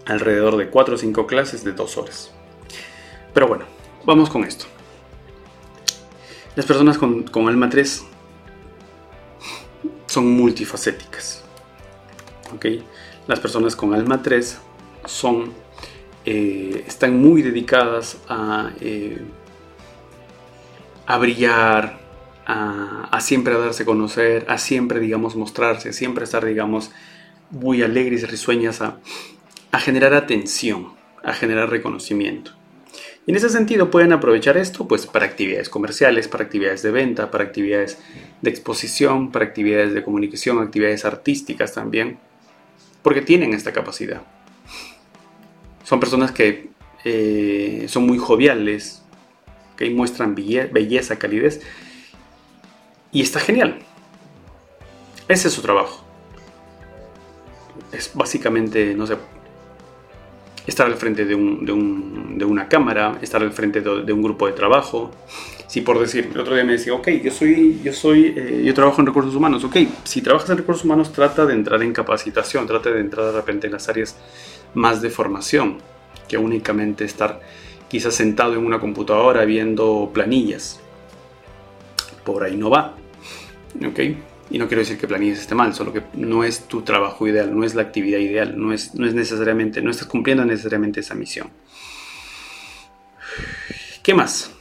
Alrededor 0.06 0.56
de 0.56 0.68
4 0.70 0.94
o 0.94 0.98
5 0.98 1.26
clases 1.26 1.64
de 1.64 1.72
2 1.72 1.98
horas. 1.98 2.32
Pero 3.34 3.48
bueno, 3.48 3.66
vamos 4.06 4.30
con 4.30 4.44
esto. 4.44 4.64
Las 6.56 6.64
personas 6.64 6.96
con, 6.96 7.24
con 7.24 7.48
alma 7.48 7.68
3 7.68 8.02
son 10.06 10.30
multifacéticas, 10.32 11.37
¿ok? 12.54 12.66
las 13.28 13.38
personas 13.38 13.76
con 13.76 13.94
alma 13.94 14.22
3 14.22 14.58
son, 15.04 15.52
eh, 16.24 16.82
están 16.88 17.20
muy 17.20 17.42
dedicadas 17.42 18.18
a, 18.28 18.72
eh, 18.80 19.18
a 21.06 21.18
brillar, 21.18 22.00
a, 22.46 23.20
siempre 23.20 23.52
darse 23.58 23.82
a 23.82 23.86
conocer, 23.86 24.46
a 24.48 24.56
siempre, 24.56 24.98
digamos, 24.98 25.36
mostrarse, 25.36 25.90
a 25.90 25.92
siempre 25.92 26.24
estar, 26.24 26.44
digamos, 26.44 26.90
muy 27.50 27.82
alegres 27.82 28.22
y 28.22 28.26
risueñas, 28.26 28.80
a, 28.80 28.96
a 29.70 29.78
generar 29.78 30.14
atención, 30.14 30.94
a 31.22 31.34
generar 31.34 31.68
reconocimiento. 31.68 32.52
Y 33.26 33.32
en 33.32 33.36
ese 33.36 33.50
sentido 33.50 33.90
pueden 33.90 34.14
aprovechar 34.14 34.56
esto 34.56 34.88
pues 34.88 35.06
para 35.06 35.26
actividades 35.26 35.68
comerciales, 35.68 36.28
para 36.28 36.44
actividades 36.44 36.80
de 36.82 36.90
venta, 36.90 37.30
para 37.30 37.44
actividades 37.44 37.98
de 38.40 38.48
exposición, 38.48 39.30
para 39.30 39.44
actividades 39.44 39.92
de 39.92 40.02
comunicación, 40.02 40.58
actividades 40.62 41.04
artísticas 41.04 41.74
también 41.74 42.18
porque 43.02 43.22
tienen 43.22 43.54
esta 43.54 43.72
capacidad. 43.72 44.22
Son 45.84 46.00
personas 46.00 46.32
que 46.32 46.68
eh, 47.04 47.86
son 47.88 48.06
muy 48.06 48.18
joviales, 48.18 49.02
que 49.76 49.88
muestran 49.90 50.34
belleza, 50.34 51.18
calidez, 51.18 51.62
y 53.12 53.22
está 53.22 53.40
genial. 53.40 53.78
Ese 55.28 55.48
es 55.48 55.54
su 55.54 55.62
trabajo. 55.62 56.04
Es 57.92 58.10
básicamente, 58.14 58.94
no 58.94 59.06
sé, 59.06 59.16
estar 60.66 60.86
al 60.86 60.96
frente 60.96 61.24
de, 61.24 61.34
una 61.34 62.68
cámara, 62.68 63.18
estar 63.22 63.40
al 63.40 63.52
frente 63.52 63.80
de 63.80 64.12
un 64.12 64.22
grupo 64.22 64.46
de 64.46 64.52
trabajo, 64.52 65.10
si 65.68 65.82
por 65.82 66.00
decir, 66.00 66.30
el 66.32 66.40
otro 66.40 66.54
día 66.54 66.64
me 66.64 66.72
decía, 66.72 66.94
ok, 66.94 67.08
yo 67.22 67.30
soy, 67.30 67.80
yo 67.84 67.92
soy, 67.92 68.32
eh, 68.34 68.62
yo 68.64 68.72
trabajo 68.72 69.02
en 69.02 69.06
recursos 69.06 69.34
humanos, 69.34 69.62
ok, 69.64 69.76
si 70.02 70.22
trabajas 70.22 70.48
en 70.48 70.56
recursos 70.56 70.84
humanos, 70.86 71.12
trata 71.12 71.44
de 71.44 71.52
entrar 71.52 71.82
en 71.82 71.92
capacitación, 71.92 72.66
trata 72.66 72.90
de 72.90 73.00
entrar 73.00 73.26
de 73.26 73.32
repente 73.32 73.66
en 73.66 73.74
las 73.74 73.86
áreas 73.90 74.16
más 74.72 75.02
de 75.02 75.10
formación, 75.10 75.76
que 76.26 76.38
únicamente 76.38 77.04
estar 77.04 77.40
quizás 77.86 78.14
sentado 78.14 78.54
en 78.54 78.64
una 78.64 78.80
computadora 78.80 79.44
viendo 79.44 80.10
planillas. 80.12 80.80
Por 82.24 82.44
ahí 82.44 82.56
no 82.56 82.70
va, 82.70 82.94
ok. 83.86 84.00
Y 84.50 84.58
no 84.58 84.68
quiero 84.68 84.80
decir 84.80 84.96
que 84.96 85.06
planillas 85.06 85.40
esté 85.40 85.54
mal, 85.54 85.74
solo 85.74 85.92
que 85.92 86.02
no 86.14 86.44
es 86.44 86.66
tu 86.66 86.80
trabajo 86.80 87.26
ideal, 87.26 87.54
no 87.54 87.62
es 87.64 87.74
la 87.74 87.82
actividad 87.82 88.18
ideal, 88.18 88.58
no 88.58 88.72
es, 88.72 88.94
no 88.94 89.06
es 89.06 89.12
necesariamente, 89.12 89.82
no 89.82 89.90
estás 89.90 90.08
cumpliendo 90.08 90.46
necesariamente 90.46 91.00
esa 91.00 91.14
misión. 91.14 91.50
¿Qué 94.02 94.14
más? 94.14 94.57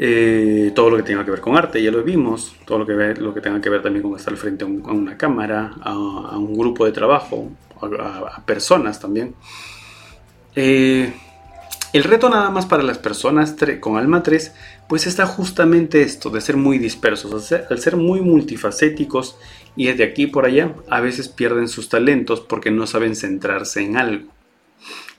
Eh, 0.00 0.70
todo 0.76 0.90
lo 0.90 0.96
que 0.96 1.02
tenga 1.02 1.24
que 1.24 1.32
ver 1.32 1.40
con 1.40 1.56
arte, 1.56 1.82
ya 1.82 1.90
lo 1.90 2.04
vimos, 2.04 2.54
todo 2.64 2.78
lo 2.78 2.86
que, 2.86 2.92
lo 3.20 3.34
que 3.34 3.40
tenga 3.40 3.60
que 3.60 3.68
ver 3.68 3.82
también 3.82 4.04
con 4.04 4.14
estar 4.14 4.32
al 4.32 4.38
frente 4.38 4.64
a, 4.64 4.68
una 4.68 5.16
cámara, 5.16 5.72
a, 5.80 6.38
un 6.38 6.56
grupo 6.56 6.84
de 6.84 6.92
trabajo, 6.92 7.50
a, 7.80 8.40
personas 8.46 9.00
también. 9.00 9.34
Eh, 10.54 11.12
el 11.92 12.04
reto 12.04 12.28
nada 12.28 12.48
más 12.50 12.66
para 12.66 12.84
las 12.84 12.98
personas 12.98 13.56
con 13.80 13.96
alma 13.96 14.22
3, 14.22 14.52
pues 14.88 15.08
está 15.08 15.26
justamente 15.26 16.02
esto, 16.02 16.30
de 16.30 16.42
ser 16.42 16.56
muy 16.56 16.78
dispersos, 16.78 17.52
al 17.52 17.78
ser 17.80 17.96
muy 17.96 18.20
multifacéticos 18.20 19.36
y 19.74 19.86
desde 19.86 20.04
aquí 20.04 20.28
por 20.28 20.44
allá, 20.44 20.74
a 20.88 21.00
veces 21.00 21.28
pierden 21.28 21.66
sus 21.66 21.88
talentos 21.88 22.40
porque 22.40 22.70
no 22.70 22.86
saben 22.86 23.16
centrarse 23.16 23.80
en 23.80 23.96
algo 23.96 24.28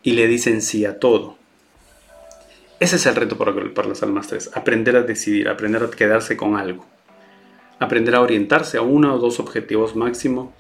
y 0.04 0.12
le 0.12 0.28
dicen 0.28 0.62
sí 0.62 0.86
a 0.86 1.00
todo. 1.00 1.39
Ese 2.80 2.96
es 2.96 3.06
el 3.06 3.16
reto 3.16 3.38
para, 3.38 3.52
las 3.88 4.04
almas 4.04 4.28
3, 4.28 4.52
aprender 4.56 4.96
a 4.96 5.04
decidir, 5.04 5.50
aprender 5.50 5.84
a 5.84 5.90
quedarse 5.90 6.38
con 6.38 6.56
algo, 6.56 6.86
aprender 7.78 8.16
a 8.16 8.22
orientarse 8.22 8.78
a 8.78 8.82
uno 8.82 9.16
o 9.16 9.20
dos 9.20 9.42
objetivos 9.42 9.98
máximo 9.98 10.54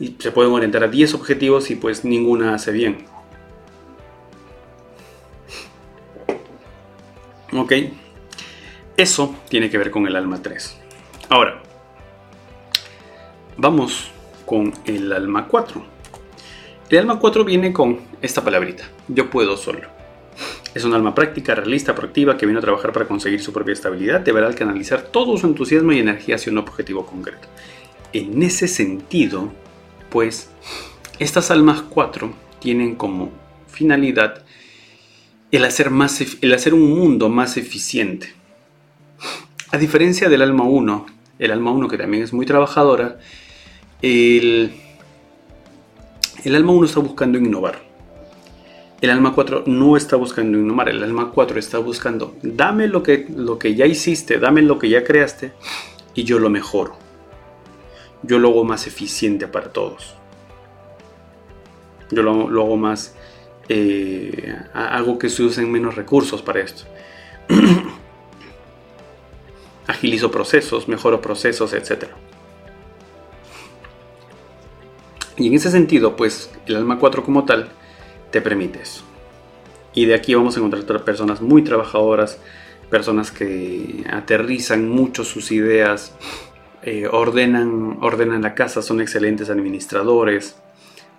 y 0.00 0.16
se 0.18 0.32
pueden 0.32 0.50
orientar 0.52 0.82
a 0.82 0.88
10 0.88 1.14
objetivos 1.14 1.70
y 1.70 1.76
pues 1.76 2.04
ninguna 2.04 2.54
hace 2.54 2.72
bien. 2.72 3.04
Ok, 7.52 7.72
eso 8.96 9.36
tiene 9.48 9.70
que 9.70 9.78
ver 9.78 9.92
con 9.92 10.08
el 10.08 10.16
alma 10.16 10.42
3. 10.42 10.76
Ahora, 11.28 11.62
vamos 13.56 14.10
con 14.44 14.72
el 14.86 15.12
alma 15.12 15.46
4. 15.46 15.84
El 16.90 16.98
alma 16.98 17.20
4 17.20 17.44
viene 17.44 17.72
con 17.72 18.00
esta 18.20 18.42
palabrita, 18.42 18.82
yo 19.06 19.30
puedo 19.30 19.56
solo. 19.56 19.99
Es 20.72 20.84
un 20.84 20.94
alma 20.94 21.14
práctica, 21.14 21.54
realista, 21.54 21.96
proactiva, 21.96 22.36
que 22.36 22.46
viene 22.46 22.58
a 22.58 22.62
trabajar 22.62 22.92
para 22.92 23.06
conseguir 23.06 23.42
su 23.42 23.52
propia 23.52 23.72
estabilidad, 23.72 24.20
deberá 24.20 24.52
canalizar 24.54 25.02
todo 25.02 25.36
su 25.36 25.46
entusiasmo 25.46 25.92
y 25.92 25.98
energía 25.98 26.36
hacia 26.36 26.52
un 26.52 26.58
objetivo 26.58 27.04
concreto. 27.04 27.48
En 28.12 28.40
ese 28.42 28.68
sentido, 28.68 29.52
pues, 30.10 30.50
estas 31.18 31.50
almas 31.50 31.82
4 31.82 32.32
tienen 32.60 32.94
como 32.94 33.30
finalidad 33.66 34.44
el 35.50 35.64
hacer, 35.64 35.90
más, 35.90 36.22
el 36.40 36.54
hacer 36.54 36.72
un 36.72 36.88
mundo 36.96 37.28
más 37.28 37.56
eficiente. 37.56 38.32
A 39.72 39.78
diferencia 39.78 40.28
del 40.28 40.42
alma 40.42 40.64
1, 40.64 41.06
el 41.40 41.50
alma 41.50 41.72
1 41.72 41.88
que 41.88 41.98
también 41.98 42.22
es 42.22 42.32
muy 42.32 42.46
trabajadora, 42.46 43.18
el, 44.02 44.72
el 46.44 46.54
alma 46.54 46.72
1 46.72 46.86
está 46.86 47.00
buscando 47.00 47.38
innovar. 47.38 47.89
El 49.00 49.08
alma 49.08 49.32
4 49.34 49.64
no 49.66 49.96
está 49.96 50.16
buscando 50.16 50.58
innovar, 50.58 50.90
el 50.90 51.02
alma 51.02 51.30
4 51.30 51.58
está 51.58 51.78
buscando, 51.78 52.34
dame 52.42 52.86
lo 52.86 53.02
que, 53.02 53.26
lo 53.34 53.58
que 53.58 53.74
ya 53.74 53.86
hiciste, 53.86 54.38
dame 54.38 54.60
lo 54.60 54.78
que 54.78 54.90
ya 54.90 55.04
creaste 55.04 55.52
y 56.14 56.24
yo 56.24 56.38
lo 56.38 56.50
mejoro. 56.50 56.96
Yo 58.22 58.38
lo 58.38 58.50
hago 58.50 58.64
más 58.64 58.86
eficiente 58.86 59.48
para 59.48 59.72
todos. 59.72 60.14
Yo 62.10 62.22
lo, 62.22 62.62
hago 62.62 62.76
más, 62.76 63.14
eh, 63.70 64.54
hago 64.74 65.18
que 65.18 65.30
se 65.30 65.44
usen 65.44 65.72
menos 65.72 65.94
recursos 65.94 66.42
para 66.42 66.60
esto. 66.60 66.82
Agilizo 69.86 70.30
procesos, 70.30 70.88
mejoro 70.88 71.22
procesos, 71.22 71.72
etc. 71.72 72.04
Y 75.38 75.46
en 75.46 75.54
ese 75.54 75.70
sentido, 75.70 76.16
pues 76.16 76.50
el 76.66 76.76
alma 76.76 76.98
4 76.98 77.24
como 77.24 77.46
tal 77.46 77.70
te 78.30 78.40
permites. 78.40 79.02
Y 79.94 80.06
de 80.06 80.14
aquí 80.14 80.34
vamos 80.34 80.56
a 80.56 80.60
encontrar 80.60 81.04
personas 81.04 81.40
muy 81.40 81.62
trabajadoras, 81.62 82.38
personas 82.90 83.30
que 83.30 84.04
aterrizan 84.10 84.88
mucho 84.88 85.24
sus 85.24 85.52
ideas, 85.52 86.14
eh, 86.82 87.08
ordenan, 87.10 87.98
ordenan 88.00 88.42
la 88.42 88.54
casa, 88.54 88.82
son 88.82 89.00
excelentes 89.00 89.50
administradores, 89.50 90.56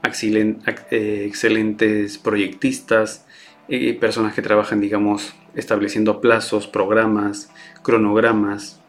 eh, 0.03 1.25
excelentes 1.27 2.17
proyectistas, 2.17 3.25
eh, 3.67 3.93
personas 3.93 4.33
que 4.33 4.41
trabajan, 4.41 4.81
digamos, 4.81 5.33
estableciendo 5.55 6.19
plazos, 6.19 6.67
programas, 6.67 7.51
cronogramas, 7.83 8.81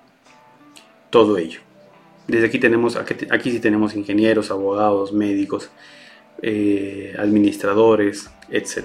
todo 1.11 1.39
ello. 1.39 1.61
Desde 2.27 2.47
aquí 2.47 2.59
tenemos, 2.59 2.97
aquí 2.97 3.51
sí 3.51 3.61
tenemos 3.61 3.95
ingenieros, 3.95 4.51
abogados, 4.51 5.13
médicos, 5.13 5.71
eh, 6.43 7.15
administradores, 7.19 8.31
etc. 8.51 8.85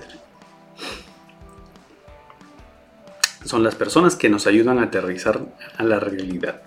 Son 3.43 3.63
las 3.63 3.75
personas 3.75 4.15
que 4.15 4.29
nos 4.29 4.45
ayudan 4.47 4.79
a 4.79 4.83
aterrizar 4.83 5.41
a 5.77 5.83
la 5.83 5.99
realidad. 5.99 6.61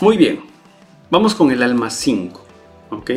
Muy 0.00 0.16
bien, 0.16 0.40
vamos 1.10 1.34
con 1.34 1.50
el 1.50 1.62
alma 1.62 1.90
5. 1.90 2.44
¿Ok? 2.90 3.10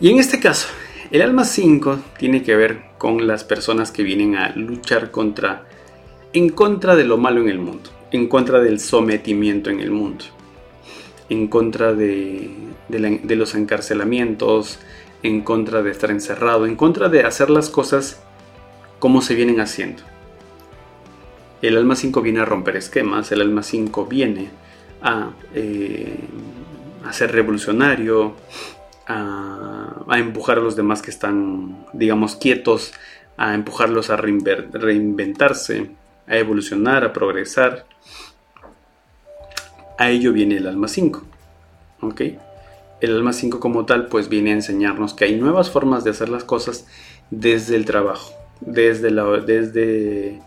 Y 0.00 0.10
en 0.10 0.18
este 0.18 0.40
caso, 0.40 0.68
el 1.10 1.22
alma 1.22 1.44
5 1.44 1.98
tiene 2.18 2.42
que 2.42 2.56
ver 2.56 2.82
con 2.98 3.26
las 3.26 3.44
personas 3.44 3.90
que 3.90 4.02
vienen 4.02 4.36
a 4.36 4.50
luchar 4.56 5.10
contra, 5.10 5.64
en 6.32 6.48
contra 6.48 6.96
de 6.96 7.04
lo 7.04 7.18
malo 7.18 7.40
en 7.40 7.48
el 7.48 7.58
mundo, 7.58 7.90
en 8.10 8.28
contra 8.28 8.60
del 8.60 8.80
sometimiento 8.80 9.70
en 9.70 9.80
el 9.80 9.90
mundo, 9.90 10.24
en 11.32 11.48
contra 11.48 11.94
de, 11.94 12.50
los 12.90 13.54
encarcelamientos, 13.54 14.78
en 15.22 15.40
contra 15.40 15.82
de 15.82 15.90
estar 15.90 16.10
encerrado, 16.10 16.66
en 16.66 16.76
contra 16.76 17.08
de 17.08 17.24
hacer 17.24 17.48
las 17.48 17.70
cosas 17.70 18.22
como 18.98 19.22
se 19.22 19.34
vienen 19.34 19.58
haciendo. 19.60 20.02
El 21.62 21.78
alma 21.78 21.96
5 21.96 22.20
viene 22.20 22.40
a 22.40 22.44
romper 22.44 22.76
esquemas, 22.76 23.32
el 23.32 23.40
alma 23.40 23.62
5 23.62 24.04
viene 24.06 24.50
a, 25.00 25.30
eh, 25.54 26.18
a 27.02 27.12
ser 27.14 27.32
revolucionario, 27.32 28.34
a, 29.06 30.04
empujar 30.18 30.58
a 30.58 30.60
los 30.60 30.76
demás 30.76 31.00
que 31.00 31.10
están, 31.10 31.86
digamos, 31.94 32.36
quietos, 32.36 32.92
a 33.38 33.54
empujarlos 33.54 34.10
a 34.10 34.16
reinventarse, 34.16 35.90
a 36.26 36.36
evolucionar, 36.36 37.04
a 37.04 37.12
progresar. 37.14 37.86
A 40.02 40.10
ello 40.10 40.32
viene 40.32 40.56
el 40.56 40.66
alma 40.66 40.88
5. 40.88 41.22
¿Ok? 42.00 42.22
El 43.00 43.14
alma 43.14 43.32
5 43.32 43.60
como 43.60 43.86
tal 43.86 44.06
pues 44.08 44.28
viene 44.28 44.50
a 44.50 44.54
enseñarnos 44.54 45.14
que 45.14 45.26
hay 45.26 45.36
nuevas 45.36 45.70
formas 45.70 46.02
de 46.02 46.10
hacer 46.10 46.28
las 46.28 46.42
cosas 46.42 46.88
desde 47.30 47.76
el 47.76 47.84
trabajo, 47.84 48.32
desde, 48.60 49.12
desde, 49.46 50.42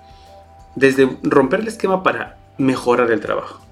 desde 0.76 1.18
romper 1.24 1.62
el 1.62 1.70
esquema 1.70 2.04
para 2.04 2.38
mejorar 2.58 3.10
el 3.12 3.22
trabajo. 3.22 3.66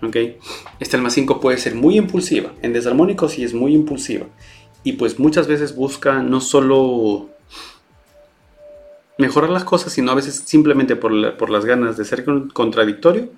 ¿okay? 0.00 0.38
Esta 0.80 0.96
alma 0.96 1.10
5 1.10 1.38
puede 1.38 1.58
ser 1.58 1.74
muy 1.74 1.98
impulsiva. 1.98 2.52
En 2.62 2.72
desarmónico 2.72 3.28
sí 3.28 3.44
es 3.44 3.52
muy 3.52 3.74
impulsiva. 3.74 4.24
Y 4.84 4.92
pues 4.92 5.18
muchas 5.18 5.46
veces 5.48 5.76
busca 5.76 6.22
no 6.22 6.40
solo 6.40 7.28
mejorar 9.18 9.50
las 9.50 9.64
cosas, 9.64 9.92
sino 9.92 10.12
a 10.12 10.14
veces 10.14 10.44
simplemente 10.46 10.96
por, 10.96 11.36
por 11.36 11.50
las 11.50 11.66
ganas 11.66 11.98
de 11.98 12.06
ser 12.06 12.24
contradictorio, 12.54 13.28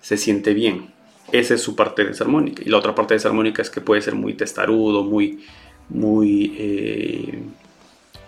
se 0.00 0.16
siente 0.16 0.54
bien. 0.54 0.94
Esa 1.34 1.54
es 1.54 1.62
su 1.62 1.74
parte 1.74 2.04
desarmónica. 2.04 2.62
Y 2.64 2.68
la 2.68 2.78
otra 2.78 2.94
parte 2.94 3.14
desarmónica 3.14 3.60
es 3.60 3.68
que 3.68 3.80
puede 3.80 4.00
ser 4.00 4.14
muy 4.14 4.34
testarudo, 4.34 5.02
muy, 5.02 5.44
muy, 5.88 6.54
eh, 6.56 7.42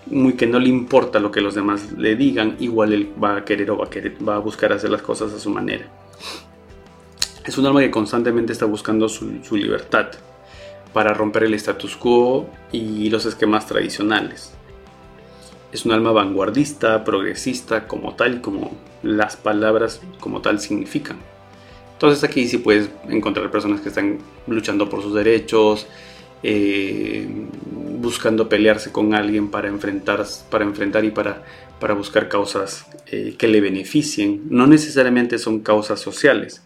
muy 0.06 0.32
que 0.32 0.48
no 0.48 0.58
le 0.58 0.68
importa 0.68 1.20
lo 1.20 1.30
que 1.30 1.40
los 1.40 1.54
demás 1.54 1.92
le 1.92 2.16
digan, 2.16 2.56
igual 2.58 2.92
él 2.92 3.12
va 3.22 3.36
a 3.36 3.44
querer 3.44 3.70
o 3.70 3.78
va 3.78 3.84
a, 3.84 3.90
querer, 3.90 4.16
va 4.28 4.34
a 4.34 4.38
buscar 4.40 4.72
hacer 4.72 4.90
las 4.90 5.02
cosas 5.02 5.32
a 5.32 5.38
su 5.38 5.50
manera. 5.50 5.86
Es 7.44 7.56
un 7.56 7.66
alma 7.66 7.78
que 7.78 7.92
constantemente 7.92 8.52
está 8.52 8.66
buscando 8.66 9.08
su, 9.08 9.40
libertad 9.52 10.08
para 10.92 11.14
romper 11.14 11.44
el 11.44 11.54
status 11.54 11.96
quo 11.96 12.50
y 12.72 13.08
los 13.08 13.24
esquemas 13.24 13.68
tradicionales. 13.68 14.52
Es 15.70 15.86
un 15.86 15.92
alma 15.92 16.10
vanguardista, 16.10 17.04
progresista, 17.04 17.86
como 17.86 18.16
tal, 18.16 18.40
como 18.40 18.72
las 19.04 19.36
palabras 19.36 20.00
como 20.18 20.40
tal 20.40 20.58
significan. 20.58 21.35
Entonces 21.96 22.22
aquí 22.24 22.46
sí 22.46 22.58
puedes 22.58 22.90
encontrar 23.08 23.50
personas 23.50 23.80
que 23.80 23.88
están 23.88 24.18
luchando 24.46 24.90
por 24.90 25.00
sus 25.02 25.14
derechos, 25.14 25.86
eh, 26.42 27.26
buscando 27.98 28.50
pelearse 28.50 28.92
con 28.92 29.14
alguien 29.14 29.50
para 29.50 29.68
enfrentar, 29.68 30.22
para 30.50 30.64
enfrentar 30.64 31.06
y 31.06 31.10
para, 31.10 31.42
para 31.80 31.94
buscar 31.94 32.28
causas 32.28 32.86
eh, 33.06 33.34
que 33.38 33.48
le 33.48 33.62
beneficien. 33.62 34.42
No 34.50 34.66
necesariamente 34.66 35.38
son 35.38 35.60
causas 35.60 36.00
sociales, 36.00 36.62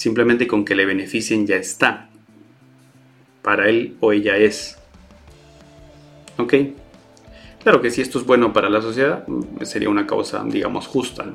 Simplemente 0.00 0.46
con 0.46 0.64
que 0.64 0.74
le 0.74 0.86
beneficien 0.86 1.46
ya 1.46 1.56
está. 1.56 2.08
Para 3.42 3.68
él 3.68 3.98
o 4.00 4.12
ella 4.12 4.38
es. 4.38 4.78
¿Ok? 6.38 6.54
Claro 7.62 7.82
que 7.82 7.90
si 7.90 8.00
esto 8.00 8.18
es 8.18 8.24
bueno 8.24 8.54
para 8.54 8.70
la 8.70 8.80
sociedad, 8.80 9.28
mm, 9.28 9.62
sería 9.64 9.90
una 9.90 10.06
causa, 10.06 10.42
digamos, 10.46 10.86
justa. 10.86 11.34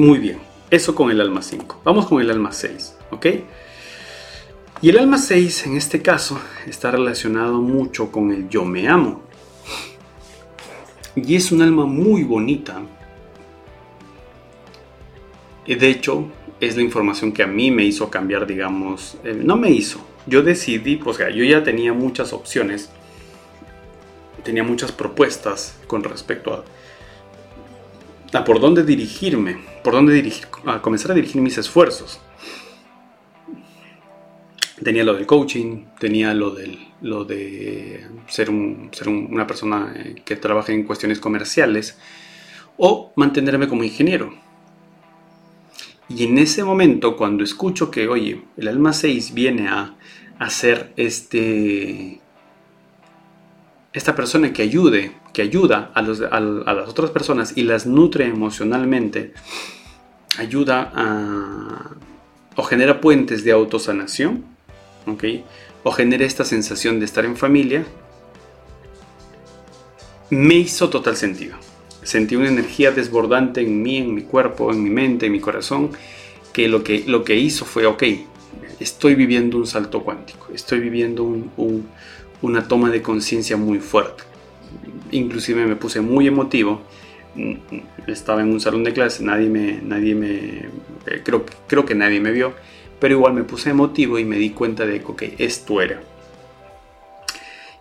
Muy 0.00 0.18
bien, 0.18 0.38
eso 0.70 0.94
con 0.94 1.10
el 1.10 1.20
alma 1.20 1.42
5. 1.42 1.82
Vamos 1.84 2.06
con 2.06 2.22
el 2.22 2.30
alma 2.30 2.52
6, 2.52 2.96
¿ok? 3.10 3.26
Y 4.80 4.88
el 4.88 4.98
alma 4.98 5.18
6 5.18 5.66
en 5.66 5.76
este 5.76 6.00
caso 6.00 6.40
está 6.66 6.90
relacionado 6.90 7.60
mucho 7.60 8.10
con 8.10 8.32
el 8.32 8.48
yo 8.48 8.64
me 8.64 8.88
amo. 8.88 9.20
Y 11.14 11.36
es 11.36 11.52
un 11.52 11.60
alma 11.60 11.84
muy 11.84 12.24
bonita 12.24 12.80
de 15.66 15.90
hecho, 15.90 16.28
es 16.60 16.76
la 16.76 16.82
información 16.82 17.32
que 17.32 17.42
a 17.42 17.46
mí 17.46 17.70
me 17.70 17.84
hizo 17.84 18.08
cambiar, 18.08 18.46
digamos, 18.46 19.18
eh, 19.22 19.38
no 19.38 19.58
me 19.58 19.70
hizo. 19.70 20.00
Yo 20.24 20.42
decidí, 20.42 20.96
pues 20.96 21.18
yo 21.18 21.44
ya 21.44 21.62
tenía 21.62 21.92
muchas 21.92 22.32
opciones, 22.32 22.88
tenía 24.44 24.64
muchas 24.64 24.92
propuestas 24.92 25.78
con 25.86 26.02
respecto 26.02 26.54
a, 26.54 26.64
a 28.32 28.44
por 28.44 28.60
dónde 28.60 28.84
dirigirme, 28.84 29.58
por 29.82 29.94
dónde 29.94 30.32
a 30.66 30.82
comenzar 30.82 31.12
a 31.12 31.14
dirigir 31.14 31.40
mis 31.40 31.58
esfuerzos. 31.58 32.20
Tenía 34.82 35.04
lo 35.04 35.14
del 35.14 35.26
coaching, 35.26 35.84
tenía 35.98 36.32
lo, 36.32 36.50
del, 36.50 36.78
de 37.26 38.06
ser, 38.28 38.48
un, 38.48 38.88
ser 38.92 39.08
una 39.08 39.46
persona 39.46 39.92
eh, 39.94 40.14
que 40.24 40.36
trabaje 40.36 40.72
en 40.72 40.84
cuestiones 40.84 41.20
comerciales 41.20 41.98
o 42.78 43.12
mantenerme 43.16 43.68
como 43.68 43.84
ingeniero 43.84 44.32
y 46.10 46.24
en 46.24 46.38
ese 46.38 46.64
momento, 46.64 47.16
cuando 47.16 47.44
escucho 47.44 47.90
que, 47.90 48.08
oye, 48.08 48.42
el 48.56 48.66
alma 48.66 48.92
6 48.92 49.32
viene 49.32 49.68
a 49.68 49.94
hacer 50.40 50.92
este, 50.96 52.20
esta 53.92 54.16
persona 54.16 54.52
que 54.52 54.62
ayude, 54.62 55.12
que 55.32 55.42
ayuda 55.42 55.90
a, 55.94 56.02
las 56.02 56.88
otras 56.88 57.10
personas 57.10 57.56
y 57.56 57.62
las 57.62 57.86
nutre 57.86 58.26
emocionalmente, 58.26 59.32
ayuda 60.38 60.90
a, 60.94 61.90
o 62.56 62.62
genera 62.62 63.00
puentes 63.00 63.44
de 63.44 63.52
autosanación, 63.52 64.44
¿ok? 65.06 65.24
O 65.82 65.92
genera 65.92 66.24
esta 66.24 66.44
sensación 66.44 66.98
de 66.98 67.04
estar 67.04 67.24
en 67.24 67.36
familia, 67.36 67.84
me 70.30 70.54
hizo 70.54 70.90
total 70.90 71.16
sentido. 71.16 71.56
Sentí 72.02 72.36
una 72.36 72.48
energía 72.48 72.92
desbordante 72.92 73.60
en 73.60 73.82
mí, 73.82 73.98
en 73.98 74.14
mi 74.14 74.22
cuerpo, 74.22 74.72
en 74.72 74.82
mi 74.82 74.90
mente, 74.90 75.26
en 75.26 75.32
mi 75.32 75.40
corazón, 75.40 75.90
que 76.52 76.68
lo 76.68 76.82
que, 76.82 77.04
lo 77.06 77.24
que 77.24 77.36
hizo 77.36 77.64
fue, 77.64 77.86
ok, 77.86 78.02
estoy 78.80 79.14
viviendo 79.14 79.58
un 79.58 79.66
salto 79.66 80.02
cuántico, 80.02 80.48
estoy 80.52 80.80
viviendo 80.80 81.24
una 82.42 82.66
toma 82.66 82.90
de 82.90 83.02
conciencia 83.02 83.56
muy 83.56 83.78
fuerte. 83.78 84.29
Inclusive 85.10 85.66
me 85.66 85.76
puse 85.76 86.00
muy 86.00 86.26
emotivo. 86.26 86.82
Estaba 88.06 88.42
en 88.42 88.50
un 88.50 88.60
salón 88.60 88.84
de 88.84 88.92
clase, 88.92 89.22
nadie 89.22 89.48
me, 89.48 89.80
nadie 89.82 90.14
me, 90.14 90.34
eh, 91.06 91.22
creo, 91.24 91.46
creo 91.68 91.84
que 91.84 91.94
nadie 91.94 92.20
me 92.20 92.32
vio, 92.32 92.54
pero 92.98 93.14
igual 93.14 93.34
me 93.34 93.44
puse 93.44 93.70
emotivo 93.70 94.18
y 94.18 94.24
me 94.24 94.36
di 94.36 94.50
cuenta 94.50 94.84
de 94.84 95.00
que 95.00 95.36
esto 95.38 95.80
era. 95.80 96.02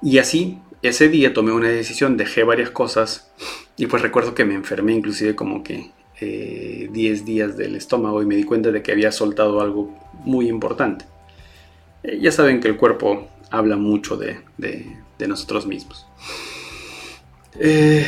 Y 0.02 0.20
así 0.20 0.60
ese 0.82 1.10
día 1.10 1.34
tomé 1.34 1.52
una 1.52 1.68
decisión, 1.68 2.16
dejé 2.16 2.44
varias 2.44 2.70
cosas 2.70 3.32
y 3.76 3.88
pues 3.88 4.02
recuerdo 4.02 4.34
que 4.34 4.46
me 4.46 4.54
enfermé 4.54 4.94
inclusive 4.94 5.36
como 5.36 5.64
que 5.64 5.92
10 6.20 6.22
eh, 6.22 7.24
días 7.24 7.58
del 7.58 7.76
estómago 7.76 8.22
y 8.22 8.26
me 8.26 8.36
di 8.36 8.44
cuenta 8.44 8.72
de 8.72 8.82
que 8.82 8.92
había 8.92 9.12
soltado 9.12 9.62
algo 9.62 9.94
muy 10.26 10.48
importante. 10.48 11.06
Eh, 12.04 12.20
ya 12.22 12.32
saben 12.32 12.60
que 12.60 12.68
el 12.68 12.78
cuerpo 12.78 13.28
habla 13.52 13.78
mucho 13.78 14.16
de, 14.18 14.40
nosotros 15.28 15.66
mismos. 15.66 16.06
Eh, 17.58 18.08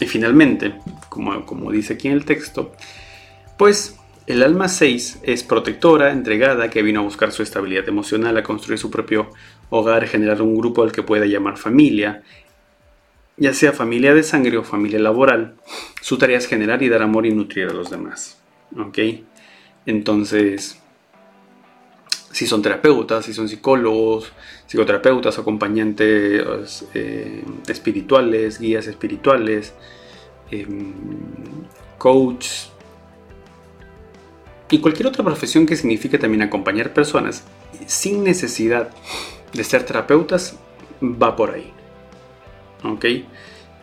y 0.00 0.06
finalmente, 0.06 0.74
como, 1.08 1.44
como 1.46 1.70
dice 1.70 1.94
aquí 1.94 2.08
en 2.08 2.14
el 2.14 2.24
texto, 2.24 2.72
pues 3.56 3.98
el 4.26 4.42
alma 4.42 4.68
6 4.68 5.20
es 5.22 5.42
protectora, 5.42 6.12
entregada, 6.12 6.68
que 6.68 6.82
vino 6.82 7.00
a 7.00 7.02
buscar 7.02 7.32
su 7.32 7.42
estabilidad 7.42 7.88
emocional, 7.88 8.36
a 8.36 8.42
construir 8.42 8.78
su 8.78 8.90
propio 8.90 9.30
hogar, 9.70 10.06
generar 10.06 10.42
un 10.42 10.54
grupo 10.56 10.82
al 10.82 10.92
que 10.92 11.02
pueda 11.02 11.24
llamar 11.24 11.56
familia, 11.56 12.22
ya 13.38 13.54
sea 13.54 13.72
familia 13.72 14.14
de 14.14 14.22
sangre 14.22 14.58
o 14.58 14.64
familia 14.64 14.98
laboral. 14.98 15.54
Su 16.02 16.18
tarea 16.18 16.38
es 16.38 16.46
generar 16.46 16.82
y 16.82 16.88
dar 16.88 17.02
amor 17.02 17.24
y 17.24 17.32
nutrir 17.32 17.68
a 17.68 17.72
los 17.72 17.90
demás. 17.90 18.38
¿Ok? 18.76 18.98
Entonces, 19.86 20.78
si 22.30 22.46
son 22.46 22.62
terapeutas, 22.62 23.24
si 23.24 23.32
son 23.32 23.48
psicólogos, 23.48 24.32
psicoterapeutas, 24.66 25.38
acompañantes 25.38 26.84
eh, 26.94 27.44
espirituales, 27.66 28.60
guías 28.60 28.86
espirituales, 28.86 29.74
em, 30.50 30.92
coaches, 31.96 32.70
y 34.70 34.80
cualquier 34.80 35.08
otra 35.08 35.24
profesión 35.24 35.64
que 35.64 35.76
signifique 35.76 36.18
también 36.18 36.42
acompañar 36.42 36.92
personas 36.92 37.44
sin 37.86 38.22
necesidad 38.22 38.90
de 39.54 39.64
ser 39.64 39.84
terapeutas 39.84 40.56
va 41.02 41.34
por 41.36 41.52
ahí. 41.52 41.72
¿Ok? 42.84 43.06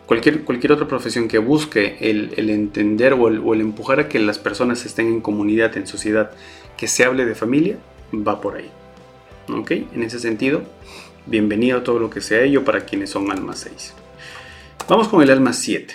cualquier, 0.06 0.44
cualquier 0.44 0.72
otra 0.72 0.88
profesión 0.88 1.28
que 1.28 1.38
busque 1.38 1.96
el, 2.00 2.48
entender 2.48 3.12
o 3.12 3.28
el, 3.28 3.40
o 3.40 3.54
el, 3.54 3.60
empujar 3.60 4.00
a 4.00 4.08
que 4.08 4.18
las 4.18 4.38
personas 4.38 4.86
estén 4.86 5.08
en 5.08 5.20
comunidad, 5.20 5.76
en 5.76 5.86
sociedad, 5.86 6.30
que 6.76 6.88
se 6.88 7.04
hable 7.04 7.24
de 7.26 7.34
familia, 7.34 7.78
va 8.12 8.40
por 8.40 8.56
ahí. 8.56 8.70
¿Ok? 9.48 9.70
En 9.70 10.02
ese 10.02 10.18
sentido, 10.18 10.62
bienvenido 11.26 11.78
a 11.78 11.84
todo 11.84 11.98
lo 11.98 12.10
que 12.10 12.20
sea 12.20 12.42
ello 12.42 12.64
para 12.64 12.84
quienes 12.84 13.10
son 13.10 13.30
alma 13.30 13.54
6. 13.54 13.94
Vamos 14.88 15.08
con 15.08 15.22
el 15.22 15.30
alma 15.30 15.52
7. 15.52 15.94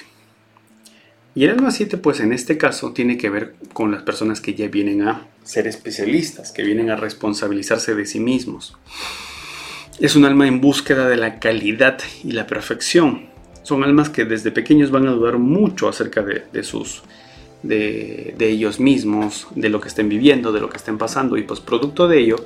Y 1.34 1.46
el 1.46 1.52
alma 1.52 1.72
7, 1.72 1.98
pues 1.98 2.20
en 2.20 2.34
este 2.34 2.58
caso, 2.58 2.92
tiene 2.92 3.18
que 3.18 3.30
ver 3.30 3.56
con 3.74 3.92
las 3.92 4.04
personas 4.04 4.42
que 4.42 4.54
ya 4.54 4.68
vienen 4.68 5.08
a 5.08 5.28
ser 5.44 5.66
especialistas, 5.66 6.52
que 6.52 6.64
vienen 6.64 6.90
a 6.90 6.98
responsabilizarse 6.98 7.96
de 7.96 8.06
sí 8.06 8.20
mismos. 8.20 8.78
Es 10.00 10.16
un 10.16 10.26
alma 10.26 10.48
en 10.48 10.60
búsqueda 10.60 11.08
de 11.08 11.16
la 11.16 11.40
calidad 11.40 12.00
y 12.24 12.32
la 12.32 12.48
perfección. 12.48 13.30
Son 13.64 13.84
almas 13.84 14.10
que 14.10 14.26
desde 14.26 14.52
pequeños 14.52 14.92
van 14.92 15.08
a 15.08 15.12
dudar 15.12 15.38
mucho 15.38 15.88
acerca 15.88 16.22
de, 16.22 16.64
sus 16.64 17.04
de, 17.64 18.36
ellos 18.40 18.80
mismos, 18.80 19.48
de 19.56 19.70
lo 19.70 19.80
que 19.80 19.88
estén 19.88 20.10
viviendo, 20.10 20.52
de 20.52 20.60
lo 20.60 20.70
que 20.70 20.78
estén 20.78 20.98
pasando 20.98 21.38
y 21.38 21.44
pues 21.44 21.60
producto 21.60 22.08
de 22.08 22.20
ello 22.20 22.38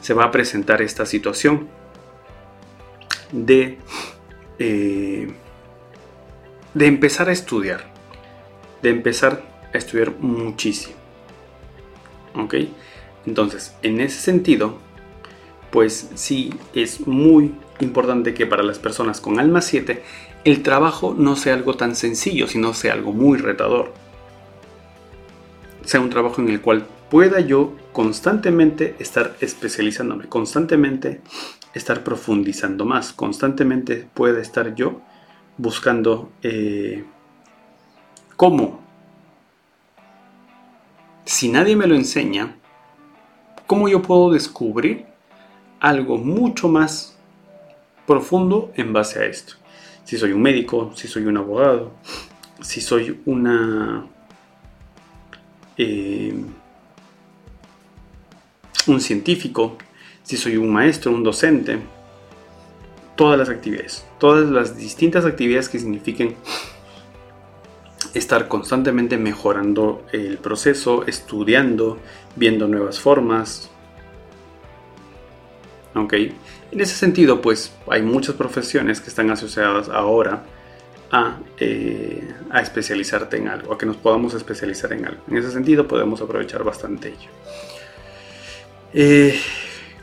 se 0.00 0.14
va 0.14 0.24
a 0.24 0.30
presentar 0.30 0.82
esta 0.82 1.06
situación 1.06 1.68
de, 3.32 3.78
eh, 4.58 5.32
de 6.74 6.86
empezar 6.86 7.28
a 7.28 7.32
estudiar, 7.32 7.92
de 8.82 8.90
empezar 8.90 9.42
a 9.72 9.78
estudiar 9.78 10.12
muchísimo. 10.18 10.94
¿Ok? 12.34 12.54
Entonces, 13.26 13.74
en 13.82 14.00
ese 14.00 14.20
sentido, 14.20 14.78
pues 15.70 16.10
sí 16.14 16.52
es 16.74 17.06
muy 17.06 17.54
importante 17.80 18.34
que 18.34 18.46
para 18.46 18.62
las 18.62 18.78
personas 18.78 19.20
con 19.20 19.40
alma 19.40 19.60
7 19.60 20.02
el 20.44 20.62
trabajo 20.62 21.14
no 21.16 21.36
sea 21.36 21.54
algo 21.54 21.74
tan 21.74 21.96
sencillo, 21.96 22.46
sino 22.46 22.74
sea 22.74 22.92
algo 22.92 23.12
muy 23.12 23.38
retador. 23.38 23.94
Sea 25.84 26.00
un 26.00 26.10
trabajo 26.10 26.40
en 26.40 26.48
el 26.48 26.60
cual 26.60 26.86
pueda 27.10 27.40
yo 27.40 27.74
constantemente 27.92 28.96
estar 28.98 29.36
especializándome, 29.40 30.28
constantemente 30.28 31.20
estar 31.74 32.02
profundizando 32.02 32.84
más, 32.84 33.12
constantemente 33.12 34.08
pueda 34.14 34.40
estar 34.40 34.74
yo 34.74 35.00
buscando 35.56 36.32
eh, 36.42 37.04
cómo. 38.36 38.80
Si 41.24 41.48
nadie 41.48 41.76
me 41.76 41.86
lo 41.86 41.94
enseña, 41.94 42.56
¿cómo 43.66 43.88
yo 43.88 44.02
puedo 44.02 44.32
descubrir 44.32 45.06
algo 45.80 46.18
mucho 46.18 46.68
más 46.68 47.16
profundo 48.06 48.72
en 48.76 48.92
base 48.92 49.20
a 49.20 49.24
esto? 49.24 49.54
Si 50.04 50.18
soy 50.18 50.32
un 50.32 50.42
médico, 50.42 50.92
si 50.94 51.08
soy 51.08 51.24
un 51.26 51.36
abogado, 51.36 51.92
si 52.60 52.80
soy 52.80 53.20
una... 53.24 54.06
Eh, 55.76 56.34
un 58.86 59.00
científico, 59.00 59.76
si 60.22 60.36
soy 60.36 60.56
un 60.56 60.72
maestro, 60.72 61.12
un 61.12 61.22
docente, 61.22 61.78
todas 63.16 63.38
las 63.38 63.48
actividades, 63.48 64.04
todas 64.18 64.48
las 64.48 64.76
distintas 64.76 65.24
actividades 65.24 65.68
que 65.68 65.78
signifiquen 65.78 66.36
estar 68.14 68.48
constantemente 68.48 69.18
mejorando 69.18 70.06
el 70.12 70.38
proceso, 70.38 71.04
estudiando, 71.06 71.98
viendo 72.36 72.68
nuevas 72.68 73.00
formas. 73.00 73.70
Ok, 75.94 76.12
en 76.12 76.80
ese 76.80 76.94
sentido, 76.96 77.40
pues 77.40 77.72
hay 77.88 78.02
muchas 78.02 78.34
profesiones 78.34 79.00
que 79.00 79.08
están 79.08 79.30
asociadas 79.30 79.88
ahora 79.88 80.44
a, 81.10 81.38
eh, 81.58 82.28
a, 82.50 82.60
especializarte 82.60 83.36
en 83.36 83.48
algo, 83.48 83.72
a 83.72 83.78
que 83.78 83.86
nos 83.86 83.96
podamos 83.96 84.34
especializar 84.34 84.92
en 84.92 85.06
algo. 85.06 85.22
En 85.28 85.36
ese 85.36 85.50
sentido, 85.50 85.86
podemos 85.86 86.20
aprovechar 86.20 86.64
bastante 86.64 87.08
ello. 87.08 87.30
Eh, 88.92 89.38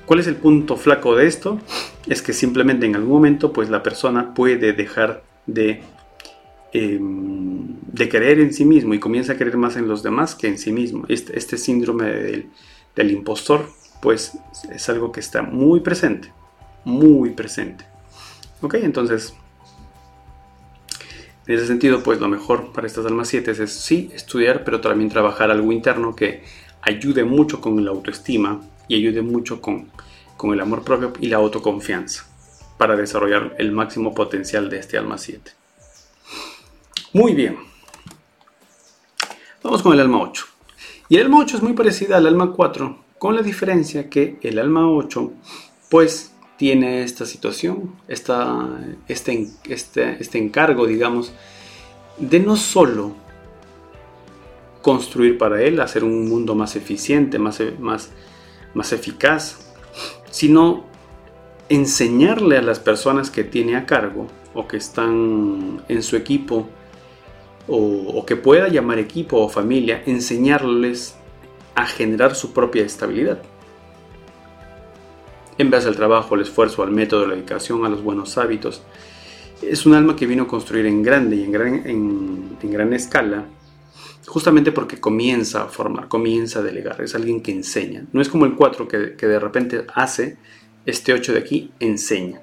¿Cuál 0.05 0.19
es 0.19 0.27
el 0.27 0.35
punto 0.35 0.77
flaco 0.77 1.15
de 1.15 1.27
esto? 1.27 1.59
Es 2.07 2.21
que 2.21 2.33
simplemente 2.33 2.85
en 2.85 2.95
algún 2.95 3.11
momento, 3.11 3.53
pues 3.53 3.69
la 3.69 3.83
persona 3.83 4.33
puede 4.33 4.73
dejar 4.73 5.23
de 5.45 5.81
Em, 6.73 7.67
de 7.91 8.07
creer 8.07 8.39
en 8.39 8.53
sí 8.53 8.63
mismo 8.63 8.93
y 8.93 8.99
comienza 8.99 9.33
a 9.33 9.35
creer 9.35 9.57
más 9.57 9.75
en 9.75 9.89
los 9.89 10.03
demás 10.03 10.35
que 10.35 10.47
en 10.47 10.57
sí 10.57 10.71
mismo. 10.71 11.03
Este, 11.09 11.37
este 11.37 11.57
síndrome 11.57 12.05
del, 12.05 12.49
del, 12.95 13.11
impostor, 13.11 13.67
pues 14.01 14.37
es 14.71 14.87
algo 14.87 15.11
que 15.11 15.19
está 15.19 15.41
muy 15.41 15.81
presente, 15.81 16.31
muy 16.85 17.31
presente. 17.31 17.83
Ok, 18.61 18.75
entonces, 18.75 19.33
en 21.47 21.55
ese 21.55 21.67
sentido, 21.67 22.03
pues 22.03 22.19
lo 22.19 22.27
mejor 22.27 22.71
para 22.71 22.87
estas 22.87 23.05
almas 23.05 23.27
7 23.29 23.51
es 23.51 23.71
sí 23.71 24.11
estudiar, 24.13 24.63
pero 24.63 24.79
también 24.79 25.09
trabajar 25.09 25.49
algo 25.51 25.71
interno 25.71 26.15
que 26.15 26.43
ayude 26.81 27.23
mucho 27.23 27.59
con 27.59 27.83
la 27.83 27.91
autoestima 27.91 28.61
y 28.87 28.95
ayude 28.95 29.21
mucho 29.21 29.61
con, 29.61 29.89
con 30.37 30.53
el 30.53 30.59
amor 30.59 30.83
propio 30.83 31.13
y 31.19 31.27
la 31.27 31.37
autoconfianza 31.37 32.25
para 32.77 32.95
desarrollar 32.95 33.55
el 33.57 33.71
máximo 33.71 34.13
potencial 34.13 34.69
de 34.69 34.79
este 34.79 34.97
alma 34.97 35.17
7. 35.17 35.51
Muy 37.13 37.33
bien. 37.33 37.57
Vamos 39.63 39.81
con 39.81 39.93
el 39.93 39.99
alma 39.99 40.21
8. 40.21 40.45
Y 41.09 41.17
el 41.17 41.23
alma 41.23 41.39
8 41.39 41.57
es 41.57 41.63
muy 41.63 41.73
parecida 41.73 42.17
al 42.17 42.27
alma 42.27 42.53
4, 42.53 42.97
con 43.17 43.35
la 43.35 43.41
diferencia 43.41 44.09
que 44.09 44.37
el 44.41 44.57
alma 44.57 44.89
8 44.89 45.31
pues 45.89 46.30
tiene 46.61 47.01
esta 47.01 47.25
situación, 47.25 47.95
esta, 48.07 48.69
este, 49.07 49.47
este, 49.67 50.17
este 50.19 50.37
encargo, 50.37 50.85
digamos, 50.85 51.33
de 52.19 52.39
no 52.39 52.55
solo 52.55 53.15
construir 54.83 55.39
para 55.39 55.63
él, 55.63 55.79
hacer 55.79 56.03
un 56.03 56.29
mundo 56.29 56.53
más 56.53 56.75
eficiente, 56.75 57.39
más, 57.39 57.63
más, 57.79 58.11
más 58.75 58.93
eficaz, 58.93 59.73
sino 60.29 60.85
enseñarle 61.67 62.59
a 62.59 62.61
las 62.61 62.79
personas 62.79 63.31
que 63.31 63.43
tiene 63.43 63.75
a 63.75 63.87
cargo 63.87 64.27
o 64.53 64.67
que 64.67 64.77
están 64.77 65.81
en 65.87 66.03
su 66.03 66.15
equipo 66.15 66.69
o, 67.67 68.23
que 68.23 68.35
pueda 68.35 68.67
llamar 68.67 68.99
equipo 68.99 69.37
o 69.37 69.49
familia, 69.49 70.03
enseñarles 70.05 71.15
a 71.73 71.87
generar 71.87 72.35
su 72.35 72.53
propia 72.53 72.85
estabilidad. 72.85 73.41
En 75.61 75.69
base 75.69 75.87
al 75.87 75.95
trabajo, 75.95 76.33
al 76.33 76.41
esfuerzo, 76.41 76.81
al 76.81 76.89
método, 76.89 77.25
a 77.25 77.27
la 77.27 77.35
dedicación, 77.35 77.85
a 77.85 77.89
los 77.89 78.01
buenos 78.01 78.35
hábitos. 78.39 78.81
Es 79.61 79.85
un 79.85 79.93
alma 79.93 80.15
que 80.15 80.25
vino 80.25 80.41
a 80.41 80.47
construir 80.47 80.87
en 80.87 81.03
grande 81.03 81.35
y 81.35 81.43
en 81.43 81.51
gran, 81.51 82.93
escala, 82.93 83.45
justamente 84.25 84.71
porque 84.71 84.99
comienza 84.99 85.61
a 85.61 85.67
formar, 85.67 86.07
comienza 86.07 86.61
a 86.61 86.61
delegar. 86.63 86.99
Es 87.01 87.13
alguien 87.13 87.43
que 87.43 87.51
enseña. 87.51 88.07
No 88.11 88.23
es 88.23 88.29
como 88.29 88.47
el 88.47 88.55
4 88.55 88.87
que, 88.87 89.15
que 89.15 89.27
de 89.27 89.37
repente 89.37 89.85
hace, 89.93 90.37
este 90.87 91.13
8 91.13 91.33
de 91.33 91.37
aquí 91.37 91.69
enseña. 91.79 92.41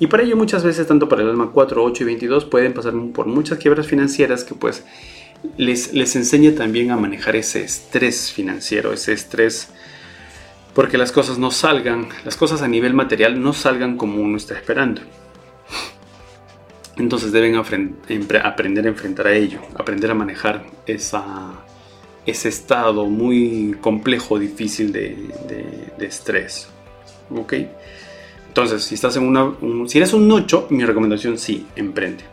Y 0.00 0.06
para 0.06 0.22
ello 0.22 0.38
muchas 0.38 0.64
veces, 0.64 0.86
tanto 0.86 1.06
para 1.06 1.20
el 1.20 1.28
alma 1.28 1.50
4, 1.52 1.84
8 1.84 2.02
y 2.02 2.06
22, 2.06 2.46
pueden 2.46 2.72
pasar 2.72 2.94
por 3.12 3.26
muchas 3.26 3.58
quiebras 3.58 3.86
financieras 3.86 4.42
que 4.42 4.54
pues 4.54 4.84
les, 5.58 5.92
les 5.92 6.16
enseña 6.16 6.54
también 6.54 6.92
a 6.92 6.96
manejar 6.96 7.36
ese 7.36 7.62
estrés 7.62 8.32
financiero, 8.32 8.94
ese 8.94 9.12
estrés 9.12 9.68
porque 10.76 10.98
las 10.98 11.10
cosas 11.10 11.38
no 11.38 11.50
salgan, 11.50 12.06
las 12.26 12.36
cosas 12.36 12.60
a 12.60 12.68
nivel 12.68 12.92
material 12.92 13.42
no 13.42 13.54
salgan 13.54 13.96
como 13.96 14.20
uno 14.20 14.36
está 14.36 14.52
esperando. 14.54 15.00
Entonces 16.98 17.32
deben 17.32 17.56
aprender 17.56 18.84
a 18.84 18.88
enfrentar 18.88 19.26
a 19.26 19.32
ello, 19.32 19.60
aprender 19.74 20.10
a 20.10 20.14
manejar 20.14 20.66
ese 20.86 21.18
estado 22.26 23.06
muy 23.06 23.74
complejo, 23.80 24.38
difícil 24.38 24.92
de, 24.92 25.94
estrés. 25.98 26.68
¿Ok? 27.34 27.54
Entonces, 28.48 28.84
si 28.84 28.96
estás 28.96 29.16
en 29.16 29.22
una. 29.22 29.54
si 29.88 29.96
eres 29.96 30.12
un 30.12 30.30
8, 30.30 30.66
mi 30.70 30.84
recomendación 30.84 31.38
sí, 31.38 31.66
emprende. 31.74 32.24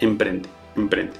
Emprende, 0.00 0.48
emprende. 0.74 1.12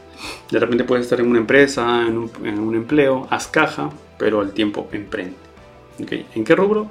De 0.51 0.59
repente 0.59 0.85
puedes 0.85 1.05
estar 1.05 1.21
en 1.21 1.27
una 1.27 1.41
empresa, 1.41 2.07
en 2.07 2.17
un, 2.17 2.75
empleo, 2.75 3.29
haz 3.29 3.49
caja, 3.49 3.91
pero 4.17 4.41
al 4.41 4.53
tiempo 4.53 4.89
emprende. 4.93 5.45
¿En 5.99 6.45
qué 6.45 6.55
rubro? 6.57 6.91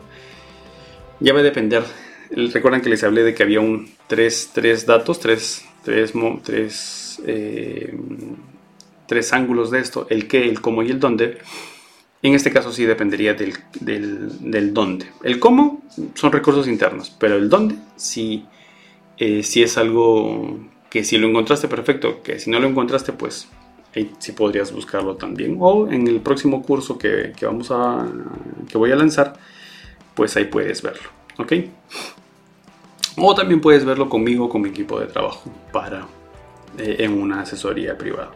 Ya 1.20 1.34
va 1.34 1.40
a 1.40 1.44
depender. 1.44 1.84
Recuerdan 2.32 2.82
que 2.82 2.90
les 2.90 3.04
hablé 3.04 3.24
de 3.24 3.34
que 3.34 3.44
había 3.44 3.60
un 3.60 3.92
tres, 4.08 4.52
tres 4.54 4.86
datos, 4.86 5.20
tres, 5.20 5.66
tres, 5.84 6.14
tres, 6.44 7.22
eh, 7.26 7.96
tres 9.08 9.34
ángulos 9.34 9.72
de 9.72 9.80
esto: 9.80 10.08
el 10.10 10.28
qué, 10.28 10.48
el 10.48 10.62
cómo 10.62 10.84
y 10.84 10.92
el 10.92 11.00
dónde. 11.00 11.38
En 12.22 12.34
este 12.34 12.52
caso 12.52 12.72
sí 12.72 12.86
dependería 12.86 13.34
del, 13.34 13.54
del, 13.82 14.74
dónde. 14.74 15.08
El 15.24 15.40
cómo 15.40 15.84
son 16.16 16.32
recursos 16.32 16.70
internos, 16.70 17.14
pero 17.20 17.36
el 17.36 17.50
dónde 17.50 17.76
sí, 17.98 18.46
eh, 19.18 19.42
es 19.44 19.78
algo 19.78 20.60
que 20.90 21.04
si 21.04 21.18
lo 21.18 21.28
encontraste 21.28 21.68
perfecto, 21.68 22.24
que 22.24 22.40
si 22.40 22.50
no 22.50 22.60
lo 22.60 22.68
encontraste 22.68 23.12
pues 23.12 23.50
ahí 23.96 24.12
sí 24.20 24.32
podrías 24.32 24.72
buscarlo 24.72 25.16
también. 25.16 25.58
O 25.60 25.90
en 25.90 26.08
el 26.08 26.20
próximo 26.22 26.62
curso 26.64 26.98
que, 26.98 27.34
vamos 27.42 27.72
a, 27.72 28.08
que 28.70 28.78
voy 28.78 28.92
a 28.92 28.96
lanzar, 28.96 29.34
pues 30.16 30.36
ahí 30.38 30.46
puedes 30.46 30.82
verlo. 30.82 31.10
¿Ok? 31.38 31.54
O 33.18 33.36
también 33.36 33.62
puedes 33.62 33.86
verlo 33.86 34.10
conmigo, 34.10 34.50
con 34.50 34.62
mi 34.62 34.70
equipo 34.70 35.00
de 35.00 35.08
trabajo, 35.08 35.52
para 35.72 36.08
eh, 36.78 36.98
en 37.00 37.14
una 37.14 37.42
asesoría 37.42 37.98
privada. 37.98 38.32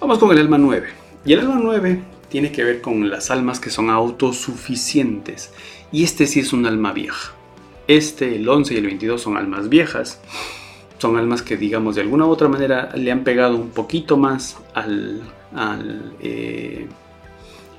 Vamos 0.00 0.18
con 0.18 0.30
el 0.30 0.38
alma 0.38 0.58
9. 0.58 0.88
Y 1.24 1.32
el 1.32 1.40
alma 1.40 1.58
9 1.62 2.00
tiene 2.28 2.52
que 2.52 2.64
ver 2.64 2.80
con 2.80 3.08
las 3.10 3.30
almas 3.30 3.60
que 3.60 3.70
son 3.70 3.90
autosuficientes. 3.90 5.52
Y 5.92 6.04
este 6.04 6.26
sí 6.26 6.40
es 6.40 6.52
un 6.52 6.66
alma 6.66 6.92
vieja. 6.92 7.32
Este, 7.88 8.36
el 8.36 8.48
11 8.48 8.74
y 8.74 8.76
el 8.78 8.86
22 8.86 9.20
son 9.20 9.36
almas 9.36 9.68
viejas. 9.68 10.20
Son 11.06 11.16
almas 11.16 11.40
que, 11.40 11.56
digamos, 11.56 11.94
de 11.94 12.00
alguna 12.00 12.26
u 12.26 12.30
otra 12.30 12.48
manera 12.48 12.90
le 12.96 13.12
han 13.12 13.22
pegado 13.22 13.54
un 13.54 13.70
poquito 13.70 14.16
más 14.16 14.58
al, 14.74 15.22
eh, 16.20 16.88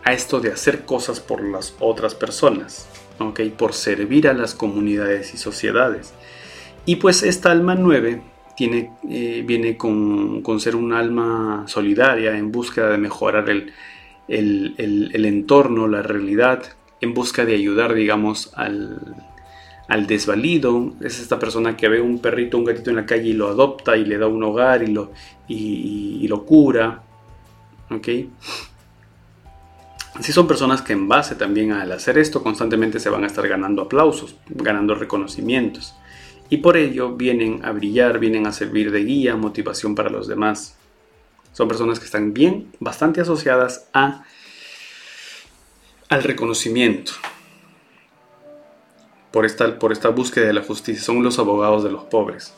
a 0.06 0.14
esto 0.14 0.40
de 0.40 0.54
hacer 0.54 0.86
cosas 0.86 1.20
por 1.20 1.44
las 1.44 1.76
otras 1.82 2.16
personas. 2.16 2.88
¿ok? 3.20 3.42
Por 3.58 3.74
servir 3.74 4.30
a 4.30 4.34
las 4.34 4.54
comunidades 4.54 5.34
y 5.34 5.38
sociedades. 5.38 6.14
Y 6.86 6.96
pues 6.96 7.22
esta 7.22 7.52
alma 7.52 7.76
9 7.76 8.22
tiene, 8.56 8.94
eh, 9.10 9.44
viene 9.46 9.76
con, 9.76 10.42
ser 10.62 10.78
un 10.78 10.94
alma 10.94 11.66
solidaria 11.68 12.38
en 12.38 12.50
búsqueda 12.50 12.92
de 12.92 12.98
mejorar 12.98 13.50
el, 13.50 13.74
el, 14.30 15.26
entorno, 15.26 15.90
la 15.90 16.02
realidad, 16.02 16.64
en 17.02 17.14
busca 17.14 17.44
de 17.44 17.56
ayudar, 17.56 17.94
digamos, 17.94 18.54
al, 18.56 19.02
desvalido. 20.08 20.94
Es 21.02 21.20
esta 21.20 21.40
persona 21.40 21.78
que 21.78 21.88
ve 21.88 22.02
un 22.02 22.20
perrito, 22.20 22.58
un 22.58 22.66
gatito 22.66 22.90
en 22.90 22.98
la 22.98 23.06
calle 23.06 23.30
y 23.30 23.34
lo 23.34 23.48
adopta 23.48 23.96
y 23.96 24.06
le 24.06 24.18
da 24.18 24.28
un 24.28 24.44
hogar 24.44 24.84
y 24.84 24.88
lo, 24.88 25.12
y, 25.48 26.28
lo 26.28 26.46
cura. 26.46 27.04
¿Ok? 27.90 28.08
Si 30.20 30.32
son 30.34 30.48
personas 30.48 30.82
que 30.82 30.94
en 30.94 31.08
base 31.08 31.36
también 31.36 31.72
al 31.72 31.92
hacer 31.92 32.18
esto 32.18 32.44
constantemente 32.44 33.00
se 33.00 33.10
van 33.10 33.24
a 33.24 33.28
estar 33.28 33.48
ganando 33.48 33.84
aplausos, 33.84 34.36
ganando 34.50 34.96
reconocimientos. 34.96 35.96
Y 36.50 36.58
por 36.58 36.76
ello 36.76 37.16
vienen 37.16 37.64
a 37.64 37.72
brillar, 37.72 38.20
vienen 38.20 38.48
a 38.48 38.52
servir 38.52 38.92
de 38.92 39.04
guía, 39.04 39.36
motivación 39.36 39.96
para 39.96 40.10
los 40.10 40.28
demás. 40.28 40.76
Son 41.54 41.68
personas 41.68 42.00
que 42.00 42.06
están 42.06 42.34
bien, 42.34 42.72
bastante 42.80 43.22
asociadas 43.22 43.90
a, 43.94 44.24
al 46.10 46.24
reconocimiento. 46.24 47.14
Por 49.32 49.46
esta, 49.46 49.78
por 49.78 49.92
esta 49.92 50.10
búsqueda 50.10 50.48
de 50.48 50.54
la 50.54 50.64
justicia. 50.64 51.04
Son 51.04 51.24
los 51.24 51.38
abogados 51.40 51.84
de 51.84 51.92
los 51.92 52.04
pobres. 52.06 52.54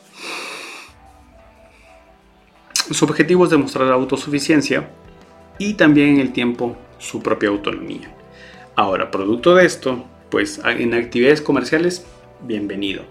Su 2.90 3.04
objetivo 3.04 3.44
es 3.44 3.50
demostrar 3.50 3.90
autosuficiencia 3.92 4.90
y 5.58 5.74
también 5.74 6.14
en 6.14 6.20
el 6.20 6.32
tiempo 6.32 6.76
su 6.98 7.22
propia 7.22 7.48
autonomía. 7.48 8.12
Ahora, 8.74 9.10
producto 9.10 9.54
de 9.54 9.66
esto, 9.66 10.04
pues 10.30 10.60
en 10.64 10.94
actividades 10.94 11.40
comerciales, 11.42 12.04
bienvenido. 12.42 13.02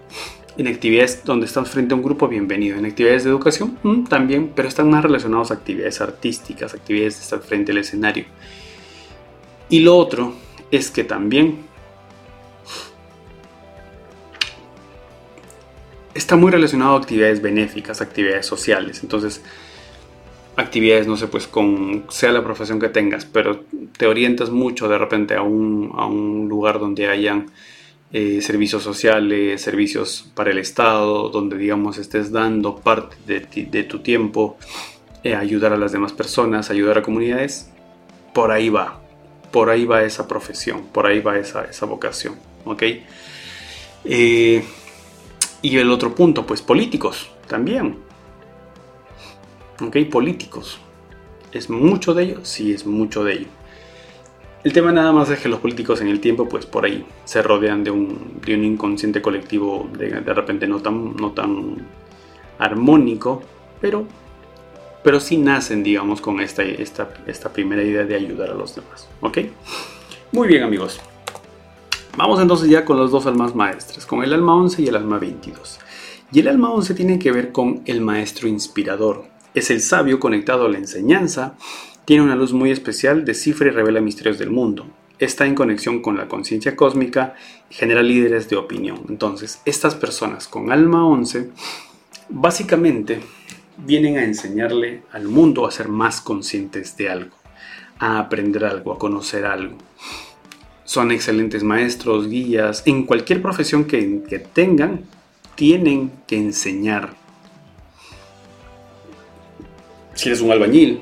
En 0.58 0.68
actividades 0.68 1.24
donde 1.24 1.46
estás 1.46 1.70
frente 1.70 1.94
a 1.94 1.98
un 1.98 2.04
grupo, 2.04 2.28
bienvenido. 2.28 2.78
En 2.78 2.86
actividades 2.86 3.24
de 3.24 3.30
educación, 3.30 3.78
mm, 3.84 4.06
también, 4.06 4.52
pero 4.56 4.68
están 4.68 4.90
más 4.90 5.04
relacionados 5.04 5.52
a 5.52 5.54
actividades 5.54 6.02
artísticas, 6.02 6.74
actividades 6.74 7.18
de 7.18 7.24
estar 7.24 7.40
frente 7.40 7.72
al 7.72 7.78
escenario. 7.78 8.26
Y 9.70 9.80
lo 9.80 9.96
otro 9.96 10.34
es 10.72 10.92
que 10.92 11.04
también 11.04 11.69
está 16.20 16.36
muy 16.36 16.52
relacionado 16.52 16.96
a 16.96 16.98
actividades 17.00 17.42
benéficas, 17.42 18.02
actividades 18.02 18.46
sociales. 18.46 19.02
Entonces, 19.02 19.42
actividades, 20.58 21.08
no 21.08 21.16
sé, 21.16 21.28
pues 21.28 21.48
con 21.48 22.06
sea 22.10 22.32
la 22.32 22.44
profesión 22.44 22.80
que 22.80 22.90
tengas, 22.90 23.26
pero 23.26 23.62
te 23.98 24.06
orientas 24.06 24.50
mucho 24.50 24.90
de 24.90 24.98
repente 24.98 25.36
a 25.36 25.42
un, 25.42 25.92
a 25.96 26.06
un 26.06 26.48
lugar 26.50 26.80
donde 26.80 27.08
hayan 27.08 27.48
eh, 28.12 28.42
servicios 28.42 28.84
sociales, 28.84 29.62
servicios 29.62 30.30
para 30.36 30.52
el 30.52 30.58
Estado, 30.58 31.30
donde 31.30 31.58
digamos 31.58 31.98
estés 31.98 32.32
dando 32.32 32.76
parte 32.76 33.16
de, 33.26 33.84
tu 33.84 34.00
tiempo, 34.00 34.58
eh, 35.24 35.36
ayudar 35.36 35.72
a 35.72 35.78
las 35.78 35.94
demás 35.94 36.12
personas, 36.12 36.70
ayudar 36.70 36.98
a 36.98 37.02
comunidades, 37.02 37.72
por 38.34 38.52
ahí 38.52 38.68
va, 38.68 39.00
por 39.52 39.70
ahí 39.70 39.86
va 39.86 40.04
esa 40.04 40.28
profesión, 40.28 40.88
por 40.92 41.06
ahí 41.06 41.22
va 41.22 41.38
esa, 41.38 41.64
esa 41.64 41.86
vocación, 41.86 42.36
¿ok? 42.66 42.84
Eh, 44.06 44.64
y 45.62 45.78
el 45.78 45.92
otro 45.92 46.16
punto, 46.16 46.46
pues 46.46 46.62
políticos 46.62 47.30
también, 47.48 47.98
¿Ok? 49.82 49.98
Políticos. 50.12 50.80
¿Es 51.52 51.70
mucho 51.70 52.14
de 52.14 52.24
ello? 52.24 52.40
Sí, 52.44 52.74
es 52.74 52.86
mucho 52.86 53.24
de 53.24 53.34
ello. 53.34 53.48
El 54.64 54.74
tema 54.74 54.92
nada 54.92 55.14
más 55.14 55.30
es 55.30 55.40
que 55.40 55.48
los 55.48 55.60
políticos 55.60 56.02
en 56.02 56.10
el 56.10 56.20
tiempo, 56.20 56.50
pues 56.50 56.66
por 56.66 56.84
ahí 56.84 57.06
se 57.24 57.42
rodean 57.42 57.84
de 57.84 57.92
un, 57.92 58.40
de 58.46 58.56
un 58.56 58.66
inconsciente 58.66 59.22
colectivo 59.22 59.90
de, 59.98 60.10
de, 60.10 60.34
repente 60.34 60.68
no 60.68 60.82
tan, 60.82 61.16
no 61.16 61.32
tan 61.32 61.78
armónico, 62.58 63.42
pero, 63.80 64.06
pero 65.02 65.22
sí 65.22 65.38
nacen, 65.38 65.82
digamos, 65.82 66.20
con 66.20 66.42
esta, 66.42 66.64
esta, 66.64 67.10
esta 67.26 67.54
primera 67.54 67.82
idea 67.82 68.04
de 68.04 68.16
ayudar 68.16 68.50
a 68.50 68.54
los 68.54 68.76
demás. 68.76 69.08
¿Ok? 69.22 69.38
Muy 70.34 70.50
bien, 70.50 70.64
amigos. 70.64 71.00
Vamos 72.20 72.42
entonces 72.42 72.70
ya 72.70 72.84
con 72.84 72.98
los 72.98 73.12
dos 73.12 73.28
almas 73.28 73.56
maestras, 73.56 74.06
con 74.06 74.26
el 74.26 74.34
alma 74.34 74.54
11 74.54 74.82
y 74.82 74.88
el 74.88 74.98
alma 74.98 75.20
22. 75.20 75.80
Y 76.34 76.42
el 76.42 76.50
alma 76.50 76.70
11 76.70 76.94
tiene 76.94 77.18
que 77.18 77.32
ver 77.32 77.54
con 77.54 77.82
el 77.86 78.02
maestro 78.02 78.50
inspirador, 78.50 79.24
es 79.54 79.72
el 79.72 79.80
sabio 79.80 80.20
conectado 80.20 80.66
a 80.66 80.70
la 80.70 80.80
enseñanza, 80.80 81.56
tiene 82.04 82.24
una 82.24 82.36
luz 82.36 82.52
muy 82.52 82.72
especial, 82.72 83.24
descifra 83.24 83.70
y 83.70 83.72
revela 83.72 84.02
misterios 84.02 84.38
del 84.38 84.50
mundo. 84.50 84.86
Está 85.18 85.46
en 85.46 85.56
conexión 85.56 86.02
con 86.02 86.18
la 86.18 86.28
conciencia 86.28 86.76
cósmica 86.76 87.36
y 87.70 87.76
genera 87.76 88.04
líderes 88.04 88.50
de 88.50 88.58
opinión. 88.58 89.00
Entonces, 89.08 89.62
estas 89.64 89.96
personas 89.96 90.50
con 90.50 90.74
alma 90.74 91.08
11 91.08 91.52
básicamente 92.28 93.22
vienen 93.78 94.18
a 94.18 94.26
enseñarle 94.26 95.04
al 95.14 95.30
mundo 95.30 95.66
a 95.66 95.72
ser 95.72 95.88
más 95.88 96.20
conscientes 96.20 96.98
de 96.98 97.12
algo, 97.12 97.38
a 97.98 98.20
aprender 98.20 98.66
algo, 98.66 98.92
a 98.92 99.00
conocer 99.00 99.46
algo. 99.46 99.78
Son 100.90 101.12
excelentes 101.12 101.64
maestros, 101.64 102.28
guías, 102.30 102.82
en 102.88 103.06
cualquier 103.06 103.44
profesión 103.44 103.86
que, 103.86 104.24
que 104.28 104.40
tengan, 104.40 105.04
tienen 105.56 106.12
que 106.26 106.38
enseñar 106.38 107.20
si 110.20 110.28
eres 110.28 110.42
un 110.42 110.52
albañil, 110.52 111.00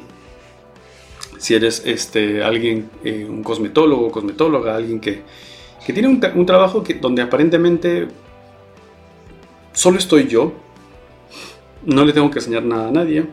si 1.39 1.55
eres 1.55 1.81
este, 1.85 2.43
alguien, 2.43 2.87
eh, 3.03 3.25
un 3.27 3.41
cosmetólogo, 3.41 4.11
cosmetóloga, 4.11 4.75
alguien 4.75 4.99
que, 4.99 5.23
tiene 5.85 6.07
un, 6.07 6.45
trabajo 6.45 6.83
que, 6.83 6.93
donde 6.95 7.23
aparentemente 7.23 8.09
solo 9.73 9.97
estoy 9.97 10.27
yo, 10.27 10.53
no 11.83 12.05
le 12.05 12.13
tengo 12.13 12.29
que 12.29 12.37
enseñar 12.37 12.63
nada 12.63 12.89
a 12.89 12.91
nadie, 12.91 13.25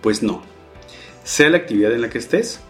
pues 0.00 0.22
no. 0.22 0.42
Sea 1.22 1.50
la 1.50 1.58
actividad 1.58 1.92
en 1.92 2.00
la 2.00 2.08
que 2.08 2.16
estés, 2.16 2.60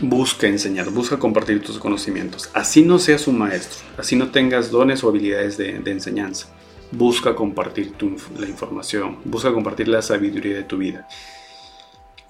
busca 0.00 0.46
enseñar, 0.46 0.90
busca 0.90 1.18
compartir 1.18 1.62
tus 1.62 1.78
conocimientos. 1.78 2.50
Así 2.54 2.82
no 2.82 2.98
seas 2.98 3.26
un 3.26 3.38
maestro, 3.38 3.86
así 3.96 4.16
no 4.16 4.28
tengas 4.30 4.70
dones 4.70 5.02
o 5.04 5.08
habilidades 5.08 5.56
de 5.56 5.90
enseñanza 5.90 6.48
busca 6.90 7.34
compartir 7.34 7.94
la 8.38 8.46
información, 8.46 9.18
busca 9.24 9.52
compartir 9.52 9.88
la 9.88 10.02
sabiduría 10.02 10.56
de 10.56 10.62
tu 10.62 10.78
vida. 10.78 11.06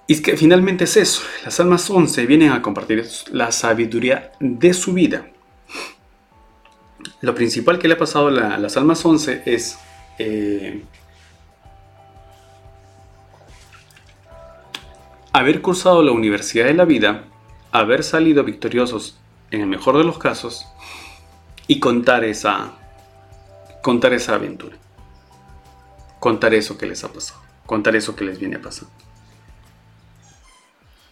Y 0.07 0.13
es 0.13 0.21
que 0.21 0.35
finalmente 0.37 0.85
es 0.85 0.97
eso, 0.97 1.21
las 1.45 1.59
almas 1.59 1.89
11 1.89 2.25
vienen 2.25 2.51
a 2.51 2.61
compartir 2.61 3.07
la 3.31 3.51
sabiduría 3.51 4.31
de 4.39 4.73
su 4.73 4.93
vida. 4.93 5.27
Lo 7.21 7.35
principal 7.35 7.79
que 7.79 7.87
le 7.87 7.93
ha 7.93 7.97
pasado 7.97 8.27
a, 8.27 8.57
las 8.57 8.75
almas 8.75 9.05
11 9.05 9.43
es 9.45 9.77
eh, 10.17 10.83
haber 15.31 15.61
cursado 15.61 16.01
la 16.01 16.11
universidad 16.11 16.65
de 16.65 16.73
la 16.73 16.85
vida, 16.85 17.25
haber 17.71 18.03
salido 18.03 18.43
victoriosos 18.43 19.17
en 19.51 19.61
el 19.61 19.67
mejor 19.67 19.97
de 19.97 20.03
los 20.03 20.17
casos 20.17 20.65
y 21.67 21.79
contar 21.79 22.23
esa 22.23 22.73
contar 23.81 24.13
esa 24.13 24.35
aventura. 24.35 24.77
Contar 26.19 26.53
eso 26.53 26.77
que 26.77 26.85
les 26.85 27.03
ha 27.03 27.13
pasado. 27.13 27.41
Contar 27.65 27.95
eso 27.95 28.15
que 28.15 28.25
les 28.25 28.39
viene 28.39 28.59
pasar. 28.59 28.89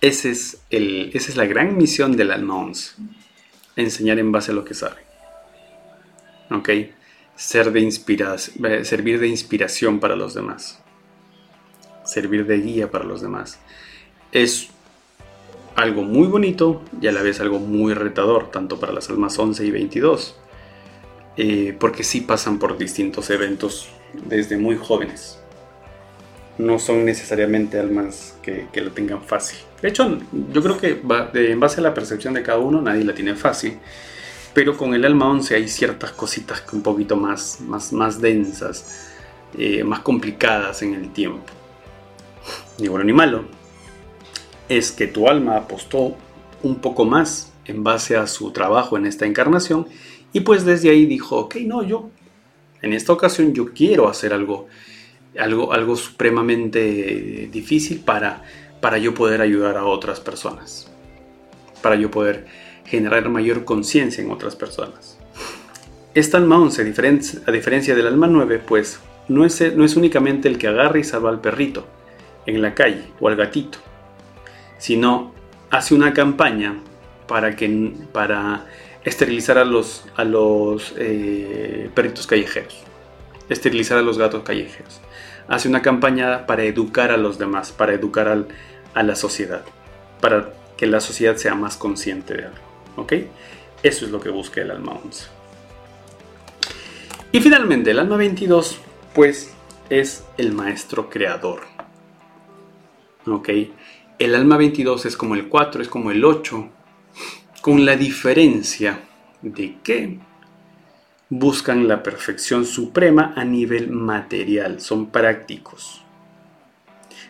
Ese 0.02 0.32
es 0.32 0.62
el, 0.70 1.12
esa 1.14 1.32
es 1.32 1.38
la 1.38 1.46
gran 1.46 1.78
misión 1.78 2.18
del 2.18 2.32
alma 2.32 2.56
11. 2.56 2.96
Enseñar 3.76 4.20
en 4.20 4.32
base 4.32 4.52
a 4.52 4.54
lo 4.54 4.66
que 4.66 4.74
sabe. 4.74 5.02
¿Ok? 6.52 6.70
Ser 7.36 7.72
de 7.72 7.88
eh, 7.88 8.86
servir 8.86 9.20
de 9.20 9.28
inspiración 9.28 10.00
para 10.00 10.16
los 10.16 10.34
demás. 10.34 10.80
Servir 12.04 12.46
de 12.46 12.58
guía 12.58 12.92
para 12.92 13.06
los 13.06 13.22
demás. 13.22 13.60
Es 14.32 14.70
algo 15.78 16.02
muy 16.02 16.28
bonito 16.28 16.82
y 17.00 17.08
a 17.08 17.12
la 17.12 17.22
vez 17.22 17.40
algo 17.40 17.60
muy 17.60 17.94
retador, 17.94 18.52
tanto 18.52 18.80
para 18.80 18.92
las 18.92 19.10
almas 19.10 19.38
11 19.40 19.66
y 19.66 19.72
22 19.72 20.36
eh, 21.38 21.76
porque 21.80 22.04
sí 22.04 22.22
pasan 22.22 22.58
por 22.58 22.80
distintos 22.80 23.30
eventos 23.30 23.90
desde 24.28 24.58
muy 24.58 24.76
jóvenes. 24.76 25.40
No 26.58 26.80
son 26.80 27.06
necesariamente 27.06 27.80
almas 27.80 28.36
que, 28.42 28.68
lo 28.82 28.92
tengan 28.92 29.22
fácil. 29.22 29.60
De 29.80 29.90
hecho, 29.90 30.18
yo 30.52 30.64
creo 30.64 30.80
que 30.80 31.00
en 31.36 31.60
base 31.60 31.80
a 31.80 31.84
la 31.84 31.94
percepción 31.94 32.34
de 32.34 32.42
cada 32.42 32.58
uno, 32.58 32.82
nadie 32.82 33.04
la 33.04 33.14
tiene 33.14 33.36
fácil. 33.36 33.78
pero 34.56 34.76
con 34.76 34.96
el 34.96 35.06
alma 35.06 35.30
11 35.30 35.56
hay 35.56 35.68
ciertas 35.68 36.12
cositas 36.14 36.64
un 36.74 36.82
poquito 36.82 37.16
más, 37.16 37.62
más, 37.62 37.94
más 37.94 38.20
densas, 38.20 39.12
eh, 39.56 39.84
más 39.84 40.00
complicadas 40.00 40.82
en 40.82 40.96
el 40.96 41.14
tiempo. 41.14 41.54
Ni 42.80 42.88
bueno 42.88 43.06
ni 43.06 43.14
malo. 43.14 43.57
Es 44.70 44.92
que 44.92 45.08
tu 45.08 45.28
alma 45.28 45.58
apostó 45.58 46.16
un 46.64 46.76
poco 46.76 47.06
más 47.06 47.54
en 47.66 47.84
base 47.84 48.18
a 48.18 48.28
su 48.28 48.52
trabajo 48.52 48.98
en 48.98 49.06
esta 49.06 49.26
encarnación 49.26 49.88
y 50.34 50.42
pues 50.42 50.66
desde 50.66 50.90
ahí 50.90 51.06
dijo, 51.06 51.38
ok, 51.38 51.56
no, 51.66 51.84
yo 51.84 52.10
en 52.82 52.94
esta 52.94 53.14
ocasión 53.14 53.54
yo 53.54 53.74
quiero 53.74 54.08
hacer 54.08 54.34
algo, 54.34 54.68
algo, 55.38 55.74
algo 55.74 55.96
supremamente 55.96 57.50
difícil 57.52 58.00
para, 58.00 58.44
para 58.82 58.98
yo 58.98 59.14
poder 59.14 59.42
ayudar 59.42 59.78
a 59.78 59.86
otras 59.86 60.20
personas, 60.20 60.92
para 61.82 61.96
yo 61.96 62.12
poder 62.12 62.46
generar 62.86 63.30
mayor 63.30 63.66
conciencia 63.66 64.24
en 64.24 64.32
otras 64.32 64.56
personas. 64.56 65.18
Esta 66.14 66.38
alma 66.38 66.58
11, 66.60 66.82
a 67.46 67.52
diferencia 67.52 67.96
del 67.96 68.08
alma 68.08 68.28
9, 68.28 68.62
pues 68.66 69.00
no 69.28 69.46
es, 69.46 69.76
no 69.76 69.84
es 69.84 69.96
únicamente 69.96 70.48
el 70.48 70.58
que 70.58 70.68
agarra 70.68 71.00
y 71.00 71.04
salva 71.04 71.30
al 71.30 71.42
perrito 71.42 71.86
en 72.46 72.62
la 72.62 72.74
calle 72.74 73.04
o 73.20 73.28
al 73.28 73.36
gatito, 73.36 73.80
sino 74.78 75.34
hace 75.70 75.96
una 75.96 76.14
campaña 76.14 76.78
para, 77.28 77.56
que, 77.56 77.94
para 78.12 78.66
esterilizar 79.04 79.58
a 79.58 79.66
los, 79.66 80.06
a 80.16 80.24
los 80.24 80.94
eh, 80.98 81.90
perritos 81.94 82.28
callejeros, 82.28 82.80
esterilizar 83.50 83.98
a 83.98 84.02
los 84.02 84.18
gatos 84.18 84.44
callejeros. 84.44 85.02
Hace 85.48 85.70
una 85.70 85.82
campaña 85.82 86.46
para 86.46 86.64
educar 86.64 87.12
a 87.12 87.18
los 87.18 87.38
demás, 87.38 87.72
para 87.72 87.94
educar 87.94 88.46
a 88.94 89.04
la 89.04 89.16
sociedad, 89.16 89.64
para 90.20 90.54
que 90.76 90.88
la 90.88 91.00
sociedad 91.00 91.38
sea 91.38 91.56
más 91.56 91.78
consciente 91.78 92.34
de 92.34 92.46
algo. 92.46 92.68
¿Ok? 92.98 93.14
Eso 93.84 94.06
es 94.06 94.12
lo 94.12 94.20
que 94.20 94.30
busca 94.30 94.62
el 94.62 94.72
alma 94.72 94.94
11. 95.04 95.28
Y 97.32 97.40
finalmente, 97.42 97.92
el 97.92 98.00
alma 98.00 98.18
22, 98.18 98.80
pues 99.14 99.54
es 99.90 100.26
el 100.38 100.54
maestro 100.54 101.10
creador. 101.10 101.62
¿Ok? 103.26 103.50
El 104.20 104.34
alma 104.34 104.58
22 104.58 105.06
es 105.06 105.16
como 105.16 105.36
el 105.36 105.48
4, 105.48 105.82
es 105.84 105.90
como 105.90 106.10
el 106.10 106.26
8, 106.26 106.70
con 107.62 107.86
la 107.86 107.96
diferencia 107.96 109.04
de 109.44 109.78
que 109.84 110.18
buscan 111.30 111.88
la 111.88 112.02
perfección 112.02 112.66
suprema 112.66 113.34
a 113.36 113.44
nivel 113.44 113.92
material, 113.92 114.82
son 114.82 115.12
prácticos. 115.12 116.02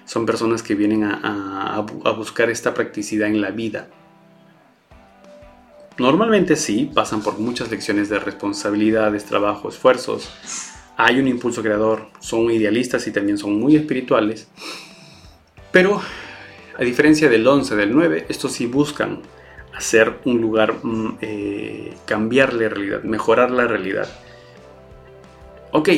Son 0.06 0.26
personas 0.26 0.64
que 0.64 0.76
vienen 0.76 1.04
a, 1.04 1.86
buscar 2.16 2.50
esta 2.50 2.74
practicidad 2.74 3.28
en 3.28 3.42
la 3.42 3.52
vida. 3.52 3.90
Normalmente 5.98 6.56
sí, 6.56 6.90
pasan 6.94 7.22
por 7.22 7.38
muchas 7.38 7.70
lecciones 7.70 8.08
de 8.08 8.20
responsabilidades, 8.20 9.26
trabajo, 9.26 9.68
esfuerzos. 9.68 10.32
Hay 10.96 11.20
un 11.20 11.28
impulso 11.28 11.62
creador, 11.62 12.08
son 12.22 12.50
idealistas 12.50 13.06
y 13.08 13.12
también 13.12 13.38
son 13.38 13.60
muy 13.60 13.76
espirituales. 13.76 14.48
Pero 15.74 16.02
a 16.78 16.84
diferencia 16.84 17.28
del 17.28 17.46
11, 17.46 17.76
del 17.76 17.94
9, 17.94 18.26
estos 18.30 18.52
sí 18.52 18.68
buscan 18.68 19.22
hacer 19.74 20.20
un 20.26 20.40
lugar, 20.40 20.76
mm, 20.84 21.18
eh, 21.22 21.94
cambiar 22.06 22.54
la 22.54 22.70
realidad, 22.70 23.04
mejorar 23.04 23.50
la 23.50 23.68
realidad. 23.68 24.08
Ok, 25.72 25.90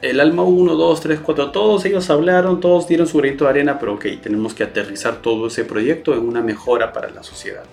el 0.00 0.20
alma 0.20 0.42
1, 0.42 0.74
2, 0.74 1.00
3, 1.00 1.20
4, 1.20 1.50
todos 1.50 1.84
ellos 1.84 2.08
hablaron, 2.10 2.60
todos 2.60 2.88
dieron 2.88 3.06
su 3.06 3.18
granito 3.18 3.44
de 3.44 3.50
arena, 3.50 3.78
pero 3.78 3.94
ok, 3.94 4.06
tenemos 4.22 4.54
que 4.54 4.64
aterrizar 4.64 5.20
todo 5.20 5.48
ese 5.48 5.64
proyecto 5.64 6.14
en 6.14 6.20
una 6.20 6.42
mejora 6.42 6.92
para 6.92 7.10
la 7.10 7.22
sociedad. 7.22 7.64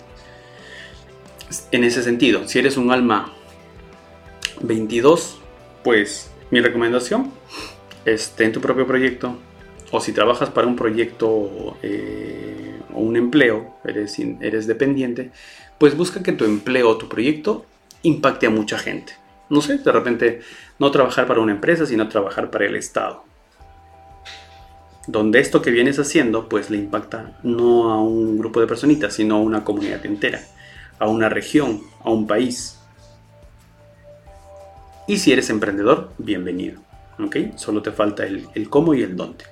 En 1.70 1.84
ese 1.84 2.02
sentido, 2.02 2.46
si 2.46 2.58
eres 2.58 2.76
un 2.76 2.90
alma 2.90 3.32
22, 4.62 5.38
pues 5.82 6.30
mi 6.50 6.60
recomendación 6.60 7.32
es 8.04 8.30
ten 8.30 8.52
tu 8.52 8.60
propio 8.60 8.86
proyecto, 8.86 9.36
o 9.92 10.00
si 10.00 10.12
trabajas 10.12 10.48
para 10.50 10.66
un 10.66 10.74
proyecto 10.74 11.76
eh, 11.82 12.80
o 12.94 13.00
un 13.00 13.16
empleo, 13.16 13.76
eres, 13.84 14.18
eres 14.18 14.66
dependiente, 14.66 15.30
pues 15.78 15.96
busca 15.96 16.22
que 16.22 16.32
tu 16.32 16.44
empleo 16.44 16.88
o 16.88 16.96
tu 16.96 17.08
proyecto 17.08 17.66
impacte 18.02 18.46
a 18.46 18.50
mucha 18.50 18.78
gente. 18.78 19.12
No 19.50 19.60
sé, 19.60 19.78
de 19.78 19.92
repente 19.92 20.40
no 20.78 20.90
trabajar 20.90 21.26
para 21.26 21.40
una 21.40 21.52
empresa, 21.52 21.84
sino 21.84 22.08
trabajar 22.08 22.50
para 22.50 22.64
el 22.64 22.74
Estado. 22.74 23.24
Donde 25.06 25.40
esto 25.40 25.60
que 25.60 25.70
vienes 25.70 25.98
haciendo, 25.98 26.48
pues 26.48 26.70
le 26.70 26.78
impacta 26.78 27.38
no 27.42 27.92
a 27.92 28.00
un 28.00 28.38
grupo 28.38 28.60
de 28.60 28.66
personitas, 28.66 29.12
sino 29.12 29.36
a 29.36 29.40
una 29.40 29.62
comunidad 29.62 30.06
entera, 30.06 30.40
a 30.98 31.06
una 31.06 31.28
región, 31.28 31.82
a 32.02 32.10
un 32.10 32.26
país. 32.26 32.78
Y 35.06 35.18
si 35.18 35.32
eres 35.32 35.50
emprendedor, 35.50 36.12
bienvenido. 36.16 36.80
¿ok? 37.22 37.36
Solo 37.56 37.82
te 37.82 37.92
falta 37.92 38.24
el, 38.24 38.46
el 38.54 38.70
cómo 38.70 38.94
y 38.94 39.02
el 39.02 39.16
dónde 39.16 39.51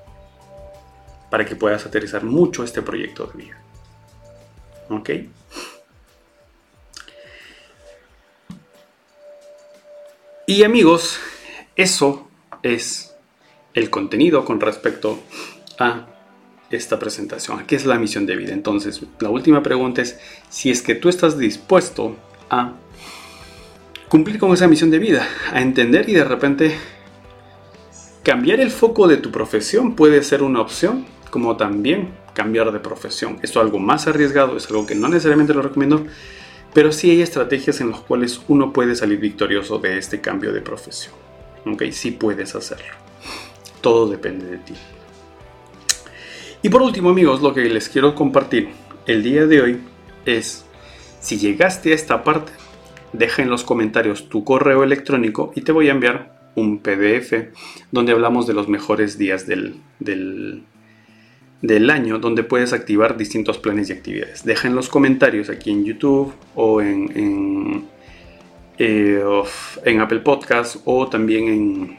para 1.31 1.47
que 1.47 1.57
puedas 1.57 1.87
aterrizar 1.87 2.25
mucho 2.25 2.65
este 2.65 2.83
proyecto 2.83 3.27
de 3.27 3.45
vida. 3.45 3.63
¿Ok? 4.89 5.11
Y 10.47 10.65
amigos, 10.65 11.21
eso 11.77 12.29
es 12.65 13.15
el 13.73 13.89
contenido 13.89 14.45
con 14.45 14.61
respecto 14.61 15.21
a 15.79 16.07
esta 16.71 16.99
presentación. 16.99 17.65
¿Qué 17.67 17.77
es 17.77 17.87
la 17.87 17.99
misión 17.99 18.27
de 18.27 18.35
vida? 18.35 18.53
Entonces, 18.53 19.01
la 19.21 19.31
última 19.31 19.63
pregunta 19.63 20.03
es 20.03 20.19
si 20.49 20.71
es 20.71 20.83
que 20.83 20.97
tú 20.97 21.09
estás 21.09 21.39
dispuesto 21.39 22.17
a 22.51 22.73
cumplir 24.09 24.41
con 24.41 24.53
esa 24.53 24.67
misión 24.67 24.91
de 24.91 24.99
vida, 24.99 25.29
a 25.53 25.61
entender 25.61 26.09
y 26.09 26.15
de 26.15 26.25
repente 26.25 26.77
cambiar 28.25 28.59
el 28.59 28.73
foco 28.73 29.07
de 29.07 29.19
tu 29.19 29.31
profesión 29.31 29.95
puede 29.95 30.23
ser 30.25 30.43
una 30.43 30.61
opción 30.61 31.07
como 31.31 31.57
también 31.57 32.11
cambiar 32.35 32.73
de 32.73 32.81
profesión. 32.81 33.39
Esto 33.43 33.61
es 33.61 33.67
algo 33.67 33.79
más 33.79 34.07
arriesgado, 34.07 34.57
es 34.57 34.69
algo 34.69 34.87
que 34.87 34.95
no 34.95 35.09
necesariamente 35.09 35.55
lo 35.55 35.63
recomiendo, 35.63 36.05
pero 36.75 36.93
sí 36.93 37.11
hay 37.11 37.23
estrategias 37.23 37.81
en 37.81 37.91
las 37.91 38.01
cuales 38.01 38.41
uno 38.49 38.73
puede 38.73 38.95
salir 38.95 39.19
victorioso 39.19 39.79
de 39.79 39.99
este 39.99 40.21
cambio 40.21 40.53
de 40.53 40.61
profesión. 40.61 41.15
¿Ok? 41.67 41.85
Sí 41.93 42.13
puedes 42.13 42.55
hacerlo. 42.55 42.95
Todo 43.81 44.09
depende 44.09 44.47
de 44.47 44.59
ti. 44.59 44.75
Y 46.63 46.69
por 46.69 46.83
último, 46.83 47.11
amigos, 47.11 47.41
lo 47.41 47.55
que 47.55 47.63
les 47.63 47.89
quiero 47.89 48.15
compartir 48.15 48.69
el 49.07 49.23
día 49.23 49.47
de 49.47 49.63
hoy 49.63 49.81
es, 50.27 50.67
si 51.21 51.39
llegaste 51.39 51.93
a 51.93 51.95
esta 51.95 52.23
parte, 52.23 52.53
deja 53.13 53.43
en 53.43 53.51
los 53.51 53.65
comentarios 53.65 54.29
tu 54.29 54.45
correo 54.45 54.85
electrónico 54.85 55.53
y 55.57 55.63
te 55.63 55.73
voy 55.73 55.89
a 55.89 55.93
enviar 55.93 56.39
un 56.55 56.79
PDF 56.81 57.33
donde 57.91 58.13
hablamos 58.13 58.47
de 58.47 58.55
los 58.55 58.69
mejores 58.69 59.19
días 59.19 59.47
del, 59.47 59.77
del, 59.99 60.65
del 61.63 61.91
año 61.91 62.19
donde 62.19 62.43
puedes 62.43 62.73
activar 62.73 63.17
distintos 63.17 63.59
planes 63.59 63.91
y 63.91 63.93
actividades. 63.93 64.45
Deja 64.45 64.69
en 64.69 64.75
los 64.75 64.89
comentarios 64.89 65.51
aquí 65.51 65.71
en 65.71 65.85
YouTube 65.85 66.33
o 66.55 66.81
en, 66.81 67.13
en, 67.15 67.89
eh, 68.79 69.23
Apple 70.01 70.21
Podcast 70.21 70.77
o 70.85 71.09
también 71.09 71.49
en, 71.49 71.99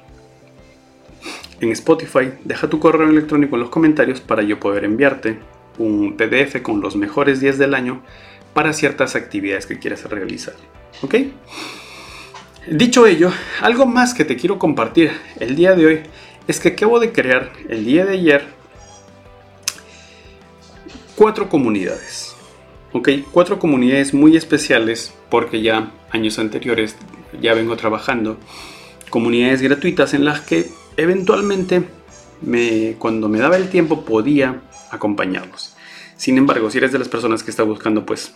en 1.60 1.72
Spotify. 1.72 2.32
Deja 2.44 2.70
tu 2.70 2.80
correo 2.80 3.10
electrónico 3.10 3.56
en 3.56 3.62
los 3.62 3.70
comentarios 3.70 4.20
para 4.20 4.42
yo 4.42 4.60
poder 4.60 4.84
enviarte 4.84 5.38
un 5.78 6.18
PDF 6.18 6.62
con 6.62 6.82
los 6.82 6.96
mejores 6.96 7.40
días 7.40 7.58
del 7.58 7.74
año 7.74 8.02
para 8.54 8.74
ciertas 8.74 9.16
actividades 9.16 9.66
que 9.66 9.80
quieras 9.80 10.04
realizar. 10.10 10.56
¿Ok? 11.04 11.16
Dicho 12.70 13.08
ello, 13.08 13.32
algo 13.62 13.86
más 13.86 14.14
que 14.14 14.26
te 14.26 14.36
quiero 14.36 14.60
compartir 14.60 15.12
el 15.40 15.56
día 15.56 15.74
de 15.74 15.86
hoy 15.86 16.00
es 16.48 16.60
que 16.60 16.70
acabo 16.70 17.00
de 17.00 17.12
crear 17.12 17.52
el 17.70 17.86
día 17.86 18.06
de 18.06 18.14
ayer 18.14 18.61
cuatro 21.22 21.50
comunidades. 21.50 22.36
¿ok? 22.94 23.10
Cuatro 23.32 23.60
comunidades 23.60 24.12
muy 24.12 24.36
especiales 24.36 25.14
porque 25.30 25.62
ya 25.62 25.92
años 26.10 26.40
anteriores 26.40 26.96
ya 27.40 27.54
vengo 27.54 27.78
trabajando. 27.78 28.38
Comunidades 29.12 29.62
gratuitas 29.62 30.16
en 30.16 30.26
las 30.26 30.42
que 30.42 30.72
eventualmente 30.98 31.84
me, 32.42 32.96
cuando 32.98 33.30
me 33.30 33.38
daba 33.38 33.58
el 33.58 33.70
tiempo 33.70 34.04
podía 34.04 34.64
acompañarlos. 34.90 35.76
Sin 36.18 36.40
embargo, 36.40 36.72
si 36.72 36.80
eres 36.80 36.92
de 36.92 36.98
las 36.98 37.08
personas 37.08 37.44
que 37.44 37.52
está 37.52 37.62
buscando 37.62 38.04
pues 38.04 38.34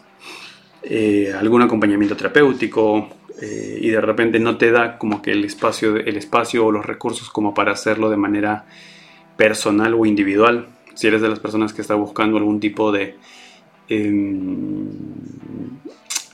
eh, 0.84 1.34
algún 1.36 1.64
acompañamiento 1.64 2.16
terapéutico 2.16 3.10
eh, 3.42 3.80
y 3.82 3.90
de 3.90 4.00
repente 4.00 4.40
no 4.40 4.60
te 4.60 4.70
da 4.70 5.00
como 5.00 5.24
que 5.24 5.32
el 5.32 5.44
espacio, 5.44 5.96
el 5.96 6.18
espacio 6.18 6.64
o 6.64 6.72
los 6.72 6.86
recursos 6.86 7.32
como 7.32 7.56
para 7.56 7.72
hacerlo 7.72 8.12
de 8.12 8.18
manera 8.18 8.68
personal 9.38 9.96
o 9.96 10.06
individual, 10.06 10.68
si 10.96 11.08
eres 11.08 11.22
de 11.22 11.30
las 11.30 11.40
personas 11.40 11.74
que 11.74 11.82
está 11.82 11.94
buscando 11.96 12.38
algún 12.38 12.60
tipo 12.60 12.92
de 12.92 13.16
em, 13.88 14.90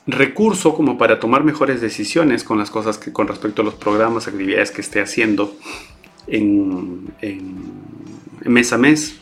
recurso 0.08 0.74
como 0.74 0.98
para 0.98 1.20
tomar 1.20 1.44
mejores 1.44 1.82
decisiones 1.82 2.44
con 2.44 2.58
las 2.58 2.72
cosas 2.72 2.98
que 2.98 3.12
con 3.12 3.28
respecto 3.28 3.62
a 3.62 3.66
los 3.66 3.76
programas, 3.76 4.28
actividades 4.28 4.72
que 4.72 4.82
esté 4.82 5.02
haciendo 5.02 5.54
en, 6.28 7.12
mes 8.46 8.74
a 8.74 8.78
mes, 8.78 9.18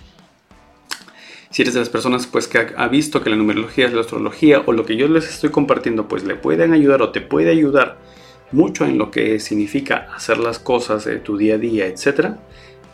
Si 1.52 1.64
eres 1.64 1.74
de 1.74 1.80
las 1.80 1.90
personas 1.90 2.28
pues 2.28 2.48
que 2.48 2.60
ha, 2.76 2.88
visto 2.88 3.24
que 3.24 3.30
la 3.32 3.36
numerología 3.36 3.88
es 3.88 3.94
la 3.94 4.02
astrología 4.02 4.62
o 4.66 4.72
lo 4.72 4.86
que 4.86 4.96
yo 4.96 5.08
les 5.08 5.28
estoy 5.28 5.50
compartiendo 5.50 6.08
pues 6.08 6.24
le 6.24 6.36
pueden 6.36 6.74
ayudar 6.74 7.02
o 7.02 7.12
te 7.12 7.22
puede 7.22 7.50
ayudar 7.50 7.98
mucho 8.52 8.86
en 8.86 8.98
lo 8.98 9.10
que 9.10 9.40
significa 9.40 10.08
hacer 10.16 10.38
las 10.38 10.60
cosas 10.60 11.06
de 11.06 11.18
tu 11.18 11.38
día 11.38 11.56
a 11.56 11.58
día, 11.58 11.88
etc., 11.88 12.36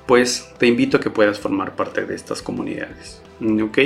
pues 0.05 0.53
te 0.57 0.67
invito 0.67 0.97
a 0.97 0.99
que 0.99 1.09
puedas 1.09 1.39
formar 1.39 1.75
parte 1.75 2.05
de 2.05 2.15
estas 2.15 2.41
comunidades. 2.41 3.21
¿Ok? 3.63 3.77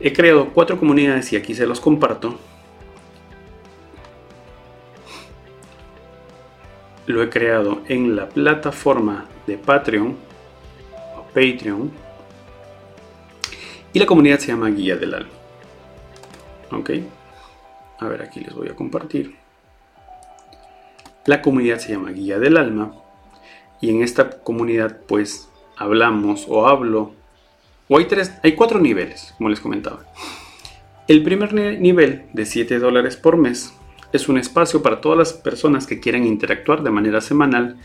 He 0.00 0.12
creado 0.12 0.50
cuatro 0.52 0.78
comunidades 0.78 1.32
y 1.32 1.36
aquí 1.36 1.54
se 1.54 1.66
los 1.66 1.80
comparto. 1.80 2.38
Lo 7.06 7.22
he 7.22 7.28
creado 7.28 7.82
en 7.88 8.16
la 8.16 8.28
plataforma 8.28 9.26
de 9.46 9.58
Patreon 9.58 10.16
o 11.16 11.22
Patreon. 11.34 11.90
Y 13.92 13.98
la 13.98 14.06
comunidad 14.06 14.38
se 14.38 14.48
llama 14.48 14.70
Guía 14.70 14.96
del 14.96 15.14
Alma. 15.14 15.30
¿Ok? 16.70 16.90
A 17.98 18.06
ver, 18.06 18.22
aquí 18.22 18.40
les 18.40 18.54
voy 18.54 18.68
a 18.68 18.74
compartir. 18.74 19.36
La 21.26 21.42
comunidad 21.42 21.78
se 21.78 21.92
llama 21.92 22.10
Guía 22.10 22.38
del 22.38 22.56
Alma. 22.56 23.01
Y 23.82 23.90
en 23.90 24.02
esta 24.02 24.30
comunidad 24.42 25.00
pues 25.06 25.50
hablamos 25.76 26.46
o 26.48 26.66
hablo 26.66 27.12
o 27.88 27.98
hay, 27.98 28.06
tres, 28.06 28.32
hay 28.42 28.54
cuatro 28.54 28.80
niveles, 28.80 29.34
como 29.36 29.50
les 29.50 29.60
comentaba. 29.60 30.06
El 31.08 31.22
primer 31.22 31.52
nivel 31.52 32.22
de 32.32 32.46
7 32.46 32.78
dólares 32.78 33.16
por 33.16 33.36
mes 33.36 33.74
es 34.12 34.28
un 34.28 34.38
espacio 34.38 34.82
para 34.82 35.00
todas 35.00 35.18
las 35.18 35.32
personas 35.34 35.86
que 35.86 36.00
quieran 36.00 36.24
interactuar 36.24 36.82
de 36.82 36.90
manera 36.90 37.20
semanal 37.20 37.76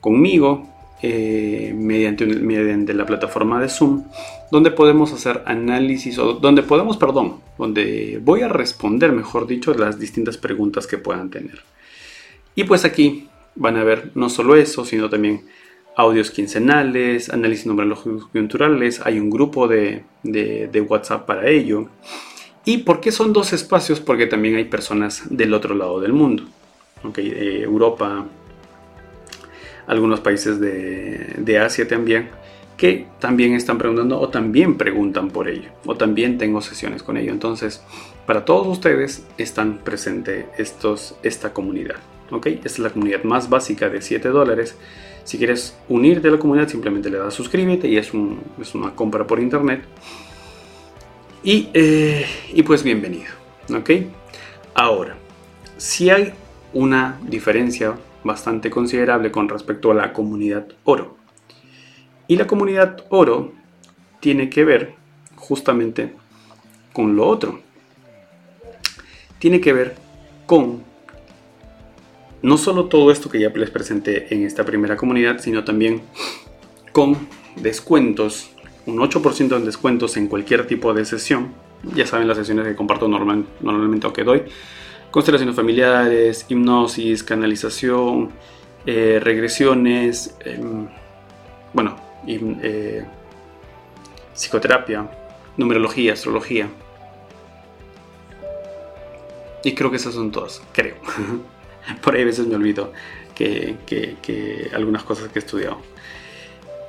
conmigo 0.00 0.68
eh, 1.00 1.72
mediante, 1.76 2.26
mediante 2.26 2.92
la 2.92 3.06
plataforma 3.06 3.60
de 3.60 3.68
Zoom, 3.68 4.04
donde 4.50 4.70
podemos 4.70 5.12
hacer 5.12 5.42
análisis 5.46 6.18
o 6.18 6.34
donde 6.34 6.62
podemos, 6.62 6.96
perdón, 6.96 7.40
donde 7.56 8.20
voy 8.22 8.42
a 8.42 8.48
responder, 8.48 9.12
mejor 9.12 9.46
dicho, 9.46 9.72
las 9.74 9.98
distintas 9.98 10.36
preguntas 10.36 10.86
que 10.86 10.98
puedan 10.98 11.30
tener. 11.30 11.62
Y 12.54 12.64
pues 12.64 12.84
aquí 12.84 13.27
van 13.58 13.76
a 13.76 13.84
ver 13.84 14.12
no 14.14 14.30
solo 14.30 14.56
eso, 14.56 14.84
sino 14.84 15.10
también 15.10 15.42
audios 15.96 16.30
quincenales, 16.30 17.28
análisis 17.28 17.66
numerológicos 17.66 18.26
coyunturales, 18.28 19.00
hay 19.04 19.18
un 19.18 19.30
grupo 19.30 19.66
de, 19.66 20.04
WhatsApp 20.88 21.26
para 21.26 21.48
ello. 21.48 21.88
¿Y 22.64 22.78
por 22.78 23.00
qué 23.00 23.10
son 23.10 23.32
dos 23.32 23.52
espacios? 23.52 23.98
Porque 23.98 24.26
también 24.26 24.56
hay 24.56 24.64
personas 24.64 25.24
del 25.28 25.52
otro 25.54 25.74
lado 25.74 26.00
del 26.00 26.12
mundo. 26.12 26.44
Okay, 27.02 27.62
Europa, 27.62 28.26
algunos 29.86 30.20
países 30.20 30.60
de, 30.60 31.34
de, 31.36 31.58
Asia 31.58 31.86
también, 31.86 32.28
que 32.76 33.06
también 33.18 33.54
están 33.54 33.78
preguntando 33.78 34.20
o 34.20 34.28
también 34.28 34.76
preguntan 34.76 35.30
por 35.30 35.48
ello, 35.48 35.70
o 35.84 35.96
también 35.96 36.38
tengo 36.38 36.60
sesiones 36.60 37.02
con 37.02 37.16
ello. 37.16 37.32
Entonces, 37.32 37.82
para 38.26 38.44
todos 38.44 38.66
ustedes 38.68 39.26
están 39.36 39.78
presente 39.78 40.46
estos, 40.58 41.16
esta 41.22 41.52
comunidad. 41.52 41.96
Esta 42.30 42.68
es 42.68 42.78
la 42.78 42.90
comunidad 42.90 43.24
más 43.24 43.48
básica 43.48 43.88
de 43.88 44.02
7 44.02 44.28
dólares 44.28 44.76
si 45.28 45.36
quieres 45.36 45.76
unirte 45.90 46.28
a 46.28 46.30
la 46.30 46.38
comunidad, 46.38 46.68
simplemente 46.68 47.10
le 47.10 47.18
das 47.18 47.34
suscríbete 47.34 47.86
y 47.86 47.98
es, 47.98 48.14
una 48.14 48.94
compra 48.94 49.26
por 49.26 49.38
internet. 49.38 49.82
Y, 51.42 51.68
eh, 51.74 52.24
y 52.54 52.62
pues 52.62 52.82
bienvenido. 52.82 53.30
¿Ok? 53.68 53.90
Ahora, 54.72 55.16
si 55.76 56.08
hay 56.08 56.32
una 56.72 57.18
diferencia 57.28 57.94
bastante 58.24 58.70
considerable 58.70 59.30
con 59.30 59.50
respecto 59.50 59.90
a 59.90 59.94
la 59.94 60.14
comunidad 60.14 60.66
oro. 60.84 61.18
Y 62.26 62.36
la 62.36 62.46
comunidad 62.46 63.04
oro 63.10 63.52
tiene 64.20 64.48
que 64.48 64.64
ver 64.64 64.94
justamente 65.36 66.14
con 66.94 67.16
lo 67.16 67.28
otro. 67.28 67.60
Tiene 69.38 69.60
que 69.60 69.74
ver 69.74 69.94
con 70.46 70.87
no 72.42 72.56
solo 72.56 72.86
todo 72.86 73.10
esto 73.10 73.28
que 73.28 73.40
ya 73.40 73.50
les 73.50 73.70
presenté 73.70 74.32
en 74.34 74.44
esta 74.44 74.64
primera 74.64 74.96
comunidad, 74.96 75.38
sino 75.40 75.64
también 75.64 76.02
con 76.92 77.16
descuentos, 77.56 78.50
un 78.86 78.98
8% 78.98 79.56
en 79.56 79.64
descuentos 79.64 80.16
en 80.16 80.28
cualquier 80.28 80.66
tipo 80.66 80.94
de 80.94 81.04
sesión. 81.04 81.52
Ya 81.94 82.06
saben 82.06 82.26
las 82.26 82.36
sesiones 82.36 82.66
que 82.66 82.74
comparto 82.74 83.08
normalmente 83.08 84.06
o 84.06 84.12
que 84.12 84.24
doy. 84.24 84.42
Constelaciones 85.10 85.56
familiares, 85.56 86.46
hipnosis, 86.48 87.22
canalización, 87.22 88.30
eh, 88.86 89.20
regresiones, 89.22 90.36
em, 90.44 90.88
bueno, 91.72 91.96
eh, 92.26 93.04
psicoterapia, 94.34 95.10
numerología, 95.56 96.12
astrología. 96.12 96.68
Y 99.64 99.74
creo 99.74 99.90
que 99.90 99.96
esas 99.96 100.14
son 100.14 100.30
todas, 100.30 100.62
creo. 100.72 100.96
Por 102.02 102.14
ahí 102.14 102.22
a 102.22 102.26
veces 102.26 102.46
me 102.46 102.56
olvido 102.56 102.92
que, 103.34 104.68
algunas 104.72 105.02
cosas 105.04 105.28
que 105.28 105.38
he 105.38 105.42
estudiado. 105.42 105.80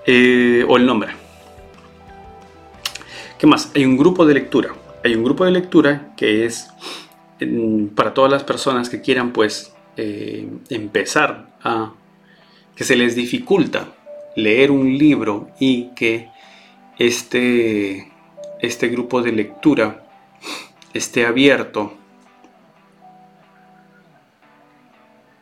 Eh, 0.05 0.65
o 0.67 0.77
el 0.77 0.85
nombre. 0.85 1.11
¿Qué 3.37 3.47
más? 3.47 3.71
Hay 3.75 3.85
un 3.85 3.97
grupo 3.97 4.25
de 4.25 4.33
lectura. 4.33 4.73
Hay 5.03 5.15
un 5.15 5.23
grupo 5.23 5.45
de 5.45 5.51
lectura 5.51 6.13
que 6.17 6.45
es 6.45 6.69
para 7.95 8.13
todas 8.13 8.29
las 8.29 8.43
personas 8.43 8.89
que 8.89 8.99
quieran 8.99 9.31
pues 9.31 9.73
eh, 9.95 10.47
empezar 10.69 11.47
a... 11.63 11.93
que 12.75 12.83
se 12.83 12.97
les 12.97 13.15
dificulta 13.15 13.93
leer 14.35 14.71
un 14.71 14.97
libro 14.97 15.49
y 15.59 15.89
que 15.95 16.29
este, 16.97 18.11
este 18.61 18.89
grupo 18.89 19.21
de 19.21 19.31
lectura 19.31 20.05
esté 20.93 21.25
abierto 21.25 21.98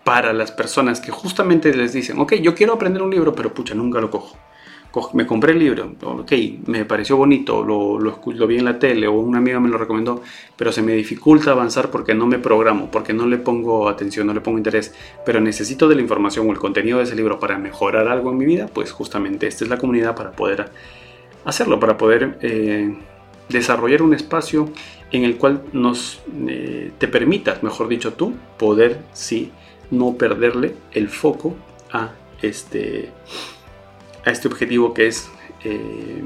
para 0.08 0.32
las 0.32 0.53
personas 0.53 1.01
que 1.01 1.12
justamente 1.12 1.74
les 1.74 1.91
dicen, 1.91 2.18
ok, 2.18 2.36
yo 2.36 2.55
quiero 2.55 2.72
aprender 2.72 3.03
un 3.03 3.12
libro, 3.12 3.36
pero 3.36 3.53
pucha, 3.53 3.76
nunca 3.76 3.99
lo 3.99 4.10
cojo. 4.10 4.38
Me 5.12 5.28
compré 5.28 5.51
el 5.51 5.60
libro, 5.60 5.95
ok, 6.01 6.32
me 6.66 6.86
pareció 6.86 7.18
bonito, 7.18 7.62
lo, 7.62 8.47
vi 8.47 8.58
en 8.58 8.64
la 8.64 8.80
tele 8.80 9.05
o 9.05 9.20
una 9.20 9.39
amiga 9.39 9.60
me 9.60 9.68
lo 9.68 9.78
recomendó, 9.78 10.22
pero 10.55 10.72
se 10.72 10.82
me 10.82 10.93
dificulta 10.93 11.51
avanzar 11.51 11.91
porque 11.91 12.16
no 12.16 12.26
me 12.26 12.39
programo, 12.39 12.89
porque 12.89 13.12
no 13.12 13.28
le 13.28 13.38
pongo 13.38 13.89
atención, 13.89 14.28
no 14.28 14.34
le 14.34 14.39
pongo 14.39 14.58
interés, 14.58 14.95
pero 15.26 15.41
necesito 15.41 15.89
de 15.89 15.95
la 15.95 16.01
información 16.01 16.47
o 16.47 16.53
el 16.53 16.58
contenido 16.58 16.99
de 16.99 17.03
ese 17.03 17.18
libro 17.18 17.38
para 17.38 17.58
mejorar 17.58 18.08
algo 18.08 18.32
en 18.32 18.38
mi 18.38 18.45
vida, 18.45 18.68
pues 18.74 18.93
justamente 18.93 19.45
esta 19.47 19.66
es 19.66 19.70
la 19.70 19.78
comunidad 19.78 20.16
para 20.16 20.32
poder 20.32 20.72
hacerlo, 21.43 21.82
para 21.82 21.97
poder 21.97 22.39
eh, 22.41 22.95
desarrollar 23.49 24.01
un 24.03 24.14
espacio 24.14 24.70
en 25.12 25.26
el 25.26 25.36
cual 25.36 25.64
nos 25.74 26.22
eh, 26.47 26.91
te 26.97 27.10
permitas, 27.10 27.62
mejor 27.62 27.89
dicho 27.89 28.14
tú, 28.14 28.34
poder 28.58 29.01
sí 29.12 29.51
no 29.92 30.16
perderle 30.16 30.76
el 30.92 31.10
foco 31.10 31.56
a 31.92 32.12
este, 32.42 33.12
a 34.26 34.32
este 34.32 34.48
objetivo 34.48 34.94
que 34.94 35.08
es 35.08 35.30
eh, 35.64 36.24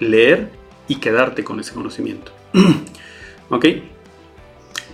leer 0.00 0.50
y 0.86 0.96
quedarte 0.96 1.44
con 1.44 1.60
ese 1.60 1.74
conocimiento. 1.74 2.32
¿Ok? 3.50 3.66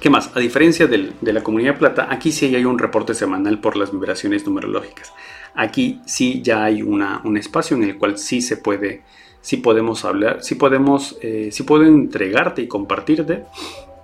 ¿Qué 0.01 0.11
más? 0.11 0.31
A 0.37 0.41
diferencia 0.41 0.87
de 0.87 1.33
la 1.33 1.43
comunidad 1.43 1.79
plata, 1.79 2.09
aquí 2.11 2.31
sí 2.31 2.55
hay 2.55 2.67
un 2.67 2.79
reporte 2.79 3.15
semanal 3.15 3.59
por 3.59 3.75
las 3.75 3.91
vibraciones 3.91 4.45
numerológicas. 4.45 5.15
Aquí 5.55 6.01
sí 6.05 6.43
ya 6.43 6.65
hay 6.65 6.83
una, 6.83 7.23
un 7.25 7.39
espacio 7.39 7.75
en 7.77 7.85
el 7.85 7.97
cual 7.97 8.19
sí 8.19 8.43
se 8.43 8.59
puede, 8.59 9.03
sí 9.41 9.57
podemos 9.57 10.05
hablar, 10.05 10.43
sí 10.43 10.57
podemos, 10.57 11.17
eh, 11.23 11.49
sí 11.53 11.63
puedo 11.63 11.85
entregarte 11.85 12.61
y 12.61 12.69
compartirte, 12.69 13.45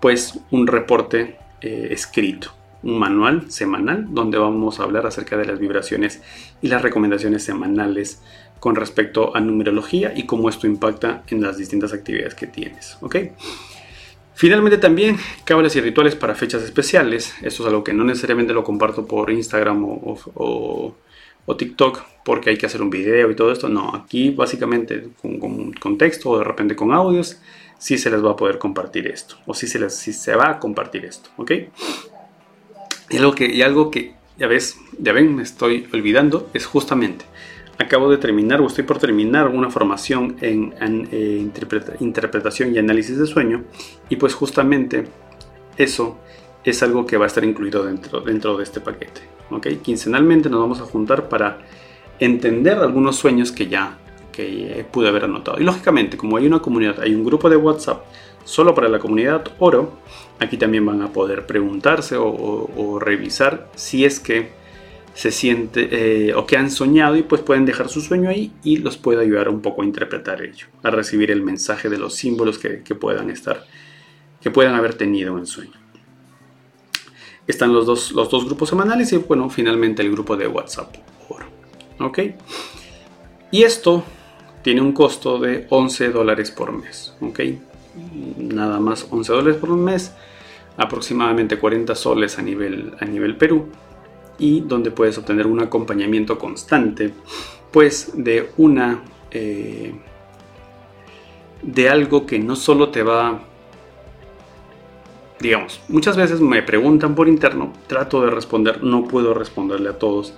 pues 0.00 0.38
un 0.50 0.66
reporte 0.66 1.36
eh, 1.60 1.88
escrito 1.90 2.52
un 2.82 2.98
manual 2.98 3.50
semanal 3.50 4.06
donde 4.10 4.38
vamos 4.38 4.80
a 4.80 4.84
hablar 4.84 5.06
acerca 5.06 5.36
de 5.36 5.44
las 5.44 5.58
vibraciones 5.58 6.22
y 6.62 6.68
las 6.68 6.82
recomendaciones 6.82 7.44
semanales 7.44 8.22
con 8.60 8.76
respecto 8.76 9.34
a 9.34 9.40
numerología 9.40 10.12
y 10.14 10.26
cómo 10.26 10.48
esto 10.48 10.66
impacta 10.66 11.22
en 11.28 11.42
las 11.42 11.56
distintas 11.56 11.92
actividades 11.92 12.34
que 12.34 12.46
tienes. 12.46 12.98
¿ok? 13.00 13.16
Finalmente 14.40 14.78
también 14.78 15.18
cábalas 15.44 15.76
y 15.76 15.80
rituales 15.82 16.14
para 16.14 16.34
fechas 16.34 16.62
especiales. 16.62 17.34
Esto 17.42 17.62
es 17.62 17.68
algo 17.68 17.84
que 17.84 17.92
no 17.92 18.04
necesariamente 18.04 18.54
lo 18.54 18.64
comparto 18.64 19.06
por 19.06 19.30
Instagram 19.30 19.84
o, 19.84 20.94
TikTok 21.58 22.02
porque 22.24 22.50
hay 22.50 22.56
que 22.56 22.64
hacer 22.64 22.80
un 22.80 22.90
video 22.90 23.30
y 23.30 23.34
todo 23.34 23.50
esto. 23.50 23.68
No, 23.68 23.92
aquí 23.94 24.30
básicamente 24.30 25.08
con, 25.20 25.72
con, 25.72 25.98
texto 25.98 26.30
o 26.30 26.38
de 26.38 26.44
repente 26.44 26.76
con 26.76 26.92
audios 26.92 27.40
sí 27.76 27.98
se 27.98 28.08
les 28.08 28.24
va 28.24 28.30
a 28.30 28.36
poder 28.36 28.58
compartir 28.58 29.08
esto 29.08 29.36
o 29.46 29.52
sí 29.52 29.66
se, 29.66 29.80
les, 29.80 29.96
sí 29.96 30.12
se 30.12 30.36
va 30.36 30.52
a 30.52 30.58
compartir 30.58 31.04
esto. 31.04 31.28
¿ok? 31.36 31.52
Y 33.10 33.18
algo 33.18 33.34
que, 33.34 33.52
y 33.52 33.62
algo 33.62 33.90
que 33.90 34.14
ya 34.38 34.46
ves, 34.46 34.78
ya 34.98 35.12
ven, 35.12 35.34
me 35.34 35.42
estoy 35.42 35.86
olvidando, 35.92 36.48
es 36.54 36.64
justamente, 36.64 37.24
acabo 37.78 38.10
de 38.10 38.18
terminar 38.18 38.60
o 38.60 38.66
estoy 38.66 38.84
por 38.84 38.98
terminar 38.98 39.48
una 39.48 39.70
formación 39.70 40.36
en, 40.40 40.74
eh, 41.10 41.50
interpretación 42.00 42.74
y 42.74 42.78
análisis 42.78 43.18
de 43.18 43.26
sueño 43.26 43.64
y 44.08 44.16
pues 44.16 44.34
justamente 44.34 45.04
eso 45.76 46.18
es 46.62 46.82
algo 46.82 47.06
que 47.06 47.16
va 47.16 47.24
a 47.24 47.28
estar 47.28 47.42
incluido 47.42 47.84
dentro, 47.84 48.20
dentro 48.20 48.56
de 48.56 48.64
este 48.64 48.80
paquete. 48.80 49.22
¿okay? 49.50 49.76
Quincenalmente 49.76 50.50
nos 50.50 50.60
vamos 50.60 50.80
a 50.80 50.84
juntar 50.84 51.28
para 51.28 51.58
entender 52.18 52.78
algunos 52.78 53.16
sueños 53.16 53.50
que 53.50 53.66
ya, 53.66 53.98
que 54.30 54.84
pude 54.90 55.08
haber 55.08 55.24
anotado. 55.24 55.58
Y 55.58 55.64
lógicamente, 55.64 56.18
como 56.18 56.36
hay 56.36 56.46
una 56.46 56.60
comunidad, 56.60 57.00
hay 57.00 57.14
un 57.14 57.24
grupo 57.24 57.48
de 57.48 57.56
WhatsApp 57.56 58.04
solo 58.44 58.74
para 58.74 58.88
la 58.88 58.98
comunidad 58.98 59.44
oro, 59.58 59.94
aquí 60.40 60.56
también 60.56 60.84
van 60.84 61.02
a 61.02 61.12
poder 61.12 61.46
preguntarse 61.46 62.16
o, 62.18 62.98
revisar 62.98 63.70
si 63.76 64.04
es 64.04 64.18
que 64.18 64.50
se 65.14 65.30
siente 65.30 65.88
eh, 66.28 66.34
o 66.34 66.46
que 66.46 66.56
han 66.56 66.70
soñado 66.70 67.16
y 67.16 67.22
pues 67.22 67.42
pueden 67.42 67.66
dejar 67.66 67.88
su 67.88 68.00
sueño 68.00 68.30
ahí 68.30 68.52
y 68.64 68.78
los 68.78 68.96
puede 68.96 69.22
ayudar 69.22 69.48
un 69.48 69.60
poco 69.60 69.82
a 69.82 69.84
interpretar 69.84 70.42
ello, 70.42 70.66
a 70.82 70.90
recibir 70.90 71.30
el 71.30 71.42
mensaje 71.42 71.88
de 71.88 71.98
los 71.98 72.14
símbolos 72.14 72.58
que, 72.58 72.94
puedan 72.94 73.28
estar, 73.30 73.66
que 74.40 74.50
puedan 74.50 74.74
haber 74.74 74.94
tenido 74.94 75.36
en 75.36 75.46
sueño. 75.46 75.72
Están 77.46 77.72
los 77.72 77.84
dos, 77.84 78.12
los 78.12 78.30
dos 78.30 78.44
grupos 78.46 78.68
semanales 78.68 79.12
y 79.12 79.16
bueno, 79.16 79.50
finalmente 79.50 80.02
el 80.02 80.10
grupo 80.12 80.36
de 80.36 80.46
WhatsApp. 80.46 80.94
¿Ok? 81.98 82.18
Y 83.50 83.62
esto 83.64 84.04
tiene 84.62 84.80
un 84.80 84.92
costo 84.92 85.38
de 85.38 85.66
11 85.68 86.10
dólares 86.10 86.50
por 86.50 86.72
mes. 86.72 87.14
¿Ok? 87.20 87.40
Nada 88.38 88.78
más 88.78 89.06
11 89.10 89.32
dólares 89.32 89.56
por 89.56 89.70
mes, 89.70 90.14
aproximadamente 90.80 91.58
40 91.58 91.94
soles 91.94 92.38
a 92.38 92.42
nivel, 92.42 92.94
a 92.98 93.04
nivel 93.04 93.36
Perú 93.36 93.66
y 94.38 94.60
donde 94.60 94.90
puedes 94.90 95.18
obtener 95.18 95.46
un 95.46 95.60
acompañamiento 95.60 96.38
constante, 96.38 97.12
pues 97.70 98.12
de 98.14 98.50
una... 98.56 99.02
Eh, 99.30 99.92
de 101.62 101.90
algo 101.90 102.24
que 102.24 102.38
no 102.38 102.56
solo 102.56 102.88
te 102.88 103.02
va 103.02 103.42
digamos, 105.40 105.80
muchas 105.88 106.16
veces 106.16 106.40
me 106.40 106.62
preguntan 106.62 107.14
por 107.14 107.28
interno, 107.28 107.72
trato 107.86 108.22
de 108.22 108.30
responder, 108.30 108.82
no 108.82 109.04
puedo 109.04 109.34
responderle 109.34 109.88
a 109.90 109.98
todos. 109.98 110.34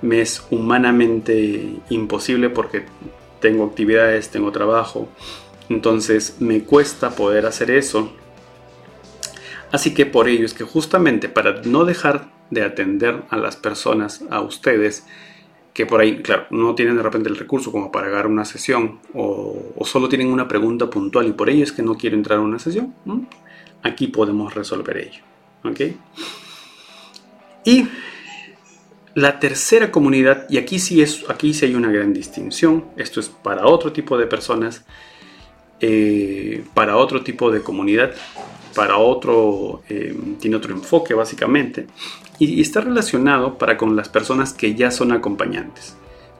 Me 0.00 0.20
es 0.20 0.46
humanamente 0.50 1.76
imposible 1.90 2.50
porque 2.50 2.84
tengo 3.40 3.64
actividades, 3.64 4.30
tengo 4.30 4.52
trabajo, 4.52 5.08
entonces 5.68 6.36
me 6.40 6.62
cuesta 6.62 7.10
poder 7.10 7.46
hacer 7.46 7.70
eso. 7.70 8.12
Así 9.74 9.92
que 9.92 10.06
por 10.06 10.28
ello 10.28 10.46
es 10.46 10.54
que 10.54 10.62
justamente 10.62 11.28
para 11.28 11.62
no 11.62 11.84
dejar 11.84 12.28
de 12.48 12.62
atender 12.62 13.24
a 13.28 13.36
las 13.36 13.56
personas, 13.56 14.22
a 14.30 14.40
ustedes, 14.40 15.04
que 15.72 15.84
por 15.84 16.00
ahí, 16.00 16.22
claro, 16.22 16.46
no 16.50 16.76
tienen 16.76 16.96
de 16.96 17.02
repente 17.02 17.28
el 17.28 17.36
recurso 17.36 17.72
como 17.72 17.90
para 17.90 18.06
pagar 18.06 18.28
una 18.28 18.44
sesión 18.44 19.00
o, 19.14 19.74
solo 19.84 20.08
tienen 20.08 20.28
una 20.28 20.46
pregunta 20.46 20.88
puntual 20.88 21.26
y 21.26 21.32
por 21.32 21.50
ello 21.50 21.64
es 21.64 21.72
que 21.72 21.82
no 21.82 21.96
quiero 21.96 22.14
entrar 22.14 22.38
a 22.38 22.42
una 22.42 22.60
sesión 22.60 22.94
aquí 23.82 24.06
podemos 24.06 24.54
resolver 24.54 24.96
ello. 24.96 25.24
¿ok? 25.64 25.80
Y 27.64 27.88
la 29.16 29.40
tercera 29.40 29.90
comunidad, 29.90 30.46
y 30.48 30.58
aquí 30.58 30.78
sí, 30.78 31.02
es, 31.02 31.28
aquí 31.28 31.52
sí 31.52 31.66
hay 31.66 31.74
una 31.74 31.90
gran 31.90 32.12
distinción, 32.12 32.84
esto 32.96 33.18
es 33.18 33.28
para 33.28 33.66
otro 33.66 33.92
tipo 33.92 34.16
de 34.16 34.28
personas, 34.28 34.84
eh, 35.80 36.62
para 36.74 36.96
otro 36.96 37.24
tipo 37.24 37.50
de 37.50 37.60
comunidad, 37.60 38.14
para 38.74 38.98
otro, 38.98 39.82
eh, 39.88 40.16
tiene 40.40 40.56
otro 40.56 40.74
enfoque 40.74 41.14
básicamente, 41.14 41.86
y, 42.38 42.60
está 42.60 42.80
relacionado 42.80 43.58
para 43.58 43.76
con 43.76 43.96
las 43.96 44.08
personas 44.08 44.52
que 44.52 44.74
ya 44.74 44.90
son 44.90 45.12
acompañantes, 45.12 45.96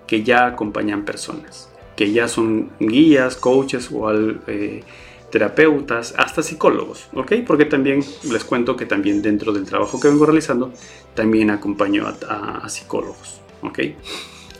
que 0.06 0.22
ya 0.22 0.46
acompañan 0.46 1.04
personas, 1.04 1.70
que 1.96 2.12
ya 2.12 2.28
son 2.28 2.70
guías, 2.80 3.36
coaches 3.36 3.90
o 3.92 4.10
eh, 4.12 4.82
terapeutas, 5.30 6.14
hasta 6.16 6.42
psicólogos, 6.42 7.08
¿ok? 7.14 7.32
Porque 7.46 7.64
también 7.64 8.04
les 8.30 8.44
cuento 8.44 8.76
que 8.76 8.86
también 8.86 9.22
dentro 9.22 9.52
del 9.52 9.64
trabajo 9.64 9.98
que 10.00 10.08
vengo 10.08 10.26
realizando, 10.26 10.72
también 11.14 11.50
acompaño 11.50 12.06
a, 12.28 12.68
psicólogos, 12.68 13.40
¿ok? 13.62 13.78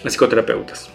A 0.04 0.08
psicoterapeutas. 0.08 0.90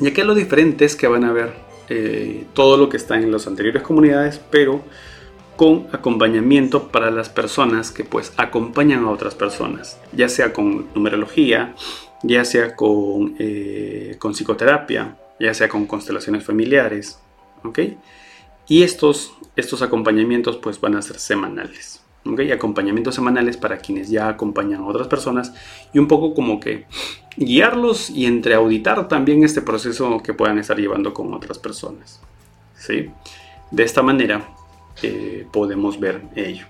Y 0.00 0.06
aquí 0.06 0.22
lo 0.22 0.34
diferente 0.34 0.84
es 0.84 0.94
que 0.94 1.08
van 1.08 1.24
a 1.24 1.32
ver 1.32 1.52
eh, 1.88 2.46
todo 2.52 2.76
lo 2.76 2.88
que 2.88 2.96
está 2.96 3.16
en 3.16 3.32
las 3.32 3.46
anteriores 3.46 3.82
comunidades, 3.82 4.40
pero 4.50 4.82
con 5.58 5.88
acompañamiento 5.90 6.86
para 6.86 7.10
las 7.10 7.28
personas 7.28 7.90
que 7.90 8.04
pues 8.04 8.32
acompañan 8.36 9.04
a 9.04 9.10
otras 9.10 9.34
personas, 9.34 9.98
ya 10.12 10.28
sea 10.28 10.52
con 10.52 10.86
numerología, 10.94 11.74
ya 12.22 12.44
sea 12.44 12.76
con, 12.76 13.34
eh, 13.40 14.14
con 14.20 14.34
psicoterapia, 14.34 15.16
ya 15.40 15.52
sea 15.52 15.68
con 15.68 15.86
constelaciones 15.86 16.44
familiares, 16.44 17.18
¿ok? 17.64 17.80
Y 18.68 18.84
estos, 18.84 19.32
estos 19.56 19.82
acompañamientos 19.82 20.58
pues 20.58 20.80
van 20.80 20.94
a 20.94 21.02
ser 21.02 21.18
semanales. 21.18 22.04
¿okay? 22.24 22.52
Acompañamientos 22.52 23.16
semanales 23.16 23.56
para 23.56 23.78
quienes 23.78 24.10
ya 24.10 24.28
acompañan 24.28 24.82
a 24.82 24.86
otras 24.86 25.08
personas 25.08 25.52
y 25.92 25.98
un 25.98 26.06
poco 26.06 26.34
como 26.34 26.60
que 26.60 26.86
guiarlos 27.36 28.10
y 28.10 28.26
entreauditar 28.26 29.08
también 29.08 29.42
este 29.42 29.60
proceso 29.60 30.22
que 30.22 30.34
puedan 30.34 30.58
estar 30.60 30.78
llevando 30.78 31.12
con 31.12 31.34
otras 31.34 31.58
personas. 31.58 32.20
¿sí? 32.76 33.10
De 33.72 33.82
esta 33.82 34.02
manera 34.02 34.54
eh, 35.02 35.46
podemos 35.52 36.00
ver 36.00 36.22
ello. 36.34 36.66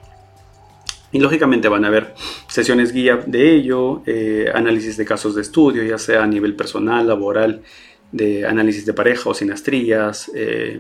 Y 1.11 1.21
lógicamente 1.21 1.69
van 1.69 1.85
a 1.85 1.89
haber 1.89 2.15
sesiones 2.49 2.93
guía 2.93 3.17
de 3.27 3.55
ello, 3.55 4.03
eh, 4.07 4.51
análisis 4.55 4.97
de 4.99 5.07
casos 5.07 5.35
de 5.35 5.41
estudio, 5.41 5.83
ya 5.83 5.97
sea 5.97 6.23
a 6.23 6.27
nivel 6.27 6.55
personal, 6.55 7.07
laboral, 7.07 7.63
de 8.13 8.47
análisis 8.47 8.85
de 8.85 8.93
pareja 8.93 9.31
o 9.31 9.35
sinastrías, 9.35 10.31
eh, 10.35 10.79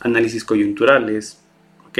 análisis 0.00 0.44
coyunturales, 0.44 1.38
¿ok? 1.88 1.98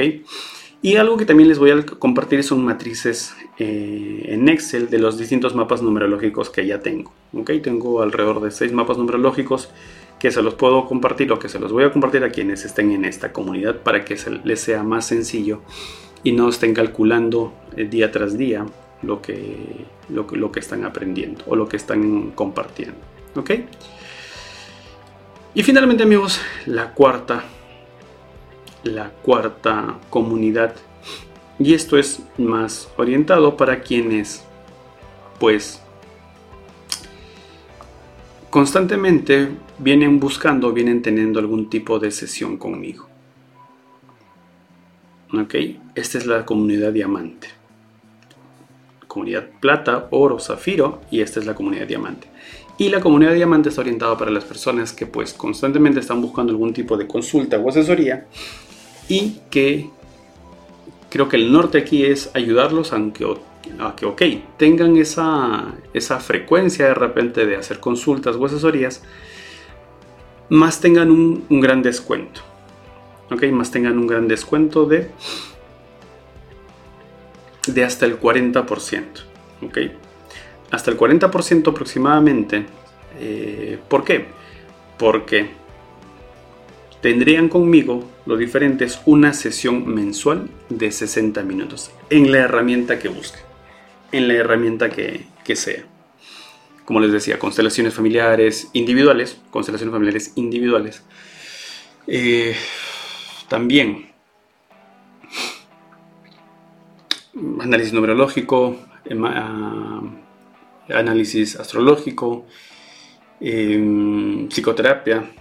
Y 0.83 0.95
algo 0.95 1.17
que 1.17 1.25
también 1.25 1.47
les 1.47 1.59
voy 1.59 1.69
a 1.69 1.85
compartir 1.85 2.43
son 2.43 2.65
matrices 2.65 3.35
en 3.57 4.49
Excel 4.49 4.89
de 4.89 4.97
los 4.97 5.19
distintos 5.19 5.53
mapas 5.53 5.83
numerológicos 5.83 6.49
que 6.49 6.65
ya 6.65 6.79
tengo, 6.79 7.13
¿ok? 7.33 7.51
Tengo 7.61 8.01
alrededor 8.01 8.41
de 8.41 8.49
seis 8.49 8.73
mapas 8.73 8.97
numerológicos 8.97 9.69
que 10.21 10.29
se 10.29 10.43
los 10.43 10.53
puedo 10.53 10.85
compartir 10.85 11.31
o 11.31 11.39
que 11.39 11.49
se 11.49 11.57
los 11.57 11.71
voy 11.71 11.83
a 11.83 11.91
compartir 11.91 12.23
a 12.23 12.29
quienes 12.29 12.63
estén 12.63 12.91
en 12.91 13.05
esta 13.05 13.33
comunidad 13.33 13.77
para 13.77 14.05
que 14.05 14.15
les 14.43 14.61
sea 14.61 14.83
más 14.83 15.07
sencillo 15.07 15.61
y 16.21 16.31
no 16.31 16.47
estén 16.47 16.75
calculando 16.75 17.53
día 17.75 18.11
tras 18.11 18.37
día 18.37 18.67
lo 19.01 19.19
que, 19.19 19.87
lo 20.09 20.51
que 20.51 20.59
están 20.59 20.85
aprendiendo 20.85 21.43
o 21.47 21.55
lo 21.55 21.67
que 21.67 21.75
están 21.75 22.33
compartiendo. 22.35 22.99
¿Ok? 23.35 23.51
Y 25.55 25.63
finalmente 25.63 26.03
amigos, 26.03 26.39
la 26.67 26.93
cuarta, 26.93 27.43
la 28.83 29.09
cuarta 29.23 29.97
comunidad. 30.11 30.75
Y 31.57 31.73
esto 31.73 31.97
es 31.97 32.21
más 32.37 32.91
orientado 32.95 33.57
para 33.57 33.81
quienes, 33.81 34.45
pues, 35.39 35.81
constantemente 38.51 39.47
vienen 39.79 40.19
buscando, 40.19 40.71
vienen 40.73 41.01
teniendo 41.01 41.39
algún 41.39 41.69
tipo 41.69 41.97
de 41.97 42.11
sesión 42.11 42.57
conmigo. 42.57 43.07
¿Ok? 45.33 45.55
Esta 45.95 46.17
es 46.17 46.27
la 46.27 46.45
comunidad 46.45 46.91
diamante. 46.91 47.47
Comunidad 49.07 49.47
plata, 49.59 50.07
oro, 50.11 50.39
zafiro 50.39 51.01
y 51.09 51.21
esta 51.21 51.39
es 51.39 51.45
la 51.45 51.55
comunidad 51.55 51.87
diamante. 51.87 52.27
Y 52.77 52.89
la 52.89 52.99
comunidad 52.99 53.33
diamante 53.33 53.69
está 53.69 53.81
orientada 53.81 54.17
para 54.17 54.31
las 54.31 54.43
personas 54.43 54.91
que 54.91 55.05
pues 55.05 55.33
constantemente 55.33 56.01
están 56.01 56.21
buscando 56.21 56.51
algún 56.51 56.73
tipo 56.73 56.97
de 56.97 57.07
consulta 57.07 57.57
o 57.57 57.69
asesoría 57.69 58.27
y 59.07 59.39
que 59.49 59.89
creo 61.09 61.29
que 61.29 61.37
el 61.37 61.51
norte 61.51 61.77
aquí 61.77 62.03
es 62.03 62.31
ayudarlos 62.33 62.91
a 62.91 62.97
que, 62.97 63.39
a 63.79 63.95
que 63.95 64.05
ok, 64.05 64.21
tengan 64.57 64.97
esa, 64.97 65.73
esa 65.93 66.19
frecuencia 66.19 66.87
de 66.87 66.93
repente 66.93 67.45
de 67.45 67.55
hacer 67.55 67.79
consultas 67.79 68.35
o 68.35 68.45
asesorías, 68.45 69.03
más 70.49 70.81
tengan 70.81 71.11
un, 71.11 71.45
gran 71.61 71.81
descuento. 71.81 72.41
Ok, 73.29 73.43
más 73.51 73.71
tengan 73.71 73.97
un 73.97 74.07
gran 74.07 74.27
descuento 74.27 74.85
de, 74.85 75.09
de 77.67 77.83
hasta 77.83 78.05
el 78.05 78.19
40%. 78.19 79.03
Ok, 79.61 79.77
hasta 80.71 80.91
el 80.91 80.97
40% 80.97 81.69
aproximadamente. 81.69 82.65
Eh, 83.19 83.79
¿Por 83.87 84.03
qué? 84.03 84.25
Porque 84.97 85.61
tendrían 87.01 87.49
conmigo 87.49 88.03
los 88.25 88.39
diferentes 88.39 89.01
una 89.05 89.33
sesión 89.33 89.87
mensual 89.87 90.49
de 90.69 90.91
60 90.91 91.43
minutos 91.43 91.91
en 92.09 92.31
la 92.31 92.39
herramienta 92.39 92.99
que 92.99 93.09
busquen, 93.09 93.41
en 94.11 94.27
la 94.27 94.33
herramienta 94.35 94.89
que, 94.89 95.25
sea. 95.55 95.83
Como 96.85 96.99
les 96.99 97.11
decía, 97.11 97.39
constelaciones 97.39 97.93
familiares 97.93 98.69
individuales, 98.73 99.39
constelaciones 99.49 99.91
familiares 99.91 100.31
individuales. 100.35 101.03
Eh, 102.07 102.55
también 103.47 104.11
análisis 107.61 107.93
numerológico, 107.93 108.77
ah, 109.25 110.01
análisis 110.89 111.55
astrológico, 111.57 112.45
em, 113.39 114.47
psicoterapia, 114.49 115.31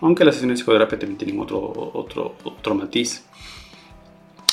aunque 0.00 0.24
las 0.24 0.34
sesiones 0.34 0.58
de 0.58 0.62
psicoterapia 0.62 0.98
también 0.98 1.18
tienen 1.18 1.40
otro, 1.40 1.58
otro, 1.94 2.36
otro 2.44 2.74
matiz. 2.74 3.24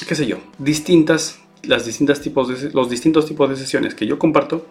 Qué 0.07 0.15
sé 0.15 0.25
yo, 0.25 0.37
distintas, 0.57 1.40
las 1.63 1.85
distintas 1.85 2.21
tipos 2.21 2.47
de, 2.47 2.71
los 2.71 2.89
distintos 2.89 3.25
tipos 3.25 3.49
de 3.49 3.55
sesiones 3.55 3.95
que 3.95 4.05
yo 4.05 4.17
comparto, 4.17 4.65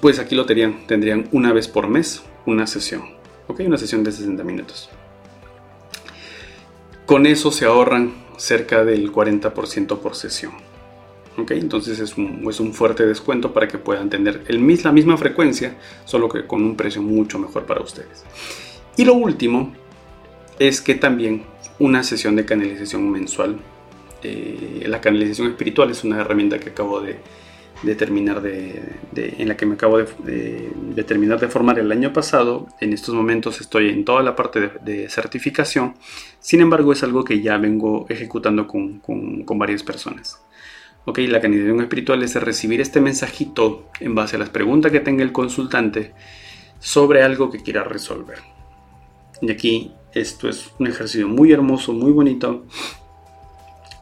pues 0.00 0.18
aquí 0.18 0.34
lo 0.34 0.46
tendrían, 0.46 0.86
tendrían 0.86 1.28
una 1.32 1.52
vez 1.52 1.68
por 1.68 1.88
mes, 1.88 2.22
una 2.44 2.66
sesión. 2.66 3.02
¿Ok? 3.48 3.60
Una 3.66 3.78
sesión 3.78 4.02
de 4.02 4.12
60 4.12 4.42
minutos. 4.44 4.90
Con 7.06 7.26
eso 7.26 7.52
se 7.52 7.64
ahorran 7.64 8.12
cerca 8.36 8.84
del 8.84 9.12
40% 9.12 9.98
por 9.98 10.16
sesión. 10.16 10.52
¿Ok? 11.38 11.52
Entonces 11.52 11.98
es 12.00 12.16
un, 12.16 12.44
es 12.48 12.60
un, 12.60 12.72
fuerte 12.72 13.06
descuento 13.06 13.52
para 13.52 13.68
que 13.68 13.78
puedan 13.78 14.10
tener 14.10 14.42
el, 14.48 14.82
la 14.82 14.92
misma 14.92 15.16
frecuencia, 15.16 15.76
solo 16.04 16.28
que 16.28 16.46
con 16.46 16.62
un 16.64 16.76
precio 16.76 17.02
mucho 17.02 17.38
mejor 17.38 17.66
para 17.66 17.82
ustedes. 17.82 18.24
Y 18.96 19.04
lo 19.04 19.14
último 19.14 19.72
es 20.58 20.80
que 20.80 20.94
también 20.94 21.44
una 21.78 22.02
sesión 22.02 22.36
de 22.36 22.44
canalización 22.44 23.10
mensual. 23.10 23.58
Eh, 24.22 24.84
la 24.86 25.00
canalización 25.00 25.48
espiritual 25.48 25.90
es 25.90 26.04
una 26.04 26.20
herramienta 26.20 26.58
que 26.58 26.70
acabo 26.70 27.00
de, 27.00 27.16
terminar 27.94 28.40
de, 28.40 28.82
en 29.14 29.48
la 29.48 29.56
que 29.56 29.66
me 29.66 29.74
acabo 29.74 29.98
de, 29.98 31.04
terminar 31.06 31.38
de 31.38 31.48
formar 31.48 31.78
el 31.78 31.90
año 31.92 32.12
pasado. 32.12 32.66
En 32.80 32.92
estos 32.92 33.14
momentos 33.14 33.60
estoy 33.60 33.90
en 33.90 34.04
toda 34.04 34.22
la 34.22 34.34
parte 34.34 34.70
de, 34.82 35.08
certificación. 35.08 35.94
Sin 36.40 36.60
embargo, 36.60 36.92
es 36.92 37.02
algo 37.02 37.24
que 37.24 37.40
ya 37.40 37.58
vengo 37.58 38.06
ejecutando 38.08 38.66
con, 38.66 39.00
con, 39.00 39.58
varias 39.58 39.82
personas. 39.82 40.40
Ok, 41.04 41.18
la 41.28 41.40
canalización 41.40 41.80
espiritual 41.80 42.22
es 42.22 42.34
recibir 42.34 42.80
este 42.80 43.00
mensajito 43.00 43.88
en 44.00 44.14
base 44.14 44.36
a 44.36 44.38
las 44.40 44.50
preguntas 44.50 44.90
que 44.90 45.00
tenga 45.00 45.22
el 45.22 45.30
consultante 45.30 46.12
sobre 46.80 47.22
algo 47.22 47.50
que 47.50 47.62
quiera 47.62 47.84
resolver. 47.84 48.38
Y 49.40 49.50
aquí 49.50 49.92
esto 50.12 50.48
es 50.48 50.70
un 50.78 50.86
ejercicio 50.86 51.28
muy 51.28 51.52
hermoso, 51.52 51.92
muy 51.92 52.10
bonito. 52.10 52.64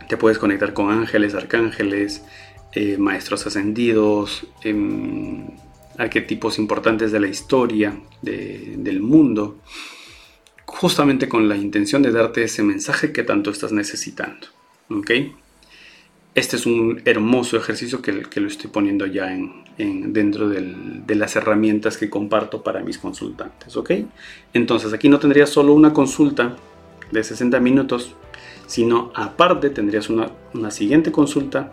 Te 0.08 0.16
puedes 0.16 0.38
conectar 0.38 0.72
con 0.72 0.90
ángeles, 0.90 1.34
arcángeles, 1.34 2.22
eh, 2.72 2.96
maestros 2.98 3.46
ascendidos, 3.46 4.46
em, 4.62 5.46
arquetipos 5.96 6.58
importantes 6.58 7.12
de 7.12 7.20
la 7.20 7.28
historia, 7.28 7.96
del 8.22 9.00
mundo, 9.00 9.58
justamente 10.64 11.28
con 11.28 11.48
la 11.48 11.56
intención 11.56 12.02
de 12.02 12.10
darte 12.10 12.42
ese 12.42 12.62
mensaje 12.62 13.12
que 13.12 13.22
tanto 13.22 13.50
estás 13.50 13.70
necesitando. 13.70 14.48
¿ok? 14.90 15.10
Este 16.34 16.56
es 16.56 16.66
un 16.66 17.00
hermoso 17.04 17.56
ejercicio 17.56 18.02
que, 18.02 18.12
lo 18.12 18.48
estoy 18.48 18.70
poniendo 18.70 19.06
ya 19.06 19.32
en, 19.32 20.12
dentro 20.12 20.48
de 20.48 21.14
las 21.14 21.36
herramientas 21.36 21.96
que 21.96 22.10
comparto 22.10 22.62
para 22.64 22.80
mis 22.80 22.98
consultantes. 22.98 23.76
¿ok? 23.76 23.90
Entonces 24.52 24.92
aquí 24.92 25.08
no 25.08 25.20
tendrías 25.20 25.50
solo 25.50 25.74
una 25.74 25.92
consulta 25.92 26.56
de 27.12 27.22
60 27.22 27.60
minutos, 27.60 28.16
sino 28.66 29.12
aparte 29.14 29.70
tendrías 29.70 30.08
una, 30.08 30.30
una 30.52 30.70
siguiente 30.70 31.12
consulta 31.12 31.72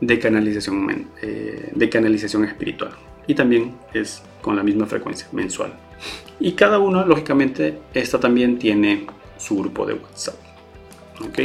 de 0.00 0.18
canalización, 0.18 1.08
eh, 1.22 1.70
de 1.74 1.88
canalización 1.88 2.44
espiritual. 2.44 2.92
Y 3.26 3.34
también 3.34 3.76
es 3.94 4.22
con 4.40 4.56
la 4.56 4.62
misma 4.62 4.86
frecuencia, 4.86 5.28
mensual. 5.32 5.72
Y 6.40 6.52
cada 6.52 6.78
uno, 6.80 7.06
lógicamente, 7.06 7.78
esta 7.94 8.18
también 8.18 8.58
tiene 8.58 9.06
su 9.36 9.56
grupo 9.58 9.86
de 9.86 9.94
WhatsApp. 9.94 10.34
¿Ok? 11.24 11.38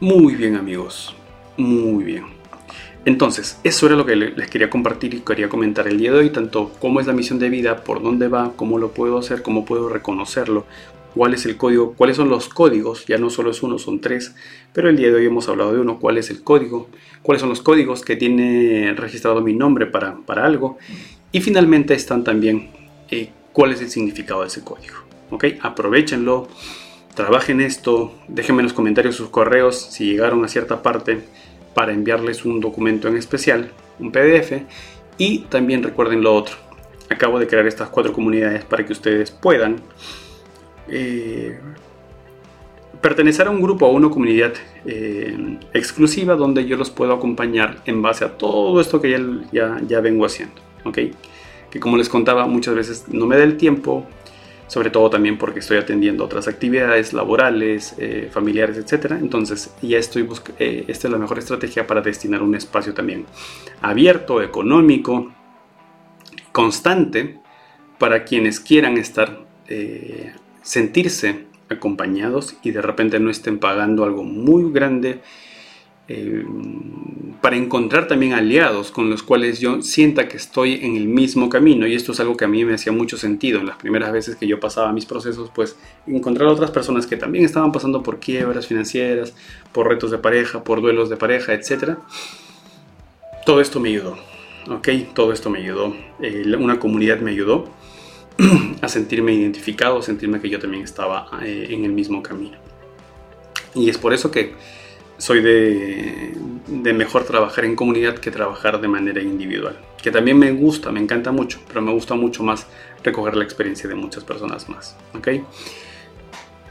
Muy 0.00 0.36
bien, 0.36 0.56
amigos. 0.56 1.14
Muy 1.56 2.04
bien. 2.04 2.24
Entonces, 3.04 3.58
eso 3.64 3.86
era 3.86 3.96
lo 3.96 4.06
que 4.06 4.14
les 4.14 4.48
quería 4.48 4.70
compartir 4.70 5.14
y 5.14 5.20
quería 5.20 5.48
comentar 5.48 5.88
el 5.88 5.98
día 5.98 6.12
de 6.12 6.18
hoy, 6.18 6.30
tanto 6.30 6.70
cómo 6.80 7.00
es 7.00 7.06
la 7.08 7.12
misión 7.12 7.40
de 7.40 7.50
vida, 7.50 7.82
por 7.82 8.00
dónde 8.00 8.28
va, 8.28 8.52
cómo 8.54 8.78
lo 8.78 8.92
puedo 8.92 9.18
hacer, 9.18 9.42
cómo 9.42 9.64
puedo 9.64 9.88
reconocerlo, 9.88 10.66
cuál 11.14 11.34
es 11.34 11.44
el 11.46 11.56
código, 11.56 11.94
cuáles 11.94 12.16
son 12.16 12.28
los 12.28 12.48
códigos, 12.48 13.06
ya 13.06 13.18
no 13.18 13.30
solo 13.30 13.50
es 13.50 13.62
uno, 13.62 13.78
son 13.78 14.00
tres, 14.00 14.34
pero 14.72 14.88
el 14.88 14.96
día 14.96 15.08
de 15.08 15.14
hoy 15.14 15.26
hemos 15.26 15.48
hablado 15.48 15.72
de 15.72 15.80
uno, 15.80 15.98
cuál 15.98 16.18
es 16.18 16.30
el 16.30 16.42
código, 16.42 16.88
cuáles 17.22 17.40
son 17.40 17.50
los 17.50 17.60
códigos 17.60 18.02
que 18.02 18.16
tiene 18.16 18.94
registrado 18.96 19.40
mi 19.40 19.52
nombre 19.52 19.86
para, 19.86 20.16
para 20.26 20.44
algo, 20.44 20.78
y 21.30 21.40
finalmente 21.40 21.94
están 21.94 22.24
también 22.24 22.70
eh, 23.10 23.30
cuál 23.52 23.72
es 23.72 23.80
el 23.80 23.90
significado 23.90 24.42
de 24.42 24.48
ese 24.48 24.62
código. 24.62 24.96
¿ok? 25.30 25.44
Aprovechenlo, 25.60 26.48
trabajen 27.14 27.60
esto, 27.60 28.14
déjenme 28.28 28.60
en 28.60 28.66
los 28.66 28.72
comentarios 28.72 29.16
sus 29.16 29.28
correos 29.28 29.80
si 29.90 30.06
llegaron 30.06 30.44
a 30.44 30.48
cierta 30.48 30.82
parte 30.82 31.20
para 31.74 31.92
enviarles 31.92 32.44
un 32.44 32.60
documento 32.60 33.08
en 33.08 33.16
especial, 33.16 33.70
un 33.98 34.12
PDF, 34.12 34.62
y 35.18 35.40
también 35.40 35.82
recuerden 35.82 36.22
lo 36.22 36.34
otro. 36.34 36.56
Acabo 37.10 37.38
de 37.38 37.46
crear 37.46 37.66
estas 37.66 37.90
cuatro 37.90 38.12
comunidades 38.12 38.64
para 38.64 38.86
que 38.86 38.92
ustedes 38.92 39.30
puedan 39.30 39.76
eh, 40.94 41.58
pertenecer 43.00 43.46
a 43.46 43.50
un 43.50 43.62
grupo, 43.62 43.86
a 43.86 43.90
una 43.90 44.10
comunidad 44.10 44.52
eh, 44.84 45.58
exclusiva 45.72 46.36
donde 46.36 46.66
yo 46.66 46.76
los 46.76 46.90
puedo 46.90 47.14
acompañar 47.14 47.78
en 47.86 48.02
base 48.02 48.26
a 48.26 48.36
todo 48.36 48.78
esto 48.78 49.00
que 49.00 49.10
ya, 49.50 49.80
ya, 49.88 50.00
vengo 50.00 50.26
haciendo. 50.26 50.54
¿ok? 50.84 50.98
Que 51.70 51.80
como 51.80 51.96
les 51.96 52.10
contaba, 52.10 52.46
muchas 52.46 52.74
veces 52.74 53.06
no 53.08 53.26
me 53.26 53.38
da 53.38 53.42
el 53.42 53.56
tiempo, 53.56 54.06
sobre 54.66 54.90
todo 54.90 55.08
también 55.08 55.38
porque 55.38 55.60
estoy 55.60 55.78
atendiendo 55.78 56.26
otras 56.26 56.46
actividades 56.46 57.14
laborales, 57.14 57.94
eh, 57.96 58.28
familiares, 58.30 58.76
etc. 58.76 59.12
Entonces 59.12 59.74
ya 59.80 59.96
estoy 59.98 60.28
esta 60.58 61.08
es 61.08 61.10
la 61.10 61.18
mejor 61.18 61.38
estrategia 61.38 61.86
para 61.86 62.02
destinar 62.02 62.42
un 62.42 62.54
espacio 62.54 62.92
también 62.92 63.24
abierto, 63.80 64.42
económico, 64.42 65.32
constante, 66.52 67.40
para 67.98 68.24
quienes 68.24 68.60
quieran 68.60 68.98
estar 68.98 69.40
sentirse 70.62 71.46
acompañados 71.68 72.56
y 72.62 72.70
de 72.70 72.82
repente 72.82 73.18
no 73.18 73.30
estén 73.30 73.58
pagando 73.58 74.04
algo 74.04 74.24
muy 74.24 74.72
grande 74.72 75.20
eh, 76.08 76.44
para 77.40 77.56
encontrar 77.56 78.06
también 78.06 78.34
aliados 78.34 78.90
con 78.90 79.08
los 79.08 79.22
cuales 79.22 79.60
yo 79.60 79.82
sienta 79.82 80.28
que 80.28 80.36
estoy 80.36 80.74
en 80.82 80.96
el 80.96 81.06
mismo 81.06 81.48
camino. 81.48 81.86
Y 81.86 81.94
esto 81.94 82.12
es 82.12 82.20
algo 82.20 82.36
que 82.36 82.44
a 82.44 82.48
mí 82.48 82.64
me 82.64 82.74
hacía 82.74 82.92
mucho 82.92 83.16
sentido. 83.16 83.60
En 83.60 83.66
las 83.66 83.76
primeras 83.76 84.12
veces 84.12 84.36
que 84.36 84.46
yo 84.46 84.60
pasaba 84.60 84.92
mis 84.92 85.06
procesos 85.06 85.50
pues 85.54 85.76
encontrar 86.06 86.48
otras 86.48 86.70
personas 86.70 87.06
que 87.06 87.16
también 87.16 87.44
estaban 87.44 87.72
pasando 87.72 88.02
por 88.02 88.18
quiebras 88.18 88.66
financieras 88.66 89.34
por 89.72 89.88
retos 89.88 90.10
de 90.10 90.18
pareja 90.18 90.64
por 90.64 90.82
duelos 90.82 91.08
de 91.08 91.16
pareja 91.16 91.54
etcétera 91.54 91.98
todo 93.46 93.60
esto 93.60 93.80
me 93.80 93.88
ayudó 93.90 94.18
ok 94.68 94.88
todo 95.14 95.32
esto 95.32 95.50
me 95.50 95.60
ayudó 95.60 95.94
eh, 96.20 96.44
una 96.58 96.78
comunidad 96.78 97.20
me 97.20 97.30
ayudó 97.30 97.68
a 98.80 98.88
sentirme 98.88 99.32
identificado, 99.32 100.02
sentirme 100.02 100.40
que 100.40 100.48
yo 100.48 100.58
también 100.58 100.82
estaba 100.82 101.28
eh, 101.42 101.68
en 101.70 101.84
el 101.84 101.92
mismo 101.92 102.22
camino. 102.22 102.56
Y 103.74 103.88
es 103.88 103.98
por 103.98 104.12
eso 104.12 104.30
que 104.30 104.54
soy 105.22 105.40
de, 105.40 106.92
mejor 106.92 107.24
trabajar 107.24 107.64
en 107.64 107.76
comunidad 107.76 108.16
que 108.16 108.30
trabajar 108.30 108.80
de 108.80 108.88
manera 108.88 109.22
individual. 109.22 109.78
Que 110.02 110.10
también 110.10 110.38
me 110.38 110.50
gusta, 110.50 110.90
me 110.90 111.00
encanta 111.00 111.30
mucho, 111.30 111.60
pero 111.68 111.80
me 111.80 111.92
gusta 111.92 112.14
mucho 112.14 112.42
más 112.42 112.66
recoger 113.04 113.36
la 113.36 113.44
experiencia 113.44 113.88
de 113.88 113.94
muchas 113.94 114.24
personas 114.24 114.68
más. 114.68 114.96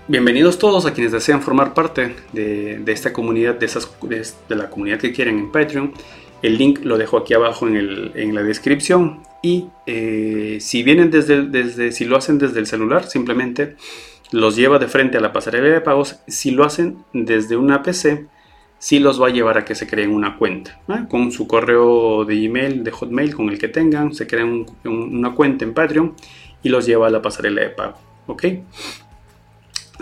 Bienvenidos 0.08 0.60
todos 0.60 0.86
a 0.86 0.94
quienes 0.94 1.14
desean 1.14 1.42
formar 1.42 1.74
parte 1.74 2.14
de, 2.34 2.84
esta 2.88 3.14
comunidad, 3.14 3.56
de, 3.56 3.66
esas, 3.66 3.90
de, 4.02 4.56
la 4.56 4.70
comunidad 4.70 5.00
que 5.00 5.14
quieren 5.14 5.40
en 5.40 5.52
Patreon. 5.52 5.94
El 6.42 6.58
link 6.58 6.80
lo 6.84 6.98
dejo 6.98 7.18
aquí 7.18 7.34
abajo 7.34 7.68
en, 7.68 8.12
en 8.16 8.36
la 8.36 8.44
descripción 8.44 9.22
y 9.42 9.70
eh, 9.88 10.58
si 10.62 10.84
vienen 10.84 11.10
desde, 11.10 11.48
desde, 11.48 11.92
si 11.92 12.06
lo 12.06 12.16
hacen 12.16 12.38
desde 12.38 12.60
el 12.60 12.68
celular, 12.68 13.08
simplemente 13.08 13.76
los 14.32 14.56
lleva 14.56 14.80
de 14.80 14.88
frente 14.88 15.18
a 15.18 15.22
la 15.22 15.34
pasarela 15.34 15.68
de 15.68 15.82
pagos. 15.82 16.20
Si 16.28 16.52
lo 16.52 16.64
hacen 16.64 17.04
desde 17.12 17.58
una 17.58 17.82
PC, 17.82 18.28
sí 18.78 19.00
los 19.00 19.22
va 19.22 19.28
a 19.28 19.32
llevar 19.32 19.58
a 19.58 19.66
que 19.66 19.76
se 19.76 19.88
creen 19.88 20.12
una 20.12 20.38
cuenta. 20.38 20.80
Con 21.10 21.32
su 21.32 21.48
correo 21.48 22.24
de 22.24 22.46
email, 22.46 22.84
de 22.84 22.92
Hotmail, 22.92 23.36
con 23.36 23.50
el 23.50 23.58
que 23.58 23.68
tengan, 23.68 24.14
se 24.14 24.28
crean 24.28 24.66
una 24.86 25.34
cuenta 25.34 25.66
en 25.66 25.74
Patreon 25.74 26.16
y 26.62 26.70
los 26.70 26.86
lleva 26.86 27.08
a 27.08 27.10
la 27.10 27.22
pasarela 27.22 27.62
de 27.62 27.70
pago. 27.70 27.98
¿Ok? 28.28 28.46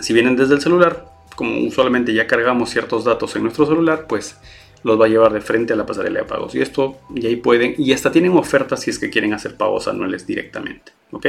Si 0.01 0.13
vienen 0.13 0.35
desde 0.35 0.55
el 0.55 0.61
celular, 0.61 1.05
como 1.35 1.65
usualmente 1.65 2.13
ya 2.13 2.27
cargamos 2.27 2.69
ciertos 2.69 3.05
datos 3.05 3.35
en 3.37 3.43
nuestro 3.43 3.65
celular, 3.65 4.05
pues 4.07 4.37
los 4.83 4.99
va 4.99 5.05
a 5.05 5.09
llevar 5.09 5.33
de 5.33 5.41
frente 5.41 5.73
a 5.73 5.75
la 5.75 5.85
pasarela 5.85 6.19
de 6.19 6.25
pagos. 6.25 6.55
Y 6.55 6.61
esto, 6.61 6.97
y 7.15 7.25
ahí 7.25 7.35
pueden, 7.35 7.75
y 7.77 7.93
hasta 7.93 8.11
tienen 8.11 8.35
ofertas 8.37 8.81
si 8.81 8.89
es 8.89 8.99
que 8.99 9.09
quieren 9.09 9.33
hacer 9.33 9.55
pagos 9.55 9.87
anuales 9.87 10.25
directamente. 10.25 10.91
¿Ok? 11.11 11.27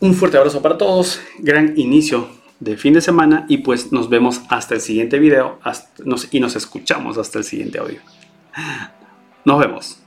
Un 0.00 0.14
fuerte 0.14 0.36
abrazo 0.36 0.60
para 0.60 0.76
todos, 0.76 1.20
gran 1.38 1.74
inicio 1.76 2.28
de 2.60 2.76
fin 2.76 2.94
de 2.94 3.00
semana 3.00 3.46
y 3.48 3.58
pues 3.58 3.92
nos 3.92 4.08
vemos 4.08 4.42
hasta 4.48 4.74
el 4.74 4.80
siguiente 4.80 5.18
video 5.18 5.58
y 6.30 6.40
nos 6.40 6.56
escuchamos 6.56 7.18
hasta 7.18 7.38
el 7.38 7.44
siguiente 7.44 7.78
audio. 7.78 8.00
Nos 9.44 9.58
vemos. 9.58 10.03